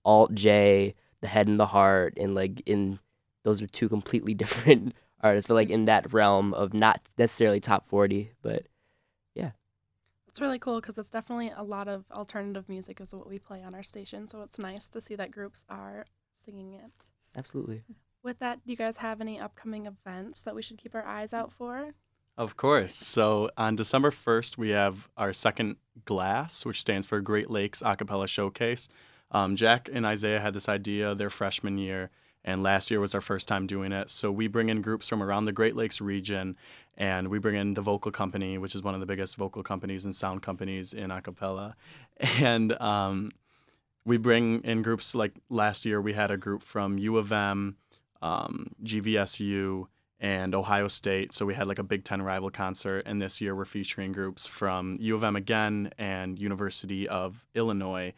alt 0.04 0.34
j 0.34 0.94
the 1.20 1.28
head 1.28 1.46
and 1.46 1.60
the 1.60 1.66
heart 1.66 2.14
and 2.16 2.34
like 2.34 2.62
in 2.66 2.98
those 3.44 3.62
are 3.62 3.66
two 3.68 3.88
completely 3.88 4.34
different 4.42 4.94
artists 5.20 5.46
but 5.46 5.54
like 5.54 5.70
in 5.70 5.84
that 5.84 6.12
realm 6.12 6.52
of 6.54 6.74
not 6.74 7.00
necessarily 7.18 7.60
top 7.60 7.86
40 7.86 8.32
but 8.42 8.66
yeah. 9.34 9.50
It's 10.26 10.40
really 10.40 10.58
cool 10.58 10.80
because 10.80 10.98
it's 10.98 11.10
definitely 11.10 11.52
a 11.56 11.62
lot 11.62 11.86
of 11.86 12.04
alternative 12.10 12.68
music 12.68 13.00
is 13.00 13.14
what 13.14 13.28
we 13.28 13.38
play 13.38 13.62
on 13.62 13.74
our 13.74 13.82
station 13.82 14.26
so 14.26 14.42
it's 14.42 14.58
nice 14.58 14.88
to 14.88 15.00
see 15.00 15.14
that 15.14 15.30
groups 15.30 15.64
are 15.68 16.06
singing 16.44 16.72
it. 16.72 16.90
Absolutely. 17.36 17.84
With 18.22 18.38
that 18.40 18.64
do 18.66 18.70
you 18.70 18.76
guys 18.76 18.98
have 18.98 19.20
any 19.20 19.38
upcoming 19.38 19.86
events 19.86 20.42
that 20.42 20.54
we 20.54 20.62
should 20.62 20.78
keep 20.78 20.94
our 20.94 21.06
eyes 21.06 21.32
out 21.32 21.52
for 21.52 21.94
of 22.36 22.56
course. 22.56 22.94
So 22.94 23.48
on 23.56 23.76
December 23.76 24.10
1st, 24.10 24.58
we 24.58 24.70
have 24.70 25.08
our 25.16 25.32
second 25.32 25.76
GLASS, 26.04 26.66
which 26.66 26.80
stands 26.80 27.06
for 27.06 27.20
Great 27.20 27.50
Lakes 27.50 27.82
Acapella 27.82 28.26
Showcase. 28.26 28.88
Um, 29.30 29.56
Jack 29.56 29.88
and 29.92 30.04
Isaiah 30.06 30.40
had 30.40 30.54
this 30.54 30.68
idea 30.68 31.14
their 31.14 31.30
freshman 31.30 31.78
year, 31.78 32.10
and 32.44 32.62
last 32.62 32.90
year 32.90 33.00
was 33.00 33.14
our 33.14 33.20
first 33.20 33.48
time 33.48 33.66
doing 33.66 33.92
it. 33.92 34.10
So 34.10 34.30
we 34.30 34.46
bring 34.48 34.68
in 34.68 34.82
groups 34.82 35.08
from 35.08 35.22
around 35.22 35.44
the 35.44 35.52
Great 35.52 35.76
Lakes 35.76 36.00
region, 36.00 36.56
and 36.96 37.28
we 37.28 37.38
bring 37.38 37.56
in 37.56 37.74
the 37.74 37.80
Vocal 37.80 38.12
Company, 38.12 38.58
which 38.58 38.74
is 38.74 38.82
one 38.82 38.94
of 38.94 39.00
the 39.00 39.06
biggest 39.06 39.36
vocal 39.36 39.62
companies 39.62 40.04
and 40.04 40.14
sound 40.14 40.42
companies 40.42 40.92
in 40.92 41.10
acapella. 41.10 41.74
And 42.40 42.80
um, 42.80 43.30
we 44.04 44.18
bring 44.18 44.62
in 44.62 44.82
groups 44.82 45.14
like 45.14 45.32
last 45.48 45.84
year, 45.84 46.00
we 46.00 46.12
had 46.12 46.30
a 46.30 46.36
group 46.36 46.62
from 46.62 46.98
U 46.98 47.16
of 47.16 47.32
M, 47.32 47.76
um, 48.22 48.68
GVSU, 48.84 49.88
and 50.24 50.54
Ohio 50.54 50.88
State. 50.88 51.34
So 51.34 51.44
we 51.44 51.52
had 51.52 51.66
like 51.66 51.78
a 51.78 51.82
Big 51.82 52.02
Ten 52.02 52.22
rival 52.22 52.48
concert, 52.48 53.02
and 53.04 53.20
this 53.20 53.42
year 53.42 53.54
we're 53.54 53.66
featuring 53.66 54.10
groups 54.10 54.46
from 54.46 54.96
U 54.98 55.14
of 55.14 55.22
M 55.22 55.36
again 55.36 55.90
and 55.98 56.38
University 56.38 57.06
of 57.06 57.44
Illinois. 57.54 58.14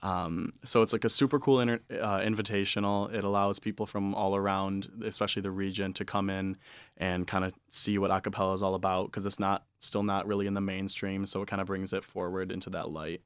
Um, 0.00 0.52
so 0.64 0.82
it's 0.82 0.92
like 0.92 1.04
a 1.04 1.08
super 1.08 1.40
cool 1.40 1.58
inter- 1.58 1.80
uh, 1.90 2.20
invitational. 2.20 3.12
It 3.12 3.24
allows 3.24 3.58
people 3.58 3.86
from 3.86 4.14
all 4.14 4.36
around, 4.36 4.88
especially 5.04 5.42
the 5.42 5.50
region, 5.50 5.92
to 5.94 6.04
come 6.04 6.30
in 6.30 6.56
and 6.96 7.26
kind 7.26 7.44
of 7.44 7.52
see 7.70 7.98
what 7.98 8.12
acapella 8.12 8.54
is 8.54 8.62
all 8.62 8.76
about 8.76 9.06
because 9.06 9.26
it's 9.26 9.40
not 9.40 9.64
still 9.80 10.04
not 10.04 10.28
really 10.28 10.46
in 10.46 10.54
the 10.54 10.60
mainstream. 10.60 11.26
So 11.26 11.42
it 11.42 11.48
kind 11.48 11.60
of 11.60 11.66
brings 11.66 11.92
it 11.92 12.04
forward 12.04 12.52
into 12.52 12.70
that 12.70 12.92
light. 12.92 13.20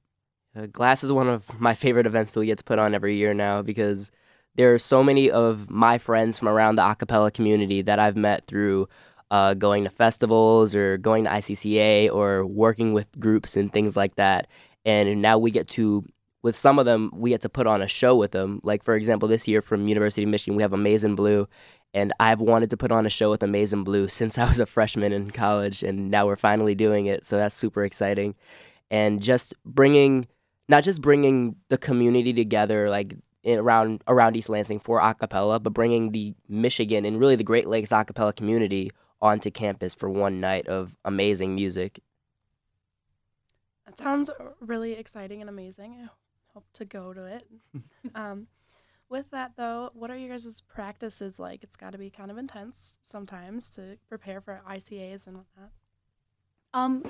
Uh, 0.57 0.65
Glass 0.73 1.05
is 1.05 1.13
one 1.13 1.29
of 1.29 1.61
my 1.61 1.75
favorite 1.75 2.07
events 2.07 2.33
that 2.33 2.41
we 2.41 2.47
get 2.47 2.57
to 2.57 2.65
put 2.65 2.79
on 2.79 2.95
every 2.95 3.15
year 3.15 3.35
now 3.35 3.61
because 3.61 4.11
there 4.55 4.75
are 4.75 4.79
so 4.79 5.03
many 5.03 5.31
of 5.31 5.71
my 5.71 5.99
friends 5.99 6.39
from 6.39 6.49
around 6.49 6.77
the 6.77 6.83
acapella 6.83 7.33
community 7.33 7.83
that 7.83 7.99
I've 7.99 8.17
met 8.17 8.47
through 8.47 8.89
uh, 9.31 9.55
going 9.55 9.85
to 9.85 9.91
festivals 9.91 10.75
or 10.75 10.99
going 10.99 11.25
to 11.25 11.31
ICCA 11.31 12.13
or 12.13 12.45
working 12.45 12.93
with 12.93 13.19
groups 13.19 13.57
and 13.57 13.73
things 13.73 13.97
like 13.97 14.17
that. 14.17 14.47
And 14.85 15.23
now 15.23 15.39
we 15.39 15.51
get 15.51 15.69
to, 15.69 16.05
with 16.43 16.55
some 16.55 16.79
of 16.79 16.85
them, 16.85 17.11
we 17.15 17.31
get 17.31 17.41
to 17.43 17.49
put 17.49 17.67
on 17.67 17.81
a 17.81 17.89
show 17.89 18.15
with 18.15 18.33
them. 18.33 18.61
Like, 18.63 18.83
for 18.83 18.95
example, 18.95 19.29
this 19.29 19.49
year 19.49 19.63
from 19.63 19.89
University 19.89 20.25
of 20.25 20.29
Michigan, 20.29 20.55
we 20.57 20.63
have 20.63 20.75
Amazing 20.75 21.15
Blue. 21.15 21.49
And 21.95 22.13
I've 22.21 22.41
wanted 22.41 22.69
to 22.71 22.77
put 22.77 22.93
on 22.93 23.07
a 23.07 23.11
show 23.11 23.31
with 23.31 23.43
Amazing 23.43 23.85
Blue 23.85 24.07
since 24.09 24.37
I 24.37 24.47
was 24.47 24.61
a 24.61 24.67
freshman 24.67 25.15
in 25.15 25.31
college. 25.31 25.83
And 25.83 26.11
now 26.11 26.27
we're 26.27 26.37
finally 26.37 26.75
doing 26.75 27.07
it. 27.07 27.25
So 27.25 27.39
that's 27.39 27.57
super 27.57 27.85
exciting. 27.85 28.35
And 28.91 29.23
just 29.23 29.55
bringing, 29.65 30.27
not 30.69 30.85
just 30.85 31.01
bringing 31.01 31.57
the 31.71 31.79
community 31.79 32.35
together, 32.35 32.91
like 32.91 33.15
in, 33.43 33.59
around 33.59 34.03
around 34.07 34.37
East 34.37 34.49
Lansing 34.49 34.81
for 34.81 35.01
acapella, 35.01 35.63
but 35.63 35.73
bringing 35.73 36.13
the 36.13 36.35
Michigan 36.49 37.05
and 37.05 37.19
really 37.19 37.37
the 37.37 37.45
Great 37.45 37.67
Lakes 37.67 37.91
acapella 37.91 38.35
community 38.35 38.91
onto 39.21 39.51
campus 39.51 39.95
for 39.95 40.09
one 40.09 40.41
night 40.41 40.67
of 40.67 40.97
amazing 41.05 41.55
music. 41.55 42.01
That 43.87 43.99
sounds 43.99 44.31
really 44.61 44.93
exciting 44.93 45.41
and 45.41 45.51
amazing. 45.51 45.97
I 46.03 46.09
hope 46.55 46.65
to 46.75 46.85
go 46.85 47.13
to 47.13 47.25
it. 47.27 47.47
um, 48.15 48.47
With 49.09 49.31
that 49.31 49.53
though, 49.57 49.91
what 49.93 50.11
are 50.11 50.17
your 50.17 50.31
guys' 50.31 50.63
practices 50.63 51.39
like? 51.39 51.63
It's 51.63 51.77
got 51.77 51.93
to 51.93 51.99
be 51.99 52.09
kind 52.09 52.31
of 52.31 52.39
intense 52.39 52.93
sometimes 53.05 53.71
to 53.73 53.99
prepare 54.09 54.41
for 54.41 54.63
ICCAs 54.67 55.27
and 55.27 55.37
whatnot. 55.37 55.71
Um, 56.73 57.05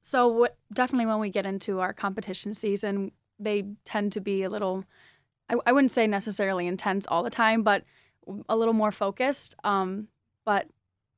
so 0.00 0.28
what, 0.28 0.56
definitely 0.72 1.04
when 1.04 1.18
we 1.18 1.28
get 1.28 1.44
into 1.44 1.80
our 1.80 1.92
competition 1.92 2.54
season, 2.54 3.12
they 3.38 3.64
tend 3.84 4.12
to 4.12 4.20
be 4.22 4.44
a 4.44 4.48
little, 4.48 4.84
I, 5.48 5.56
I 5.66 5.72
wouldn't 5.72 5.90
say 5.90 6.06
necessarily 6.06 6.66
intense 6.66 7.06
all 7.06 7.22
the 7.22 7.30
time, 7.30 7.62
but 7.62 7.84
a 8.48 8.56
little 8.56 8.74
more 8.74 8.92
focused. 8.92 9.54
Um, 9.64 10.08
but 10.44 10.66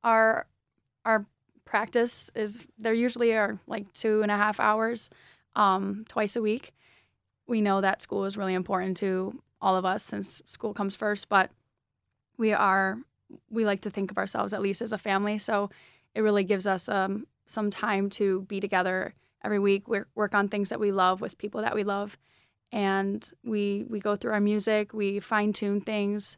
our 0.03 0.47
our 1.05 1.25
practice 1.65 2.31
is 2.35 2.67
they're 2.77 2.93
usually 2.93 3.33
are 3.33 3.59
like 3.67 3.91
two 3.93 4.21
and 4.21 4.31
a 4.31 4.37
half 4.37 4.59
hours, 4.59 5.09
um, 5.55 6.05
twice 6.07 6.35
a 6.35 6.41
week. 6.41 6.73
We 7.47 7.61
know 7.61 7.81
that 7.81 8.01
school 8.01 8.25
is 8.25 8.37
really 8.37 8.53
important 8.53 8.97
to 8.97 9.41
all 9.61 9.75
of 9.75 9.85
us 9.85 10.03
since 10.03 10.41
school 10.47 10.73
comes 10.73 10.95
first, 10.95 11.29
but 11.29 11.51
we 12.37 12.53
are 12.53 12.97
we 13.49 13.65
like 13.65 13.81
to 13.81 13.89
think 13.89 14.09
of 14.11 14.17
ourselves 14.17 14.53
at 14.53 14.61
least 14.61 14.81
as 14.81 14.93
a 14.93 14.97
family. 14.97 15.37
So 15.37 15.69
it 16.15 16.21
really 16.21 16.43
gives 16.43 16.65
us 16.65 16.89
um, 16.89 17.27
some 17.45 17.69
time 17.69 18.09
to 18.11 18.41
be 18.41 18.59
together 18.59 19.13
every 19.43 19.59
week, 19.59 19.87
work, 19.87 20.07
work 20.15 20.33
on 20.33 20.47
things 20.47 20.69
that 20.69 20.79
we 20.79 20.91
love 20.91 21.21
with 21.21 21.37
people 21.37 21.61
that 21.61 21.75
we 21.75 21.83
love, 21.83 22.17
and 22.71 23.29
we 23.43 23.85
we 23.89 23.99
go 23.99 24.15
through 24.15 24.33
our 24.33 24.41
music, 24.41 24.93
we 24.93 25.19
fine 25.19 25.53
tune 25.53 25.81
things. 25.81 26.37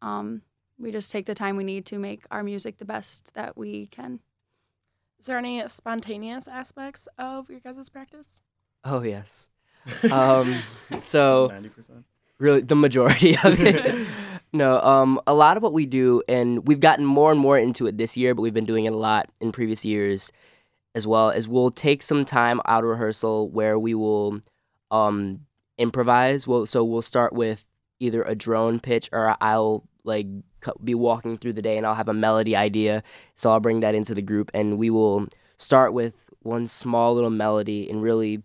Um, 0.00 0.42
we 0.78 0.90
just 0.90 1.12
take 1.12 1.26
the 1.26 1.34
time 1.34 1.56
we 1.56 1.64
need 1.64 1.86
to 1.86 1.98
make 1.98 2.24
our 2.30 2.42
music 2.42 2.78
the 2.78 2.84
best 2.84 3.34
that 3.34 3.56
we 3.56 3.86
can. 3.86 4.20
Is 5.18 5.26
there 5.26 5.38
any 5.38 5.66
spontaneous 5.68 6.48
aspects 6.48 7.06
of 7.18 7.48
your 7.48 7.60
guys' 7.60 7.88
practice? 7.88 8.40
Oh 8.84 9.02
yes. 9.02 9.48
Um, 10.12 10.62
so 11.00 11.50
90%. 11.52 12.04
really 12.38 12.60
the 12.60 12.76
majority 12.76 13.36
of 13.42 13.60
it. 13.60 14.06
no, 14.52 14.80
um, 14.80 15.20
a 15.26 15.34
lot 15.34 15.56
of 15.56 15.62
what 15.64 15.72
we 15.72 15.86
do, 15.86 16.22
and 16.28 16.66
we've 16.68 16.78
gotten 16.78 17.04
more 17.04 17.32
and 17.32 17.40
more 17.40 17.58
into 17.58 17.88
it 17.88 17.98
this 17.98 18.16
year, 18.16 18.32
but 18.32 18.42
we've 18.42 18.54
been 18.54 18.64
doing 18.64 18.84
it 18.84 18.92
a 18.92 18.96
lot 18.96 19.28
in 19.40 19.50
previous 19.50 19.84
years 19.84 20.30
as 20.94 21.04
well. 21.04 21.30
Is 21.30 21.48
we'll 21.48 21.70
take 21.70 22.02
some 22.02 22.24
time 22.24 22.60
out 22.66 22.84
of 22.84 22.90
rehearsal 22.90 23.48
where 23.48 23.76
we 23.76 23.94
will 23.94 24.40
um, 24.92 25.46
improvise. 25.82 26.46
Well, 26.46 26.66
so 26.66 26.84
we'll 26.84 27.02
start 27.02 27.32
with 27.32 27.64
either 28.00 28.22
a 28.22 28.34
drone 28.34 28.80
pitch 28.80 29.08
or 29.12 29.36
I'll 29.40 29.88
like 30.04 30.26
be 30.82 30.94
walking 30.94 31.38
through 31.38 31.52
the 31.52 31.62
day 31.62 31.76
and 31.76 31.86
I'll 31.86 31.94
have 31.94 32.08
a 32.08 32.14
melody 32.14 32.56
idea. 32.56 33.02
So 33.34 33.50
I'll 33.50 33.60
bring 33.60 33.80
that 33.80 33.94
into 33.94 34.14
the 34.14 34.22
group 34.22 34.50
and 34.54 34.78
we 34.78 34.90
will 34.90 35.26
start 35.56 35.92
with 35.92 36.30
one 36.40 36.66
small 36.66 37.14
little 37.14 37.30
melody 37.30 37.88
and 37.88 38.02
really 38.02 38.42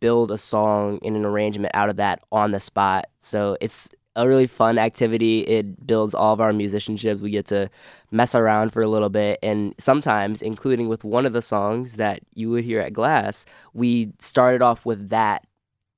build 0.00 0.30
a 0.30 0.38
song 0.38 0.98
in 1.02 1.14
an 1.14 1.24
arrangement 1.24 1.74
out 1.74 1.90
of 1.90 1.96
that 1.96 2.20
on 2.32 2.52
the 2.52 2.60
spot. 2.60 3.06
So 3.20 3.56
it's 3.60 3.90
a 4.16 4.26
really 4.28 4.46
fun 4.46 4.78
activity. 4.78 5.40
It 5.40 5.86
builds 5.86 6.14
all 6.14 6.32
of 6.32 6.40
our 6.40 6.52
musicianships. 6.52 7.20
We 7.20 7.30
get 7.30 7.46
to 7.46 7.68
mess 8.10 8.34
around 8.34 8.72
for 8.72 8.80
a 8.80 8.88
little 8.88 9.08
bit. 9.08 9.38
And 9.42 9.74
sometimes, 9.78 10.40
including 10.40 10.88
with 10.88 11.04
one 11.04 11.26
of 11.26 11.32
the 11.32 11.42
songs 11.42 11.96
that 11.96 12.20
you 12.34 12.50
would 12.50 12.64
hear 12.64 12.80
at 12.80 12.92
Glass, 12.92 13.44
we 13.72 14.12
started 14.18 14.62
off 14.62 14.86
with 14.86 15.08
that. 15.10 15.46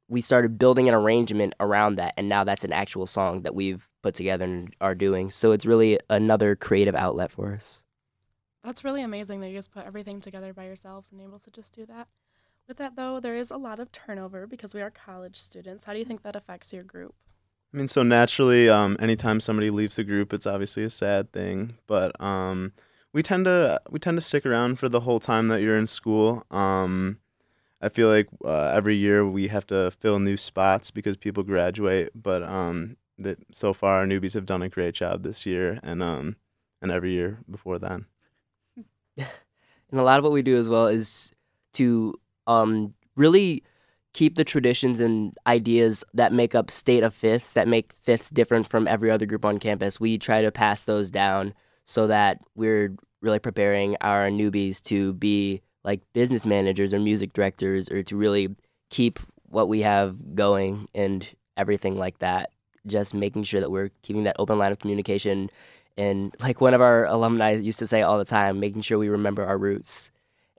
We 0.09 0.21
started 0.21 0.59
building 0.59 0.89
an 0.89 0.95
arrangement 0.95 1.55
around 1.59 1.97
that. 1.97 2.15
And 2.17 2.29
now 2.29 2.45
that's 2.45 2.65
an 2.65 2.73
actual 2.73 3.07
song 3.07 3.43
that 3.43 3.55
we've 3.55 3.89
put 4.03 4.15
together 4.15 4.45
and 4.45 4.75
are 4.81 4.95
doing. 4.95 5.31
So 5.31 5.53
it's 5.53 5.67
really 5.67 5.99
another 6.09 6.55
creative 6.55 6.95
outlet 6.95 7.31
for 7.31 7.53
us. 7.53 7.85
That's 8.65 8.85
really 8.85 9.03
amazing 9.03 9.41
that 9.41 9.49
you 9.49 9.55
guys 9.55 9.69
put 9.69 9.87
everything 9.87 10.21
together 10.21 10.53
by 10.53 10.65
yourselves 10.65 11.11
and 11.13 11.21
able 11.21 11.39
to 11.41 11.51
just 11.51 11.73
do 11.73 11.87
that. 11.87 12.09
With 12.69 12.79
that 12.79 12.97
though, 12.97 13.21
there 13.21 13.37
is 13.37 13.51
a 13.51 13.57
lot 13.57 13.79
of 13.79 13.93
turnover 13.93 14.47
because 14.47 14.75
we 14.75 14.83
are 14.83 14.91
college 14.91 15.41
students. 15.41 15.85
How 15.85 15.93
do 15.93 16.01
you 16.01 16.05
think 16.05 16.23
that 16.23 16.35
affects 16.35 16.73
your 16.73 16.83
group? 16.83 17.15
I 17.73 17.77
mean, 17.77 17.89
so 17.89 18.03
naturally, 18.03 18.69
um, 18.69 18.97
anytime 18.99 19.39
somebody 19.39 19.71
leaves 19.71 19.97
the 19.97 20.05
group, 20.05 20.33
it's 20.33 20.47
obviously 20.47 20.83
a 20.83 20.91
sad 20.91 21.33
thing. 21.33 21.75
But 21.87 22.21
um, 22.21 22.73
we 23.13 23.23
tend 23.23 23.45
to 23.45 23.81
we 23.91 23.99
tend 23.99 24.17
to 24.17 24.21
stick 24.21 24.45
around 24.45 24.79
for 24.79 24.89
the 24.89 25.01
whole 25.01 25.21
time 25.21 25.49
that 25.49 25.63
you're 25.63 25.79
in 25.79 25.87
school. 25.87 26.45
Um, 26.51 27.19
I 27.81 27.89
feel 27.89 28.09
like 28.09 28.29
uh, 28.45 28.73
every 28.75 28.97
year 28.97 29.27
we 29.27 29.49
have 29.49 29.67
to 29.69 29.91
fill 29.91 30.19
new 30.19 30.37
spots 30.37 30.91
because 30.91 31.17
people 31.17 31.43
graduate. 31.43 32.11
But 32.15 32.43
um, 32.43 32.97
that 33.19 33.39
so 33.53 33.73
far 33.73 33.99
our 33.99 34.07
newbies 34.07 34.35
have 34.35 34.47
done 34.47 34.63
a 34.63 34.69
great 34.69 34.95
job 34.95 35.23
this 35.23 35.47
year, 35.47 35.79
and 35.83 36.03
um, 36.03 36.37
and 36.81 36.91
every 36.91 37.13
year 37.13 37.39
before 37.51 37.79
then. 37.79 38.07
And 39.91 40.01
a 40.01 40.03
lot 40.03 40.19
of 40.19 40.25
what 40.25 40.33
we 40.33 40.43
do 40.43 40.57
as 40.57 40.69
well 40.69 40.89
is 40.89 41.33
to 41.75 42.19
um, 42.49 42.93
really 43.15 43.63
keep 44.15 44.37
the 44.37 44.45
traditions 44.45 44.99
and 44.99 45.35
ideas 45.47 46.03
that 46.15 46.33
make 46.33 46.55
up 46.55 46.71
state 46.71 47.03
of 47.03 47.15
fifths 47.15 47.53
that 47.53 47.69
make 47.69 47.93
fifths 47.93 48.31
different 48.31 48.67
from 48.67 48.89
every 48.89 49.11
other 49.11 49.27
group 49.27 49.45
on 49.45 49.59
campus. 49.59 50.01
We 50.01 50.19
try 50.19 50.43
to 50.43 50.51
pass 50.51 50.85
those 50.85 51.11
down 51.11 51.55
so 51.85 52.07
that 52.07 52.41
we're 52.55 52.97
really 53.21 53.39
preparing 53.39 53.97
our 54.01 54.29
newbies 54.29 54.83
to 54.85 55.13
be 55.15 55.63
like 55.87 56.03
business 56.13 56.45
managers 56.45 56.93
or 56.93 56.99
music 56.99 57.33
directors 57.33 57.89
or 57.89 58.03
to 58.03 58.17
really 58.17 58.55
keep 58.91 59.19
what 59.49 59.69
we 59.69 59.81
have 59.81 60.35
going 60.35 60.87
and 60.95 61.27
everything 61.57 61.97
like 61.97 62.19
that. 62.19 62.51
Just 62.87 63.15
making 63.15 63.45
sure 63.45 63.61
that 63.61 63.71
we're 63.71 63.91
keeping 64.03 64.25
that 64.25 64.37
open 64.39 64.59
line 64.59 64.73
of 64.73 64.79
communication 64.79 65.49
and 65.97 66.35
like 66.41 66.61
one 66.61 66.75
of 66.75 66.83
our 66.83 67.07
alumni 67.07 67.53
used 67.53 67.79
to 67.79 67.87
say 67.87 68.03
all 68.03 68.19
the 68.19 68.25
time, 68.25 68.61
making 68.61 68.83
sure 68.83 68.99
we 68.99 69.09
remember 69.09 69.47
our 69.47 69.57
roots 69.57 70.11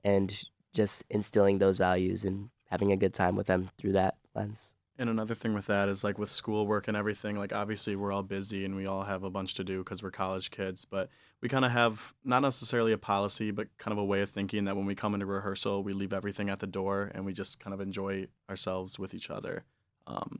and 0.04 0.44
just 0.74 1.04
instilling 1.10 1.60
those 1.60 1.78
values 1.78 2.26
and 2.26 2.50
having 2.70 2.92
a 2.92 2.98
good 2.98 3.14
time 3.14 3.36
with 3.36 3.48
them 3.48 3.70
through 3.78 3.92
that 3.92 4.16
lens. 4.34 4.74
And 5.00 5.12
another 5.12 5.36
thing 5.36 5.54
with 5.54 5.68
that 5.68 5.90
is 5.90 6.04
like 6.04 6.18
with 6.18 6.32
schoolwork 6.32 6.88
and 6.88 6.98
everything, 6.98 7.38
like 7.38 7.54
obviously 7.54 7.96
we're 7.96 8.12
all 8.12 8.24
busy 8.24 8.66
and 8.66 8.76
we 8.76 8.88
all 8.88 9.04
have 9.04 9.24
a 9.24 9.30
bunch 9.30 9.54
to 9.56 9.64
do 9.64 9.84
because 9.84 10.02
we're 10.02 10.10
college 10.10 10.50
kids, 10.50 10.86
but 10.86 11.10
we 11.40 11.50
kind 11.50 11.64
of 11.66 11.72
have 11.72 12.14
not 12.24 12.42
necessarily 12.42 12.92
a 12.92 12.98
policy, 12.98 13.52
but 13.52 13.68
kind 13.78 13.92
of 13.92 14.00
a 14.00 14.04
way 14.04 14.22
of 14.22 14.32
thinking 14.32 14.66
that 14.66 14.76
when 14.76 14.88
we 14.88 14.96
come 14.96 15.14
into 15.14 15.28
rehearsal, 15.28 15.84
we 15.84 15.94
leave 15.94 16.14
everything 16.14 16.50
at 16.50 16.60
the 16.60 16.68
door 16.68 17.12
and 17.14 17.26
we 17.26 17.34
just 17.34 17.60
kind 17.60 17.76
of 17.76 17.80
enjoy 17.80 18.26
ourselves 18.50 18.98
with 18.98 19.14
each 19.14 19.30
other, 19.30 19.66
um, 20.08 20.40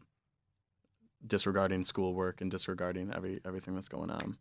disregarding 1.26 1.84
schoolwork 1.84 2.42
and 2.42 2.50
disregarding 2.50 3.14
every 3.14 3.40
everything 3.46 3.76
that's 3.76 3.90
going 3.90 4.10
on. 4.10 4.38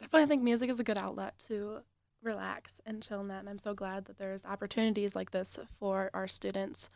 Definitely 0.00 0.22
I 0.22 0.26
think 0.26 0.42
music 0.42 0.68
is 0.68 0.80
a 0.80 0.84
good 0.84 0.98
outlet 0.98 1.34
to 1.46 1.82
relax 2.22 2.72
and 2.84 3.02
chill 3.02 3.20
in 3.20 3.28
that. 3.28 3.40
And 3.40 3.48
I'm 3.48 3.58
so 3.58 3.74
glad 3.74 4.06
that 4.06 4.18
there's 4.18 4.44
opportunities 4.44 5.14
like 5.14 5.30
this 5.30 5.58
for 5.78 6.10
our 6.12 6.26
students. 6.26 6.90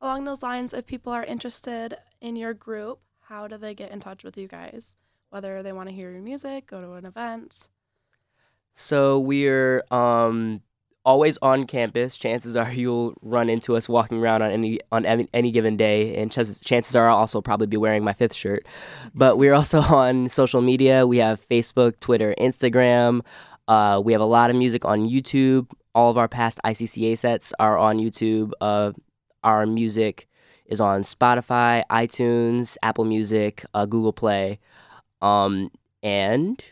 Along 0.00 0.24
those 0.24 0.42
lines, 0.42 0.72
if 0.72 0.86
people 0.86 1.12
are 1.12 1.24
interested 1.24 1.96
in 2.20 2.36
your 2.36 2.54
group, 2.54 3.00
how 3.20 3.46
do 3.46 3.58
they 3.58 3.74
get 3.74 3.92
in 3.92 4.00
touch 4.00 4.24
with 4.24 4.36
you 4.36 4.48
guys? 4.48 4.94
Whether 5.28 5.62
they 5.62 5.72
want 5.72 5.88
to 5.88 5.94
hear 5.94 6.10
your 6.10 6.22
music, 6.22 6.66
go 6.66 6.80
to 6.80 6.92
an 6.94 7.04
event. 7.04 7.68
So 8.72 9.20
we're 9.20 9.84
um, 9.90 10.62
always 11.04 11.38
on 11.42 11.66
campus. 11.66 12.16
Chances 12.16 12.56
are 12.56 12.72
you'll 12.72 13.14
run 13.20 13.48
into 13.48 13.76
us 13.76 13.88
walking 13.88 14.18
around 14.18 14.42
on 14.42 14.50
any 14.50 14.80
on 14.90 15.04
any, 15.06 15.50
given 15.50 15.76
day, 15.76 16.16
and 16.16 16.32
chances, 16.32 16.60
chances 16.60 16.96
are 16.96 17.08
I'll 17.08 17.18
also 17.18 17.40
probably 17.40 17.66
be 17.66 17.76
wearing 17.76 18.04
my 18.04 18.12
fifth 18.12 18.34
shirt. 18.34 18.66
But 19.14 19.36
we're 19.36 19.54
also 19.54 19.80
on 19.80 20.28
social 20.28 20.62
media. 20.62 21.06
We 21.06 21.18
have 21.18 21.46
Facebook, 21.48 22.00
Twitter, 22.00 22.34
Instagram. 22.38 23.20
Uh, 23.68 24.00
we 24.04 24.12
have 24.12 24.22
a 24.22 24.26
lot 24.26 24.50
of 24.50 24.56
music 24.56 24.84
on 24.84 25.06
YouTube. 25.06 25.70
All 25.94 26.10
of 26.10 26.18
our 26.18 26.28
past 26.28 26.58
ICCA 26.64 27.18
sets 27.18 27.52
are 27.58 27.76
on 27.76 27.98
YouTube. 27.98 28.52
Uh, 28.60 28.92
our 29.42 29.66
music 29.66 30.28
is 30.66 30.80
on 30.80 31.02
Spotify, 31.02 31.82
iTunes, 31.90 32.76
Apple 32.82 33.04
Music, 33.04 33.64
uh, 33.74 33.86
Google 33.86 34.12
Play, 34.12 34.60
um, 35.20 35.70
and 36.02 36.62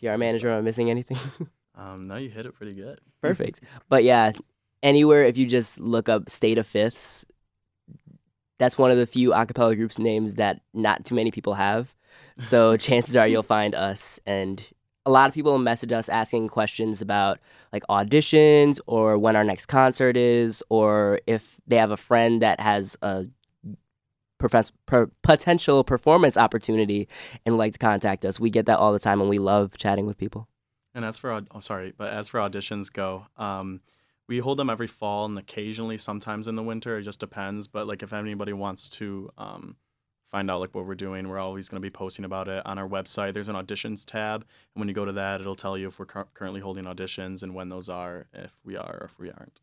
PR 0.00 0.16
manager. 0.16 0.50
Am 0.50 0.58
I 0.58 0.60
missing 0.62 0.90
anything? 0.90 1.18
Um, 1.80 2.02
no, 2.02 2.16
you 2.16 2.28
hit 2.28 2.44
it 2.44 2.54
pretty 2.54 2.74
good. 2.74 3.00
Perfect. 3.22 3.60
But 3.88 4.04
yeah, 4.04 4.32
anywhere 4.82 5.24
if 5.24 5.38
you 5.38 5.46
just 5.46 5.80
look 5.80 6.10
up 6.10 6.28
State 6.28 6.58
of 6.58 6.66
Fifths, 6.66 7.24
that's 8.58 8.76
one 8.76 8.90
of 8.90 8.98
the 8.98 9.06
few 9.06 9.30
acapella 9.30 9.74
groups 9.74 9.98
names 9.98 10.34
that 10.34 10.60
not 10.74 11.06
too 11.06 11.14
many 11.14 11.30
people 11.30 11.54
have. 11.54 11.94
So 12.38 12.76
chances 12.76 13.16
are 13.16 13.26
you'll 13.26 13.42
find 13.42 13.74
us 13.74 14.20
and 14.26 14.62
a 15.06 15.10
lot 15.10 15.28
of 15.28 15.34
people 15.34 15.58
message 15.58 15.92
us 15.92 16.08
asking 16.08 16.48
questions 16.48 17.00
about 17.00 17.38
like 17.72 17.82
auditions 17.88 18.78
or 18.86 19.18
when 19.18 19.36
our 19.36 19.44
next 19.44 19.66
concert 19.66 20.16
is 20.16 20.62
or 20.68 21.20
if 21.26 21.56
they 21.66 21.76
have 21.76 21.90
a 21.90 21.96
friend 21.96 22.42
that 22.42 22.60
has 22.60 22.96
a 23.02 23.26
per- 24.38 25.10
potential 25.22 25.84
performance 25.84 26.36
opportunity 26.36 27.08
and 27.46 27.56
like 27.56 27.72
to 27.74 27.78
contact 27.78 28.24
us. 28.24 28.40
We 28.40 28.50
get 28.50 28.66
that 28.66 28.78
all 28.78 28.92
the 28.92 28.98
time 28.98 29.20
and 29.20 29.30
we 29.30 29.38
love 29.38 29.76
chatting 29.76 30.06
with 30.06 30.18
people. 30.18 30.48
And 30.94 31.04
as 31.04 31.18
for 31.18 31.40
oh, 31.50 31.60
sorry, 31.60 31.92
but 31.96 32.12
as 32.12 32.28
for 32.28 32.40
auditions 32.40 32.92
go, 32.92 33.26
um, 33.36 33.80
we 34.26 34.38
hold 34.38 34.58
them 34.58 34.70
every 34.70 34.86
fall 34.86 35.24
and 35.24 35.38
occasionally, 35.38 35.98
sometimes 35.98 36.48
in 36.48 36.56
the 36.56 36.62
winter. 36.62 36.98
It 36.98 37.02
just 37.02 37.20
depends. 37.20 37.68
But 37.68 37.86
like, 37.86 38.02
if 38.02 38.12
anybody 38.12 38.52
wants 38.52 38.88
to 38.90 39.30
um, 39.38 39.76
find 40.30 40.50
out 40.50 40.60
like 40.60 40.74
what 40.74 40.86
we're 40.86 40.94
doing. 40.94 41.28
We're 41.28 41.38
always 41.38 41.68
going 41.68 41.80
to 41.80 41.86
be 41.86 41.90
posting 41.90 42.24
about 42.24 42.48
it 42.48 42.64
on 42.64 42.78
our 42.78 42.88
website. 42.88 43.34
There's 43.34 43.48
an 43.48 43.56
auditions 43.56 44.04
tab, 44.04 44.42
and 44.74 44.80
when 44.80 44.88
you 44.88 44.94
go 44.94 45.04
to 45.04 45.12
that, 45.12 45.40
it'll 45.40 45.54
tell 45.54 45.76
you 45.76 45.88
if 45.88 45.98
we're 45.98 46.06
currently 46.06 46.60
holding 46.60 46.84
auditions 46.84 47.42
and 47.42 47.54
when 47.54 47.68
those 47.68 47.88
are, 47.88 48.26
if 48.32 48.52
we 48.64 48.76
are 48.76 48.98
or 49.00 49.10
if 49.12 49.18
we 49.18 49.30
aren't. 49.30 49.60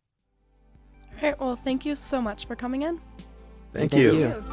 All 1.15 1.29
right. 1.29 1.39
Well, 1.39 1.55
thank 1.55 1.85
you 1.85 1.95
so 1.95 2.21
much 2.21 2.45
for 2.45 2.55
coming 2.55 2.83
in. 2.83 3.01
Thank, 3.73 3.93
you. 3.93 4.15
You. 4.15 4.43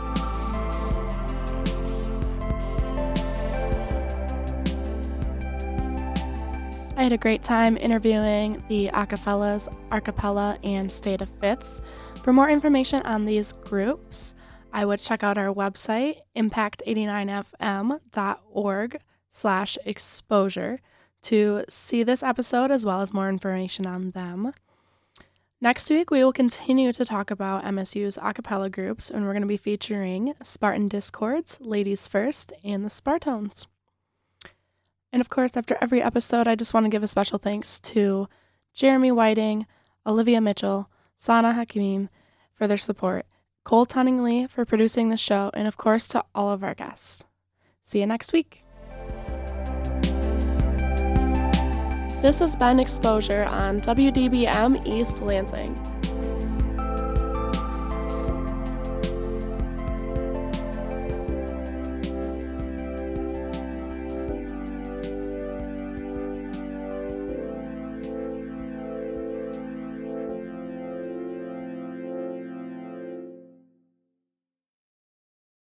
I 6.97 7.03
had 7.03 7.13
a 7.13 7.19
great 7.19 7.43
time 7.43 7.77
interviewing 7.77 8.63
the 8.69 8.89
Acafellas, 8.89 9.69
Archipella, 9.91 10.59
and 10.63 10.91
State 10.91 11.21
of 11.21 11.29
Fifths. 11.41 11.83
For 12.23 12.33
more 12.33 12.49
information 12.49 13.03
on 13.03 13.25
these 13.25 13.53
groups, 13.53 14.34
I 14.75 14.85
would 14.85 14.99
check 14.99 15.23
out 15.23 15.39
our 15.39 15.55
website, 15.55 16.17
impact89fm.org 16.37 19.01
slash 19.31 19.79
exposure 19.85 20.81
to 21.23 21.65
see 21.69 22.03
this 22.03 22.25
episode 22.25 22.73
as 22.73 22.85
well 22.85 23.01
as 23.01 23.13
more 23.13 23.29
information 23.29 23.87
on 23.87 24.11
them. 24.11 24.53
Next 25.61 25.89
week, 25.91 26.11
we 26.11 26.25
will 26.25 26.33
continue 26.33 26.93
to 26.93 27.05
talk 27.05 27.31
about 27.31 27.63
MSU's 27.65 28.19
a 28.21 28.35
cappella 28.35 28.69
groups, 28.69 29.11
and 29.11 29.25
we're 29.25 29.33
going 29.33 29.43
to 29.43 29.49
be 29.49 29.57
featuring 29.57 30.35
Spartan 30.43 30.89
Dischords, 30.89 31.57
Ladies 31.61 32.09
First, 32.09 32.53
and 32.65 32.85
the 32.85 32.91
Spartones. 32.91 33.69
And 35.13 35.21
of 35.21 35.29
course, 35.29 35.57
after 35.57 35.79
every 35.81 36.03
episode, 36.03 36.49
I 36.49 36.57
just 36.57 36.75
want 36.75 36.83
to 36.85 36.91
give 36.91 37.05
a 37.05 37.09
special 37.09 37.39
thanks 37.39 37.79
to 37.81 38.29
Jeremy 38.75 39.13
Whiting, 39.13 39.67
Olivia 40.05 40.41
Mitchell, 40.41 40.91
Sana 41.17 41.53
Hakim 41.53 42.09
for 42.53 42.67
their 42.67 42.77
support, 42.77 43.25
Cole 43.65 43.87
Tunningly 43.87 44.47
for 44.47 44.65
producing 44.65 45.09
the 45.09 45.17
show, 45.17 45.51
and 45.55 45.67
of 45.67 45.77
course 45.77 46.07
to 46.09 46.23
all 46.35 46.51
of 46.51 46.63
our 46.63 46.75
guests. 46.75 47.25
See 47.83 48.01
you 48.01 48.07
next 48.07 48.33
week. 48.33 48.63
This 52.21 52.39
has 52.39 52.57
been 52.57 52.79
Exposure 52.79 53.45
on 53.45 53.81
WDBM 53.81 54.87
East 54.87 55.21
Lansing. 55.21 55.94